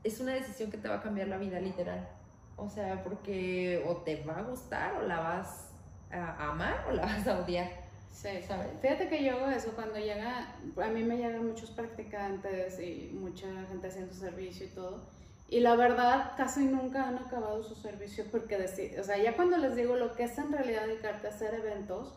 Es 0.04 0.20
una 0.20 0.34
decisión 0.34 0.70
que 0.70 0.78
te 0.78 0.90
va 0.90 0.96
a 0.96 1.02
cambiar 1.02 1.30
la 1.30 1.38
vida 1.38 1.62
literal 1.62 2.08
o 2.62 2.70
sea, 2.70 3.04
porque 3.04 3.84
o 3.88 3.98
te 3.98 4.24
va 4.24 4.40
a 4.40 4.44
gustar 4.44 4.96
o 4.96 5.08
la 5.08 5.20
vas 5.20 5.70
a 6.12 6.50
amar 6.50 6.86
o 6.90 6.92
la 6.92 7.04
vas 7.04 7.28
a 7.28 7.40
odiar. 7.40 7.70
Sí, 8.12 8.30
¿sabes? 8.46 8.68
Fíjate 8.82 9.08
que 9.08 9.24
yo 9.24 9.38
hago 9.38 9.50
eso 9.50 9.72
cuando 9.76 9.98
llega, 9.98 10.56
a 10.76 10.88
mí 10.88 11.04
me 11.04 11.18
llegan 11.18 11.48
muchos 11.48 11.72
practicantes 11.72 12.80
y 12.80 13.12
mucha 13.14 13.48
gente 13.70 13.88
haciendo 13.88 14.14
servicio 14.14 14.66
y 14.66 14.70
todo. 14.70 15.00
Y 15.48 15.62
la 15.62 15.76
verdad, 15.76 16.34
casi 16.38 16.66
nunca 16.66 17.08
han 17.08 17.18
acabado 17.18 17.64
su 17.64 17.76
servicio 17.76 18.26
porque, 18.30 18.58
decir, 18.58 19.00
o 19.00 19.04
sea, 19.04 19.18
ya 19.18 19.36
cuando 19.36 19.58
les 19.58 19.76
digo 19.76 19.96
lo 19.96 20.14
que 20.14 20.24
es 20.24 20.38
en 20.38 20.52
realidad 20.52 20.86
dedicarte 20.86 21.28
a 21.28 21.30
hacer 21.32 21.56
eventos, 21.56 22.14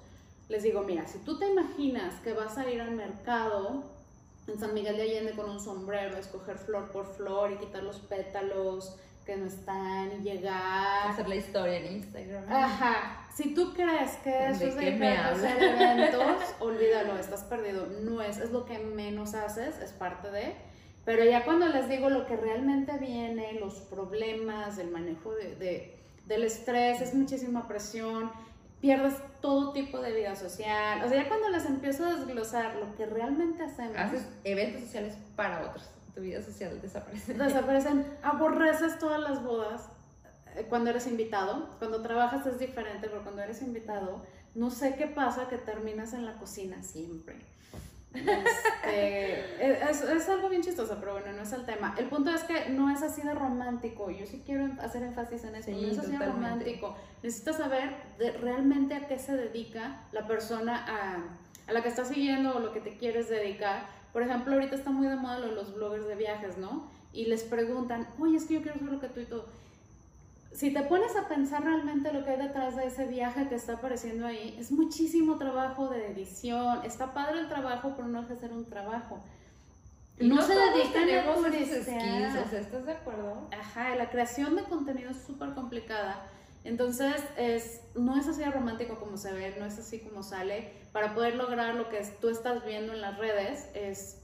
les 0.48 0.62
digo, 0.62 0.82
mira, 0.82 1.06
si 1.06 1.18
tú 1.20 1.38
te 1.38 1.48
imaginas 1.48 2.14
que 2.20 2.34
vas 2.34 2.58
a 2.58 2.68
ir 2.68 2.80
al 2.80 2.90
mercado 2.90 3.84
en 4.48 4.58
San 4.58 4.74
Miguel 4.74 4.96
de 4.96 5.02
Allende 5.02 5.32
con 5.32 5.48
un 5.48 5.60
sombrero, 5.60 6.16
escoger 6.16 6.58
flor 6.58 6.90
por 6.90 7.06
flor 7.06 7.52
y 7.52 7.56
quitar 7.56 7.84
los 7.84 8.00
pétalos, 8.00 8.98
que 9.24 9.36
no 9.36 9.46
están 9.46 10.10
y 10.20 10.22
llegar. 10.22 11.10
Hacer 11.10 11.28
la 11.28 11.36
historia 11.36 11.78
en 11.78 11.96
Instagram. 11.96 12.44
Ajá. 12.50 13.26
Si 13.34 13.54
tú 13.54 13.72
crees 13.72 14.12
que 14.24 14.48
eso 14.48 14.66
es 14.66 14.76
de 14.76 15.08
hacer 15.08 15.62
eventos, 15.62 16.54
olvídalo, 16.60 17.18
estás 17.18 17.44
perdido. 17.44 17.86
No 18.02 18.20
es, 18.20 18.38
es 18.38 18.50
lo 18.50 18.64
que 18.64 18.78
menos 18.78 19.34
haces, 19.34 19.78
es 19.78 19.92
parte 19.92 20.30
de. 20.30 20.54
Pero 21.04 21.24
ya 21.24 21.44
cuando 21.44 21.66
les 21.68 21.88
digo 21.88 22.10
lo 22.10 22.26
que 22.26 22.36
realmente 22.36 22.96
viene, 22.98 23.54
los 23.54 23.74
problemas, 23.80 24.78
el 24.78 24.90
manejo 24.90 25.34
de, 25.34 25.96
del 26.26 26.44
estrés, 26.44 27.00
es 27.00 27.14
muchísima 27.14 27.66
presión, 27.66 28.30
pierdes 28.80 29.14
todo 29.40 29.72
tipo 29.72 29.98
de 30.00 30.12
vida 30.12 30.36
social. 30.36 31.02
O 31.04 31.08
sea, 31.08 31.22
ya 31.22 31.28
cuando 31.28 31.48
les 31.48 31.66
empiezo 31.66 32.04
a 32.04 32.14
desglosar 32.14 32.76
lo 32.76 32.94
que 32.94 33.06
realmente 33.06 33.64
hacemos. 33.64 33.96
Haces 33.96 34.28
eventos 34.44 34.82
sociales 34.82 35.16
para 35.34 35.62
otros 35.62 35.88
tu 36.14 36.20
vida 36.20 36.42
social 36.42 36.80
desaparece. 36.80 37.34
Desaparecen, 37.34 38.06
aborreces 38.22 38.98
todas 38.98 39.20
las 39.20 39.42
bodas. 39.42 39.88
eh, 40.56 40.66
cuando 40.68 40.90
eres 40.90 41.06
invitado, 41.06 41.70
cuando 41.78 42.02
trabajas 42.02 42.46
es 42.46 42.58
diferente, 42.58 43.08
pero 43.08 43.22
cuando 43.22 43.42
eres 43.42 43.62
invitado, 43.62 44.22
no 44.54 44.70
sé 44.70 44.96
qué 44.96 45.06
pasa 45.06 45.48
que 45.48 45.58
terminas 45.58 46.12
en 46.12 46.26
la 46.26 46.34
cocina 46.34 46.82
siempre. 46.82 47.52
Este, 48.14 49.90
es, 49.90 50.02
es, 50.02 50.28
algo 50.28 50.48
bien 50.48 50.62
chistoso, 50.62 50.96
pero 51.00 51.12
bueno, 51.12 51.32
no 51.32 51.42
es 51.42 51.52
el 51.52 51.64
tema. 51.64 51.94
El 51.98 52.06
punto 52.06 52.30
es 52.30 52.42
que 52.44 52.68
no 52.70 52.90
es 52.90 53.02
así 53.02 53.22
de 53.22 53.34
romántico. 53.34 54.10
Yo 54.10 54.26
sí 54.26 54.42
quiero 54.44 54.68
hacer 54.80 55.02
énfasis 55.02 55.44
en 55.44 55.54
eso. 55.56 55.70
no 55.70 55.88
es 55.88 55.98
así 55.98 56.16
de 56.16 56.24
romántico. 56.24 56.96
Necesitas 57.22 57.56
saber 57.56 57.94
realmente 58.40 58.94
a 58.94 59.06
qué 59.06 59.18
se 59.18 59.36
dedica 59.36 60.02
la 60.12 60.26
persona 60.26 60.84
a, 60.86 61.70
a, 61.70 61.72
la 61.72 61.82
que 61.82 61.88
estás 61.88 62.08
siguiendo 62.08 62.56
o 62.56 62.60
lo 62.60 62.72
que 62.72 62.80
te 62.80 62.96
quieres 62.96 63.28
dedicar. 63.28 64.01
Por 64.12 64.22
ejemplo, 64.22 64.54
ahorita 64.54 64.74
está 64.74 64.90
muy 64.90 65.06
de 65.06 65.16
moda 65.16 65.38
los 65.38 65.74
bloggers 65.74 66.06
de 66.06 66.16
viajes, 66.16 66.58
¿no? 66.58 66.90
Y 67.12 67.26
les 67.26 67.42
preguntan, 67.42 68.06
oye, 68.18 68.36
es 68.36 68.44
que 68.44 68.54
yo 68.54 68.62
quiero 68.62 68.78
saber 68.78 68.94
lo 68.94 69.00
que 69.00 69.08
tú 69.08 69.20
y 69.20 69.24
todo 69.24 69.46
si 70.54 70.70
te 70.70 70.82
pones 70.82 71.16
a 71.16 71.28
pensar 71.28 71.64
realmente 71.64 72.12
lo 72.12 72.24
que 72.24 72.30
hay 72.30 72.38
detrás 72.38 72.76
de 72.76 72.86
ese 72.86 73.06
viaje 73.06 73.48
que 73.48 73.54
está 73.54 73.74
apareciendo 73.74 74.26
ahí, 74.26 74.56
es 74.58 74.70
muchísimo 74.70 75.38
trabajo 75.38 75.88
de 75.88 76.12
edición. 76.12 76.80
Está 76.84 77.14
padre 77.14 77.40
el 77.40 77.48
trabajo, 77.48 77.94
pero 77.96 78.08
no 78.08 78.20
es 78.20 78.30
hacer 78.30 78.52
un 78.52 78.66
trabajo. 78.66 79.20
Y 80.18 80.28
no, 80.28 80.42
se 80.42 80.54
dedican 80.54 81.08
a 81.08 81.34
turistear. 81.34 82.54
¿estás 82.54 82.84
de 82.84 82.92
acuerdo? 82.92 83.48
Ajá, 83.58 83.96
la 83.96 84.10
creación 84.10 84.54
de 84.56 84.64
contenido 84.64 85.10
es 85.10 85.16
súper 85.22 85.54
complicada. 85.54 86.26
Entonces, 86.64 87.22
es, 87.36 87.80
no 87.94 88.18
es 88.18 88.28
así 88.28 88.40
de 88.40 88.50
romántico 88.50 88.98
como 88.98 89.16
se 89.16 89.32
ve, 89.32 89.54
no 89.58 89.66
es 89.66 89.78
así 89.78 89.98
como 90.00 90.22
sale. 90.22 90.72
Para 90.92 91.14
poder 91.14 91.34
lograr 91.34 91.74
lo 91.74 91.88
que 91.88 92.00
tú 92.20 92.28
estás 92.28 92.64
viendo 92.64 92.92
en 92.92 93.00
las 93.00 93.18
redes, 93.18 93.68
es 93.74 94.18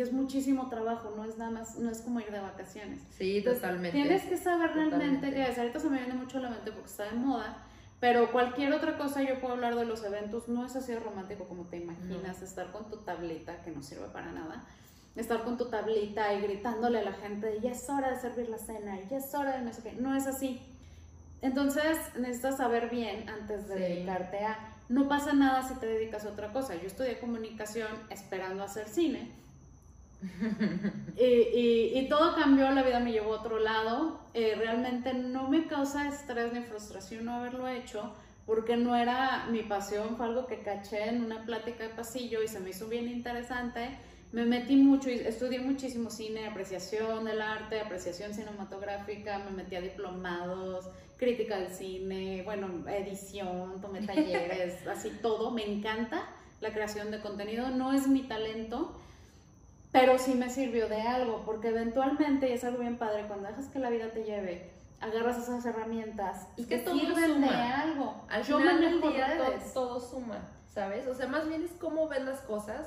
es 0.00 0.12
muchísimo 0.12 0.68
trabajo, 0.68 1.12
no 1.16 1.24
es 1.24 1.36
nada 1.36 1.50
más, 1.50 1.78
no 1.78 1.90
es 1.90 2.00
como 2.00 2.20
ir 2.20 2.30
de 2.30 2.40
vacaciones. 2.40 3.00
Sí, 3.16 3.42
totalmente. 3.42 3.92
Tienes 3.92 4.22
que 4.24 4.36
saber 4.36 4.72
realmente 4.72 5.30
qué 5.30 5.42
es. 5.48 5.58
Ahorita 5.58 5.80
se 5.80 5.90
me 5.90 5.98
viene 5.98 6.14
mucho 6.14 6.38
a 6.38 6.40
la 6.40 6.50
mente 6.50 6.72
porque 6.72 6.88
está 6.88 7.04
de 7.04 7.12
moda, 7.12 7.58
pero 8.00 8.32
cualquier 8.32 8.72
otra 8.72 8.96
cosa 8.96 9.22
yo 9.22 9.40
puedo 9.40 9.54
hablar 9.54 9.76
de 9.76 9.84
los 9.84 10.02
eventos, 10.02 10.48
no 10.48 10.64
es 10.64 10.74
así 10.76 10.94
romántico 10.94 11.44
como 11.44 11.64
te 11.64 11.76
imaginas, 11.78 12.42
estar 12.42 12.72
con 12.72 12.88
tu 12.88 12.98
tablita, 12.98 13.62
que 13.62 13.70
no 13.70 13.82
sirve 13.82 14.06
para 14.08 14.32
nada, 14.32 14.64
estar 15.14 15.44
con 15.44 15.58
tu 15.58 15.66
tablita 15.66 16.32
y 16.34 16.40
gritándole 16.40 17.00
a 17.00 17.02
la 17.02 17.12
gente, 17.12 17.60
ya 17.60 17.72
es 17.72 17.88
hora 17.88 18.10
de 18.10 18.20
servir 18.20 18.48
la 18.48 18.58
cena, 18.58 18.98
ya 19.08 19.18
es 19.18 19.34
hora 19.34 19.58
de 19.58 19.62
no 19.62 19.72
sé 19.72 19.82
qué, 19.82 19.92
no 19.92 20.16
es 20.16 20.26
así. 20.26 20.60
Entonces 21.42 21.98
necesitas 22.16 22.56
saber 22.56 22.88
bien 22.88 23.28
antes 23.28 23.68
de 23.68 23.74
dedicarte 23.74 24.38
a... 24.44 24.58
No 24.88 25.08
pasa 25.08 25.32
nada 25.32 25.66
si 25.66 25.74
te 25.74 25.86
dedicas 25.86 26.24
a 26.24 26.30
otra 26.30 26.52
cosa. 26.52 26.74
Yo 26.76 26.86
estudié 26.86 27.18
comunicación 27.18 27.88
esperando 28.10 28.62
hacer 28.62 28.88
cine 28.88 29.42
y, 31.16 32.06
todo 32.08 32.34
cambió, 32.36 32.70
la 32.70 32.82
vida 32.82 33.00
me 33.00 33.12
llevó 33.12 33.34
a 33.34 33.40
otro 33.40 33.58
lado. 33.58 34.20
Eh, 34.34 34.54
realmente 34.56 35.14
no 35.14 35.48
me 35.48 35.66
causa 35.66 36.08
estrés 36.08 36.52
ni 36.52 36.62
frustración 36.62 37.24
no 37.24 37.34
haberlo 37.34 37.68
hecho, 37.68 38.14
porque 38.46 38.76
no 38.76 38.96
era 38.96 39.46
mi 39.50 39.62
pasión, 39.62 40.16
fue 40.16 40.26
algo 40.26 40.46
que 40.46 40.60
caché 40.60 41.08
en 41.08 41.24
una 41.24 41.44
plática 41.44 41.84
de 41.84 41.90
pasillo 41.90 42.42
y 42.42 42.48
se 42.48 42.60
me 42.60 42.70
hizo 42.70 42.88
bien 42.88 43.08
interesante. 43.08 43.90
Me 44.32 44.46
metí 44.46 44.76
mucho 44.76 45.10
y 45.10 45.14
estudié 45.14 45.58
muchísimo 45.60 46.08
cine, 46.08 46.46
apreciación 46.46 47.24
del 47.26 47.42
arte, 47.42 47.80
apreciación 47.80 48.32
cinematográfica, 48.32 49.38
me 49.40 49.50
metí 49.50 49.76
a 49.76 49.82
diplomados, 49.82 50.88
crítica 51.24 51.58
del 51.58 51.70
cine, 51.70 52.42
bueno, 52.44 52.68
edición, 52.88 53.80
tomé 53.80 54.06
talleres, 54.06 54.86
así 54.88 55.10
todo. 55.22 55.50
Me 55.50 55.64
encanta 55.64 56.26
la 56.60 56.72
creación 56.72 57.10
de 57.10 57.20
contenido, 57.20 57.70
no 57.70 57.92
es 57.92 58.08
mi 58.08 58.22
talento 58.22 58.96
pero 59.92 60.18
sí 60.18 60.34
me 60.34 60.48
sirvió 60.48 60.88
de 60.88 61.02
algo, 61.02 61.42
porque 61.44 61.68
eventualmente, 61.68 62.48
y 62.48 62.52
es 62.52 62.64
algo 62.64 62.78
bien 62.78 62.96
padre, 62.96 63.26
cuando 63.28 63.48
dejas 63.48 63.66
que 63.66 63.78
la 63.78 63.90
vida 63.90 64.08
te 64.08 64.24
lleve, 64.24 64.70
agarras 65.00 65.36
esas 65.36 65.64
herramientas 65.66 66.48
y 66.56 66.64
que 66.64 66.78
te 66.78 66.90
sirven 66.90 67.42
de 67.42 67.48
algo. 67.48 68.24
Al 68.30 68.42
Yo 68.42 68.58
final 68.58 68.80
del 68.80 69.02
día 69.02 69.38
todo, 69.74 70.00
suma, 70.00 70.48
¿sabes? 70.72 71.06
O 71.06 71.14
sea, 71.14 71.28
más 71.28 71.46
bien 71.46 71.62
es 71.62 71.72
cómo 71.72 72.08
ves 72.08 72.24
las 72.24 72.40
cosas 72.40 72.86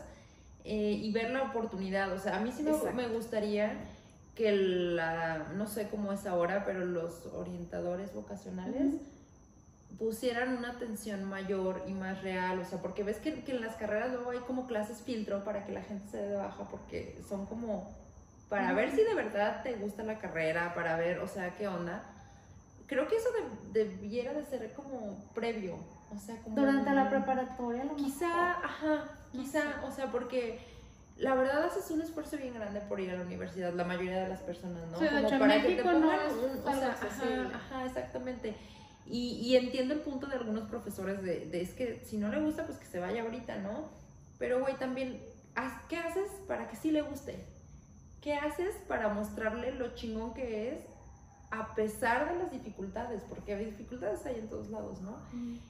eh, 0.64 1.00
y 1.00 1.12
ver 1.12 1.30
la 1.30 1.44
oportunidad. 1.44 2.12
O 2.12 2.18
sea, 2.18 2.38
a 2.38 2.40
mí 2.40 2.52
sí 2.52 2.64
me, 2.64 3.08
gustaría 3.10 3.78
que 4.36 4.52
la, 4.52 5.48
no 5.56 5.66
sé 5.66 5.88
cómo 5.90 6.12
es 6.12 6.26
ahora, 6.28 6.66
pero 6.66 6.86
los 6.86 7.26
orientadores 7.34 8.14
vocacionales 8.14 8.96
pusieran 9.98 10.58
una 10.58 10.72
atención 10.72 11.24
mayor 11.24 11.84
y 11.88 11.94
más 11.94 12.22
real, 12.22 12.60
o 12.60 12.66
sea, 12.66 12.82
porque 12.82 13.04
ves 13.04 13.18
que, 13.18 13.44
en 13.48 13.62
las 13.62 13.78
carreras 13.78 14.12
luego 14.12 14.32
hay 14.32 14.40
como 14.40 14.68
clases 14.68 15.02
filtro 15.02 15.46
para 15.46 15.66
que 15.66 15.72
la 15.72 15.82
gente 15.82 16.10
se 16.10 16.18
dé 16.18 16.30
de 16.30 16.36
baja, 16.36 16.68
porque 16.70 17.18
son 17.28 17.46
como 17.46 17.96
para 18.50 18.74
ver 18.74 18.92
si 18.92 19.04
de 19.04 19.14
verdad 19.14 19.64
te 19.64 19.74
gusta 19.76 20.04
la 20.04 20.20
carrera, 20.20 20.74
para 20.76 20.98
ver, 20.98 21.20
o 21.20 21.28
sea, 21.28 21.56
qué 21.56 21.68
onda. 21.68 22.04
Creo 22.88 23.08
que 23.08 23.16
eso 23.16 23.30
debiera 23.72 24.34
de 24.34 24.44
ser 24.44 24.72
como 24.74 25.18
previo, 25.34 25.78
o 26.14 26.20
sea, 26.20 26.36
como... 26.42 26.58
Durante 26.58 26.92
la 26.92 27.10
preparatoria, 27.10 27.86
lo 27.86 27.96
Quizá, 27.96 28.52
ajá, 28.52 29.06
quizá, 29.32 29.82
o 29.88 29.92
sea, 29.92 30.12
porque 30.12 30.60
la 31.18 31.34
verdad 31.36 31.64
haces 31.64 31.90
un 31.92 32.02
esfuerzo 32.02 32.38
bien 32.38 32.54
grande 32.54 32.82
por 32.82 33.00
ir 33.00 33.12
a 33.12 33.16
la 33.16 33.22
universidad, 33.22 33.74
la 33.74 33.86
mayoría 33.86 34.24
de 34.24 34.30
las 34.30 34.42
personas, 34.42 34.86
¿no? 34.90 35.00
Sí, 35.00 35.06
como 35.08 35.40
para 35.40 35.62
que 35.62 35.76
te 35.76 35.84
pongan 35.84 36.04
un, 36.04 36.68
o 36.68 36.74
sea, 36.74 36.92
ajá, 36.92 37.52
ajá, 37.54 37.86
exactamente. 37.86 38.56
Y, 39.08 39.56
entiendo 39.56 39.94
el 39.94 40.00
punto 40.00 40.26
de 40.26 40.36
algunos 40.36 40.68
profesores 40.68 41.22
de, 41.22 41.50
es 41.62 41.74
que 41.74 42.02
si 42.04 42.18
no 42.18 42.30
le 42.30 42.42
gusta, 42.42 42.66
pues 42.66 42.80
que 42.80 42.88
se 42.88 43.00
vaya 43.00 43.22
ahorita, 43.22 43.58
¿no? 43.58 43.90
Pero, 44.40 44.60
güey, 44.60 44.76
también, 44.78 45.22
¿qué 45.88 45.98
haces 45.98 46.32
para 46.48 46.68
que 46.68 46.76
sí 46.76 46.92
le 46.92 47.04
guste? 47.04 47.46
¿Qué 48.20 48.34
haces 48.34 48.76
para 48.88 49.10
mostrarle 49.10 49.72
lo 49.74 49.94
chingón 49.94 50.34
que 50.34 50.72
es 50.72 50.80
a 51.52 51.76
pesar 51.76 52.32
de 52.32 52.40
las 52.40 52.52
dificultades? 52.52 53.22
Porque 53.30 53.56
dificultades 53.56 54.26
hay 54.26 54.40
en 54.40 54.50
todos 54.50 54.70
lados, 54.70 55.02
¿no? 55.02 55.18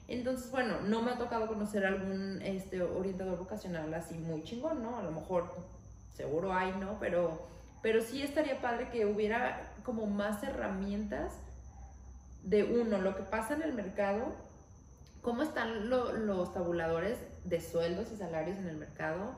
Entonces, 0.08 0.50
bueno, 0.50 0.80
no 0.82 1.02
me 1.02 1.12
ha 1.12 1.18
tocado 1.18 1.46
conocer 1.46 1.84
algún 1.84 2.40
este, 2.42 2.82
orientador 2.82 3.38
vocacional 3.38 3.92
así 3.94 4.14
muy 4.14 4.42
chingón, 4.44 4.82
¿no? 4.82 4.98
A 4.98 5.02
lo 5.02 5.10
mejor, 5.12 5.54
seguro 6.14 6.52
hay, 6.52 6.72
¿no? 6.78 6.98
Pero, 6.98 7.46
pero 7.82 8.02
sí 8.02 8.22
estaría 8.22 8.60
padre 8.60 8.88
que 8.90 9.06
hubiera 9.06 9.72
como 9.84 10.06
más 10.06 10.42
herramientas 10.42 11.34
de 12.42 12.64
uno, 12.64 12.98
lo 12.98 13.16
que 13.16 13.22
pasa 13.22 13.54
en 13.54 13.62
el 13.62 13.74
mercado, 13.74 14.34
cómo 15.20 15.42
están 15.42 15.90
los 15.90 16.54
tabuladores 16.54 17.18
de 17.44 17.60
sueldos 17.60 18.12
y 18.12 18.16
salarios 18.16 18.58
en 18.58 18.68
el 18.68 18.76
mercado, 18.76 19.34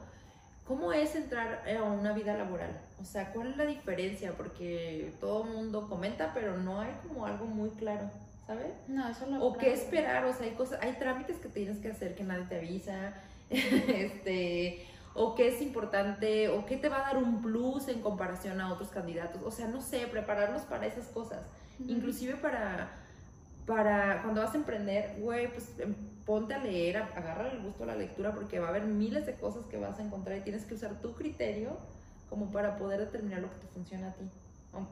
cómo 0.66 0.92
es 0.92 1.14
entrar 1.16 1.64
a 1.66 1.82
una 1.82 2.12
vida 2.12 2.36
laboral, 2.36 2.78
o 3.00 3.04
sea, 3.04 3.32
cuál 3.32 3.48
es 3.48 3.56
la 3.56 3.64
diferencia, 3.64 4.32
porque 4.36 5.12
todo 5.20 5.44
el 5.44 5.50
mundo 5.50 5.88
comenta, 5.88 6.32
pero 6.34 6.56
no 6.58 6.80
hay 6.80 6.92
como 7.06 7.26
algo 7.26 7.46
muy 7.46 7.70
claro. 7.70 8.10
¿Sabes? 8.46 8.72
No, 8.88 9.06
eso 9.06 9.26
lo 9.26 9.44
O 9.44 9.58
qué 9.58 9.74
esperar, 9.74 10.24
o 10.24 10.32
sea, 10.32 10.46
hay 10.46 10.52
cosas, 10.52 10.80
hay 10.82 10.92
trámites 10.94 11.36
que 11.36 11.48
tienes 11.48 11.78
que 11.78 11.88
hacer 11.90 12.14
que 12.14 12.24
nadie 12.24 12.46
te 12.46 12.56
avisa, 12.56 13.12
este, 13.50 14.86
o 15.12 15.34
qué 15.34 15.48
es 15.48 15.60
importante, 15.60 16.48
o 16.48 16.64
qué 16.64 16.78
te 16.78 16.88
va 16.88 16.98
a 16.98 17.12
dar 17.12 17.18
un 17.18 17.42
plus 17.42 17.88
en 17.88 18.00
comparación 18.00 18.60
a 18.60 18.72
otros 18.72 18.88
candidatos. 18.88 19.42
O 19.44 19.50
sea, 19.50 19.68
no 19.68 19.82
sé, 19.82 20.06
prepararnos 20.06 20.62
para 20.62 20.86
esas 20.86 21.06
cosas. 21.08 21.42
Inclusive 21.86 22.36
para, 22.36 22.90
para 23.66 24.22
cuando 24.22 24.40
vas 24.40 24.54
a 24.54 24.56
emprender, 24.56 25.16
güey, 25.20 25.52
pues 25.52 25.78
em, 25.78 25.94
ponte 26.24 26.54
a 26.54 26.58
leer, 26.58 26.96
agarra 26.96 27.50
el 27.50 27.60
gusto 27.60 27.84
a 27.84 27.86
la 27.86 27.96
lectura 27.96 28.34
porque 28.34 28.58
va 28.58 28.68
a 28.68 28.70
haber 28.70 28.84
miles 28.84 29.26
de 29.26 29.34
cosas 29.34 29.66
que 29.66 29.76
vas 29.76 29.98
a 29.98 30.02
encontrar 30.02 30.38
y 30.38 30.40
tienes 30.40 30.64
que 30.64 30.74
usar 30.74 31.00
tu 31.02 31.14
criterio 31.14 31.76
como 32.28 32.50
para 32.50 32.76
poder 32.76 33.00
determinar 33.00 33.40
lo 33.40 33.50
que 33.50 33.58
te 33.58 33.66
funciona 33.68 34.08
a 34.08 34.12
ti. 34.12 34.24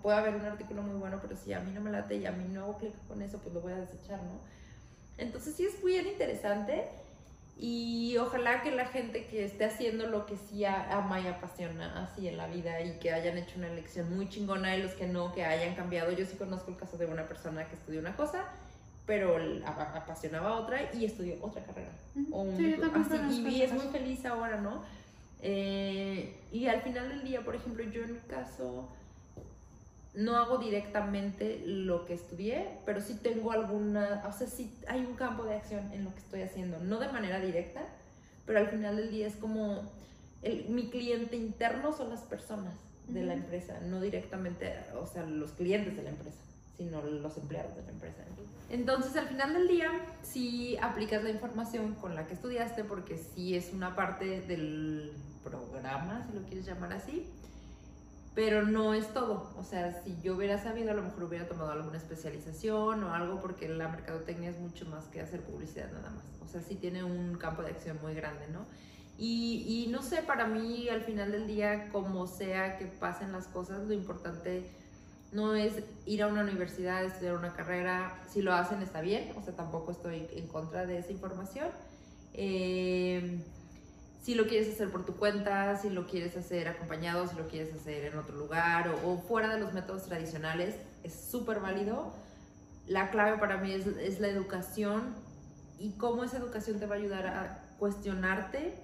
puede 0.02 0.18
haber 0.18 0.36
un 0.36 0.44
artículo 0.44 0.82
muy 0.82 0.96
bueno, 0.96 1.18
pero 1.20 1.36
si 1.36 1.52
a 1.52 1.60
mí 1.60 1.72
no 1.72 1.80
me 1.80 1.90
late 1.90 2.16
y 2.16 2.26
a 2.26 2.32
mí 2.32 2.48
no 2.48 2.64
hago 2.64 2.78
clic 2.78 2.92
con 3.08 3.22
eso, 3.22 3.38
pues 3.38 3.54
lo 3.54 3.60
voy 3.60 3.72
a 3.72 3.76
desechar, 3.76 4.22
¿no? 4.22 4.40
Entonces 5.18 5.54
sí 5.54 5.64
es 5.64 5.82
muy 5.82 5.96
interesante 5.96 6.84
y 7.58 8.16
ojalá 8.18 8.62
que 8.62 8.70
la 8.70 8.84
gente 8.86 9.26
que 9.26 9.44
esté 9.44 9.64
haciendo 9.64 10.06
lo 10.06 10.26
que 10.26 10.36
sí 10.36 10.66
ama 10.66 11.20
y 11.20 11.26
apasiona 11.26 12.02
así 12.02 12.28
en 12.28 12.36
la 12.36 12.48
vida 12.48 12.82
y 12.82 12.98
que 12.98 13.12
hayan 13.12 13.38
hecho 13.38 13.56
una 13.56 13.68
elección 13.68 14.14
muy 14.14 14.28
chingona 14.28 14.76
y 14.76 14.82
los 14.82 14.92
que 14.92 15.06
no, 15.06 15.32
que 15.32 15.44
hayan 15.44 15.74
cambiado. 15.74 16.12
Yo 16.12 16.26
sí 16.26 16.36
conozco 16.36 16.70
el 16.70 16.76
caso 16.76 16.98
de 16.98 17.06
una 17.06 17.26
persona 17.26 17.66
que 17.66 17.76
estudió 17.76 18.00
una 18.00 18.14
cosa, 18.14 18.44
pero 19.06 19.38
apasionaba 19.64 20.56
otra 20.56 20.92
y 20.92 21.06
estudió 21.06 21.36
otra 21.40 21.62
carrera. 21.62 21.92
y 23.48 23.62
es 23.62 23.72
muy 23.72 23.86
feliz 23.86 24.26
ahora, 24.26 24.60
¿no? 24.60 24.82
Eh, 25.48 26.34
y 26.50 26.66
al 26.66 26.82
final 26.82 27.08
del 27.08 27.22
día, 27.22 27.44
por 27.44 27.54
ejemplo, 27.54 27.84
yo 27.84 28.02
en 28.02 28.14
mi 28.14 28.18
caso 28.18 28.88
no 30.12 30.34
hago 30.36 30.58
directamente 30.58 31.62
lo 31.64 32.04
que 32.04 32.14
estudié, 32.14 32.66
pero 32.84 33.00
sí 33.00 33.14
tengo 33.22 33.52
alguna, 33.52 34.24
o 34.26 34.32
sea, 34.36 34.48
sí 34.48 34.74
hay 34.88 35.06
un 35.06 35.14
campo 35.14 35.44
de 35.44 35.54
acción 35.54 35.92
en 35.92 36.02
lo 36.02 36.12
que 36.12 36.18
estoy 36.18 36.42
haciendo, 36.42 36.80
no 36.80 36.98
de 36.98 37.12
manera 37.12 37.38
directa, 37.38 37.82
pero 38.44 38.58
al 38.58 38.66
final 38.66 38.96
del 38.96 39.12
día 39.12 39.28
es 39.28 39.36
como 39.36 39.82
el, 40.42 40.68
mi 40.68 40.90
cliente 40.90 41.36
interno 41.36 41.92
son 41.92 42.10
las 42.10 42.22
personas 42.22 42.74
de 43.06 43.22
la 43.22 43.34
empresa, 43.34 43.78
no 43.86 44.00
directamente, 44.00 44.74
o 45.00 45.06
sea, 45.06 45.22
los 45.22 45.52
clientes 45.52 45.96
de 45.96 46.02
la 46.02 46.10
empresa, 46.10 46.38
sino 46.76 47.02
los 47.02 47.36
empleados 47.36 47.76
de 47.76 47.82
la 47.82 47.90
empresa. 47.90 48.24
Entonces, 48.68 49.14
al 49.14 49.28
final 49.28 49.52
del 49.54 49.68
día, 49.68 49.92
sí 50.24 50.76
aplicas 50.82 51.22
la 51.22 51.30
información 51.30 51.94
con 51.94 52.16
la 52.16 52.26
que 52.26 52.34
estudiaste, 52.34 52.82
porque 52.82 53.16
sí 53.16 53.54
es 53.54 53.72
una 53.72 53.94
parte 53.94 54.40
del 54.40 55.12
programa, 55.50 56.26
si 56.26 56.38
lo 56.38 56.44
quieres 56.44 56.66
llamar 56.66 56.92
así, 56.92 57.26
pero 58.34 58.62
no 58.62 58.94
es 58.94 59.12
todo. 59.14 59.50
O 59.56 59.64
sea, 59.64 60.02
si 60.02 60.16
yo 60.22 60.36
hubiera 60.36 60.62
sabido, 60.62 60.90
a 60.90 60.94
lo 60.94 61.02
mejor 61.02 61.24
hubiera 61.24 61.48
tomado 61.48 61.70
alguna 61.72 61.96
especialización 61.96 63.02
o 63.04 63.14
algo, 63.14 63.40
porque 63.40 63.68
la 63.68 63.88
mercadotecnia 63.88 64.50
es 64.50 64.58
mucho 64.58 64.84
más 64.86 65.04
que 65.06 65.20
hacer 65.20 65.40
publicidad 65.40 65.90
nada 65.92 66.10
más. 66.10 66.24
O 66.44 66.48
sea, 66.48 66.60
sí 66.60 66.74
tiene 66.74 67.02
un 67.02 67.36
campo 67.38 67.62
de 67.62 67.70
acción 67.70 67.98
muy 68.02 68.14
grande, 68.14 68.46
¿no? 68.52 68.66
Y, 69.18 69.64
y 69.66 69.90
no 69.90 70.02
sé, 70.02 70.22
para 70.22 70.46
mí 70.46 70.88
al 70.90 71.00
final 71.00 71.32
del 71.32 71.46
día, 71.46 71.88
como 71.90 72.26
sea 72.26 72.76
que 72.76 72.86
pasen 72.86 73.32
las 73.32 73.46
cosas, 73.46 73.86
lo 73.86 73.94
importante 73.94 74.70
no 75.32 75.54
es 75.54 75.72
ir 76.04 76.22
a 76.22 76.28
una 76.28 76.42
universidad, 76.42 77.04
estudiar 77.04 77.36
una 77.36 77.52
carrera. 77.54 78.22
Si 78.28 78.42
lo 78.42 78.52
hacen 78.54 78.82
está 78.82 79.00
bien, 79.00 79.32
o 79.36 79.42
sea, 79.42 79.54
tampoco 79.54 79.92
estoy 79.92 80.26
en 80.32 80.46
contra 80.48 80.86
de 80.86 80.98
esa 80.98 81.12
información. 81.12 81.68
Eh, 82.34 83.40
si 84.26 84.34
lo 84.34 84.48
quieres 84.48 84.74
hacer 84.74 84.90
por 84.90 85.06
tu 85.06 85.14
cuenta, 85.14 85.76
si 85.76 85.88
lo 85.88 86.08
quieres 86.08 86.36
hacer 86.36 86.66
acompañado, 86.66 87.28
si 87.28 87.36
lo 87.36 87.46
quieres 87.46 87.72
hacer 87.72 88.06
en 88.06 88.18
otro 88.18 88.34
lugar 88.34 88.92
o, 89.04 89.18
fuera 89.18 89.54
de 89.54 89.60
los 89.60 89.72
métodos 89.72 90.06
tradicionales, 90.06 90.74
es 91.04 91.14
súper 91.14 91.60
válido. 91.60 92.12
La 92.88 93.12
clave 93.12 93.38
para 93.38 93.58
mí 93.58 93.70
es, 93.70 93.86
es, 93.86 94.18
la 94.18 94.26
educación 94.26 95.14
y 95.78 95.92
cómo 95.92 96.24
esa 96.24 96.38
educación 96.38 96.80
te 96.80 96.86
va 96.86 96.96
a 96.96 96.98
ayudar 96.98 97.26
a 97.28 97.62
cuestionarte, 97.78 98.74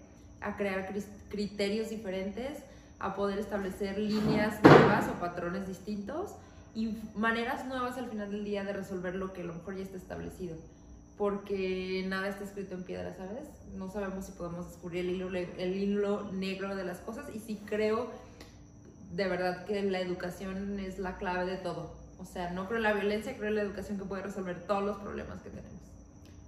a 0.40 0.56
crear 0.56 0.94
criterios 1.28 1.90
diferentes, 1.90 2.58
a 3.00 3.16
poder 3.16 3.40
establecer 3.40 3.98
líneas 3.98 4.62
nuevas 4.62 5.08
o 5.08 5.18
patrones 5.18 5.66
distintos 5.66 6.36
y 6.72 6.96
maneras 7.16 7.66
nuevas 7.66 7.98
al 7.98 8.08
final 8.08 8.30
del 8.30 8.44
día 8.44 8.62
de 8.62 8.74
resolver 8.74 9.16
lo 9.16 9.32
que 9.32 9.40
a 9.40 9.44
lo 9.46 9.54
mejor 9.54 9.74
ya 9.74 9.82
está 9.82 9.96
establecido 9.96 10.54
porque 11.22 12.04
nada 12.08 12.26
está 12.26 12.42
escrito 12.42 12.74
en 12.74 12.82
piedra, 12.82 13.14
¿sabes? 13.14 13.48
No 13.76 13.88
sabemos 13.88 14.26
si 14.26 14.32
podemos 14.32 14.66
descubrir 14.66 15.04
el 15.04 15.10
hilo, 15.10 15.28
el 15.28 15.76
hilo 15.76 16.32
negro 16.32 16.74
de 16.74 16.82
las 16.82 16.98
cosas 16.98 17.26
y 17.32 17.38
sí 17.38 17.62
creo 17.64 18.10
de 19.12 19.28
verdad 19.28 19.64
que 19.64 19.80
la 19.84 20.00
educación 20.00 20.80
es 20.80 20.98
la 20.98 21.18
clave 21.18 21.48
de 21.48 21.58
todo. 21.58 21.94
O 22.18 22.24
sea, 22.24 22.50
no 22.50 22.66
creo 22.66 22.78
en 22.78 22.82
la 22.82 22.92
violencia, 22.92 23.36
creo 23.36 23.50
en 23.50 23.54
la 23.54 23.62
educación 23.62 23.98
que 23.98 24.04
puede 24.04 24.24
resolver 24.24 24.66
todos 24.66 24.82
los 24.82 24.98
problemas 24.98 25.40
que 25.42 25.50
tenemos. 25.50 25.80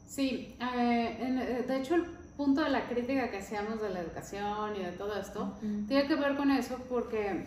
Sí, 0.09 0.57
eh, 0.61 1.19
eh, 1.21 1.65
de 1.69 1.77
hecho 1.79 1.95
el 1.95 2.07
punto 2.37 2.65
de 2.65 2.71
la 2.71 2.89
crítica 2.89 3.31
que 3.31 3.39
hacíamos 3.39 3.81
de 3.81 3.91
la 3.91 4.01
educación 4.01 4.75
y 4.75 4.83
de 4.83 4.91
todo 4.91 5.17
esto 5.17 5.55
tiene 5.87 6.09
que 6.09 6.17
ver 6.17 6.37
con 6.37 6.51
eso 6.51 6.79
porque 6.89 7.47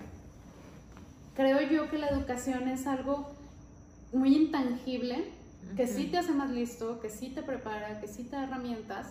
creo 1.36 1.60
yo 1.60 1.90
que 1.90 1.98
la 1.98 2.08
educación 2.08 2.70
es 2.70 2.88
algo 2.88 3.36
muy 4.14 4.34
intangible 4.34 5.36
que 5.76 5.88
sí 5.88 6.08
te 6.08 6.18
hace 6.18 6.32
más 6.32 6.50
listo, 6.50 7.00
que 7.00 7.10
sí 7.10 7.30
te 7.30 7.44
prepara, 7.44 8.00
que 8.00 8.08
sí 8.08 8.24
te 8.24 8.36
da 8.36 8.44
herramientas, 8.44 9.08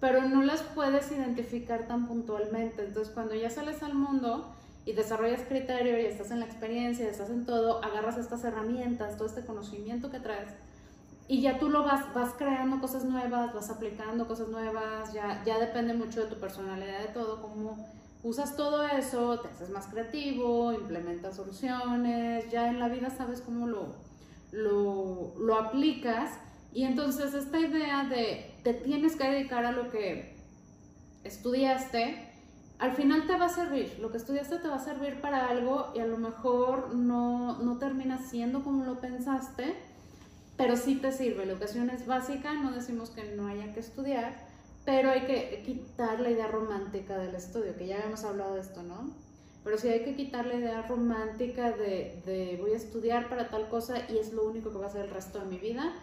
pero 0.00 0.22
no 0.22 0.42
las 0.42 0.62
puedes 0.62 1.10
identificar 1.10 1.86
tan 1.86 2.06
puntualmente. 2.06 2.84
Entonces, 2.84 3.12
cuando 3.12 3.34
ya 3.34 3.50
sales 3.50 3.82
al 3.82 3.94
mundo 3.94 4.54
y 4.84 4.92
desarrollas 4.92 5.42
criterio 5.48 5.98
y 5.98 6.04
estás 6.04 6.30
en 6.30 6.40
la 6.40 6.46
experiencia, 6.46 7.08
estás 7.08 7.30
en 7.30 7.46
todo, 7.46 7.82
agarras 7.82 8.18
estas 8.18 8.44
herramientas, 8.44 9.16
todo 9.16 9.28
este 9.28 9.46
conocimiento 9.46 10.10
que 10.10 10.20
traes 10.20 10.50
y 11.26 11.40
ya 11.40 11.58
tú 11.58 11.70
lo 11.70 11.82
vas, 11.84 12.12
vas 12.12 12.34
creando 12.36 12.80
cosas 12.80 13.04
nuevas, 13.04 13.54
vas 13.54 13.70
aplicando 13.70 14.26
cosas 14.26 14.48
nuevas, 14.48 15.12
ya, 15.12 15.42
ya 15.44 15.58
depende 15.58 15.94
mucho 15.94 16.22
de 16.22 16.26
tu 16.26 16.38
personalidad, 16.38 17.00
de 17.00 17.08
todo, 17.08 17.40
cómo 17.40 17.78
usas 18.22 18.56
todo 18.56 18.86
eso, 18.86 19.40
te 19.40 19.48
haces 19.48 19.70
más 19.70 19.86
creativo, 19.86 20.72
implementas 20.72 21.36
soluciones, 21.36 22.50
ya 22.50 22.68
en 22.68 22.78
la 22.78 22.88
vida 22.88 23.08
sabes 23.10 23.40
cómo 23.40 23.66
lo, 23.66 23.94
lo, 24.54 25.34
lo 25.38 25.56
aplicas 25.56 26.30
y 26.72 26.84
entonces 26.84 27.34
esta 27.34 27.58
idea 27.58 28.04
de 28.04 28.52
te 28.62 28.74
tienes 28.74 29.16
que 29.16 29.28
dedicar 29.28 29.64
a 29.64 29.72
lo 29.72 29.90
que 29.90 30.34
estudiaste, 31.22 32.32
al 32.78 32.92
final 32.92 33.26
te 33.26 33.36
va 33.36 33.46
a 33.46 33.48
servir, 33.48 33.96
lo 34.00 34.10
que 34.10 34.16
estudiaste 34.16 34.58
te 34.58 34.68
va 34.68 34.76
a 34.76 34.84
servir 34.84 35.20
para 35.20 35.48
algo 35.48 35.92
y 35.94 36.00
a 36.00 36.06
lo 36.06 36.18
mejor 36.18 36.94
no, 36.94 37.58
no 37.62 37.78
termina 37.78 38.18
siendo 38.18 38.64
como 38.64 38.84
lo 38.84 39.00
pensaste, 39.00 39.74
pero 40.56 40.76
sí 40.76 40.96
te 40.96 41.12
sirve. 41.12 41.46
La 41.46 41.52
educación 41.52 41.90
es 41.90 42.06
básica, 42.06 42.52
no 42.54 42.72
decimos 42.72 43.10
que 43.10 43.34
no 43.36 43.46
haya 43.46 43.72
que 43.72 43.80
estudiar, 43.80 44.34
pero 44.84 45.10
hay 45.10 45.22
que 45.22 45.62
quitar 45.64 46.20
la 46.20 46.30
idea 46.30 46.48
romántica 46.48 47.16
del 47.16 47.34
estudio, 47.34 47.76
que 47.76 47.86
ya 47.86 47.96
habíamos 47.96 48.24
hablado 48.24 48.54
de 48.54 48.60
esto, 48.60 48.82
¿no? 48.82 49.14
Pero 49.64 49.78
sí 49.78 49.88
hay 49.88 50.04
que 50.04 50.14
quitar 50.14 50.46
la 50.46 50.54
idea 50.54 50.82
romántica 50.82 51.72
de, 51.72 52.22
de, 52.26 52.58
voy 52.60 52.72
a 52.72 52.76
estudiar 52.76 53.28
para 53.30 53.48
tal 53.48 53.68
cosa 53.68 53.96
y 54.10 54.18
es 54.18 54.32
lo 54.32 54.44
único 54.44 54.70
que 54.70 54.78
va 54.78 54.86
a 54.86 54.90
ser 54.90 55.06
el 55.06 55.10
resto 55.10 55.40
de 55.40 55.46
mi 55.46 55.58
vida 55.58 55.94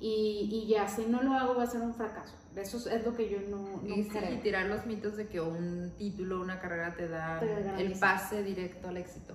y, 0.00 0.48
y 0.52 0.68
ya, 0.68 0.88
si 0.88 1.04
no 1.06 1.22
lo 1.22 1.32
hago 1.34 1.56
va 1.56 1.64
a 1.64 1.66
ser 1.66 1.80
un 1.80 1.92
fracaso. 1.92 2.34
Eso 2.54 2.76
es 2.88 3.04
lo 3.04 3.16
que 3.16 3.28
yo 3.28 3.38
no, 3.48 3.82
no 3.82 3.96
y, 3.96 4.08
creo. 4.08 4.32
Y 4.32 4.38
tirar 4.38 4.66
los 4.66 4.86
mitos 4.86 5.16
de 5.16 5.26
que 5.26 5.40
un 5.40 5.92
título, 5.98 6.40
una 6.40 6.60
carrera 6.60 6.94
te 6.94 7.08
da 7.08 7.40
el 7.78 7.98
pase 7.98 8.42
directo 8.42 8.88
al 8.88 8.96
éxito. 8.96 9.34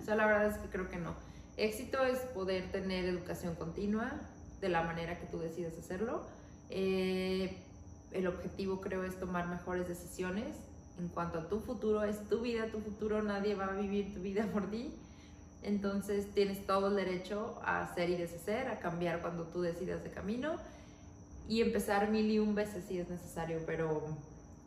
O 0.00 0.04
sea, 0.04 0.16
la 0.16 0.26
verdad 0.26 0.46
es 0.46 0.58
que 0.58 0.68
creo 0.68 0.88
que 0.88 0.98
no. 0.98 1.14
Éxito 1.56 2.04
es 2.04 2.18
poder 2.18 2.70
tener 2.72 3.04
educación 3.04 3.54
continua 3.54 4.12
de 4.60 4.68
la 4.68 4.82
manera 4.82 5.18
que 5.18 5.26
tú 5.26 5.38
decides 5.38 5.78
hacerlo. 5.78 6.26
Eh, 6.68 7.56
el 8.12 8.26
objetivo 8.26 8.80
creo 8.80 9.04
es 9.04 9.18
tomar 9.18 9.48
mejores 9.48 9.88
decisiones 9.88 10.56
en 11.00 11.08
cuanto 11.08 11.38
a 11.38 11.48
tu 11.48 11.60
futuro, 11.60 12.04
es 12.04 12.28
tu 12.28 12.40
vida, 12.40 12.66
tu 12.66 12.80
futuro, 12.80 13.22
nadie 13.22 13.54
va 13.54 13.66
a 13.66 13.72
vivir 13.72 14.12
tu 14.12 14.20
vida 14.20 14.46
por 14.52 14.70
ti. 14.70 14.94
Entonces 15.62 16.32
tienes 16.32 16.66
todo 16.66 16.88
el 16.88 16.96
derecho 16.96 17.60
a 17.64 17.82
hacer 17.82 18.10
y 18.10 18.16
deshacer, 18.16 18.68
a 18.68 18.78
cambiar 18.78 19.20
cuando 19.20 19.44
tú 19.44 19.60
decidas 19.60 20.02
de 20.02 20.10
camino 20.10 20.56
y 21.48 21.60
empezar 21.62 22.10
mil 22.10 22.30
y 22.30 22.38
un 22.38 22.54
veces 22.54 22.84
si 22.84 22.98
es 22.98 23.08
necesario, 23.08 23.60
pero 23.66 24.02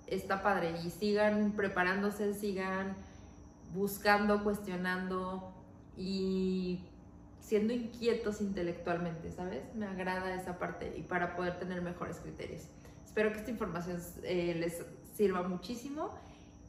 está 0.08 0.44
padre 0.44 0.74
y 0.84 0.90
sigan 0.90 1.54
preparándose, 1.54 2.34
sigan 2.34 2.96
buscando, 3.74 4.44
cuestionando 4.44 5.54
y 5.98 6.82
siendo 7.40 7.74
inquietos 7.74 8.42
intelectualmente, 8.42 9.32
¿sabes? 9.32 9.64
Me 9.76 9.86
agrada 9.86 10.36
esa 10.36 10.60
parte 10.60 10.94
y 10.98 11.02
para 11.04 11.36
poder 11.36 11.58
tener 11.60 11.82
mejores 11.82 12.18
criterios. 12.18 12.64
Espero 13.06 13.32
que 13.32 13.40
esta 13.40 13.52
información 13.52 14.00
eh, 14.24 14.56
les 14.56 14.86
sirva 15.14 15.44
muchísimo. 15.44 16.10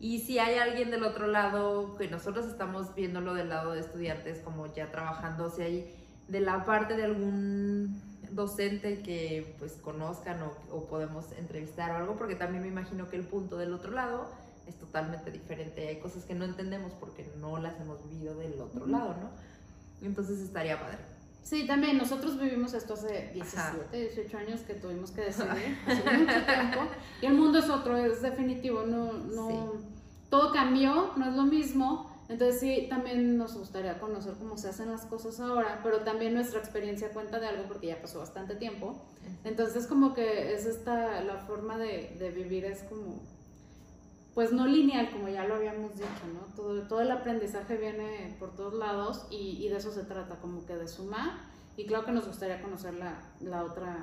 Y 0.01 0.21
si 0.21 0.39
hay 0.39 0.59
alguien 0.59 0.91
del 0.91 1.05
otro 1.05 1.27
lado, 1.27 1.97
que 1.97 2.09
nosotros 2.09 2.47
estamos 2.47 2.95
viéndolo 2.95 3.35
del 3.35 3.49
lado 3.49 3.73
de 3.73 3.81
estudiantes, 3.81 4.41
como 4.41 4.73
ya 4.75 4.91
trabajando, 4.91 5.51
si 5.51 5.63
hay 5.63 5.95
de 6.29 6.41
la 6.41 6.65
parte 6.65 6.97
de 6.97 7.05
algún 7.05 8.03
docente 8.31 9.03
que 9.03 9.55
pues 9.59 9.73
conozcan 9.75 10.43
o, 10.43 10.53
o, 10.75 10.87
podemos 10.87 11.33
entrevistar 11.39 11.93
o 11.93 11.97
algo, 11.97 12.17
porque 12.17 12.35
también 12.35 12.63
me 12.63 12.69
imagino 12.69 13.09
que 13.09 13.17
el 13.17 13.25
punto 13.25 13.57
del 13.57 13.73
otro 13.73 13.93
lado 13.93 14.29
es 14.67 14.75
totalmente 14.79 15.31
diferente. 15.31 15.89
Hay 15.89 16.01
cosas 16.01 16.25
que 16.25 16.35
no 16.35 16.45
entendemos 16.45 16.93
porque 16.95 17.31
no 17.39 17.59
las 17.59 17.81
hemos 17.81 18.03
vivido 18.09 18.35
del 18.37 18.61
otro 18.61 18.87
lado, 18.87 19.15
¿no? 19.21 19.31
Entonces 20.07 20.41
estaría 20.41 20.81
padre. 20.81 21.14
Sí, 21.45 21.67
también 21.67 21.99
nosotros 21.99 22.41
vivimos 22.41 22.73
esto 22.73 22.95
hace 22.95 23.31
17, 23.35 23.95
18 23.95 24.39
años 24.39 24.61
que 24.63 24.73
tuvimos 24.75 25.11
que 25.11 25.21
decidir, 25.21 25.79
hace 25.87 26.19
mucho 26.19 26.47
tiempo, 26.47 26.81
y 27.21 27.27
el 27.27 27.35
mundo 27.35 27.59
es 27.59 27.69
otro, 27.69 27.99
es 27.99 28.23
definitivo, 28.23 28.85
no, 28.85 29.13
no, 29.13 29.75
todo 30.31 30.53
cambió, 30.53 31.13
no 31.17 31.29
es 31.29 31.35
lo 31.37 31.43
mismo, 31.43 32.11
entonces 32.31 32.61
sí, 32.61 32.87
también 32.89 33.37
nos 33.37 33.59
gustaría 33.59 33.99
conocer 33.99 34.33
cómo 34.39 34.57
se 34.57 34.71
hacen 34.71 34.91
las 34.91 35.05
cosas 35.05 35.39
ahora, 35.39 35.81
pero 35.83 36.01
también 36.01 36.33
nuestra 36.33 36.61
experiencia 36.61 37.11
cuenta 37.11 37.39
de 37.39 37.49
algo 37.49 37.65
porque 37.69 37.89
ya 37.89 38.01
pasó 38.01 38.21
bastante 38.21 38.55
tiempo, 38.55 39.05
entonces 39.45 39.87
como 39.87 40.15
que 40.15 40.55
es 40.55 40.65
esta, 40.65 41.21
la 41.21 41.37
forma 41.37 41.77
de, 41.77 42.17
de 42.19 42.31
vivir 42.31 42.65
es 42.65 42.85
como 42.85 43.21
pues 44.35 44.53
no 44.53 44.67
lineal, 44.67 45.11
como 45.11 45.29
ya 45.29 45.45
lo 45.45 45.55
habíamos 45.55 45.95
dicho, 45.95 46.09
¿no? 46.33 46.55
Todo, 46.55 46.83
todo 46.89 47.01
el 47.01 47.11
aprendizaje 47.11 47.77
viene 47.77 48.35
por 48.39 48.55
todos 48.55 48.75
lados 48.75 49.27
y, 49.31 49.69
de 49.69 49.77
eso 49.77 49.93
se 49.93 50.03
trata, 50.05 50.37
como 50.37 50.67
que 50.67 50.75
de 50.75 50.89
sumar. 50.89 51.53
Y 51.77 51.87
claro 51.87 52.05
que 52.05 52.13
nos 52.13 52.27
gustaría 52.27 52.61
conocer 52.61 52.95
la, 52.95 53.21
la 53.41 53.65
otra 53.65 53.97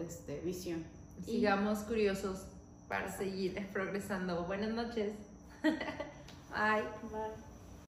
este, 0.00 0.40
visión. 0.40 0.84
Sigamos 1.24 1.80
curiosos 1.80 2.46
para 2.88 3.10
seguir 3.10 3.54
progresando. 3.72 4.44
Buenas 4.44 4.70
noches. 4.70 5.12
Bye. 5.62 6.82
Bye. 7.10 7.45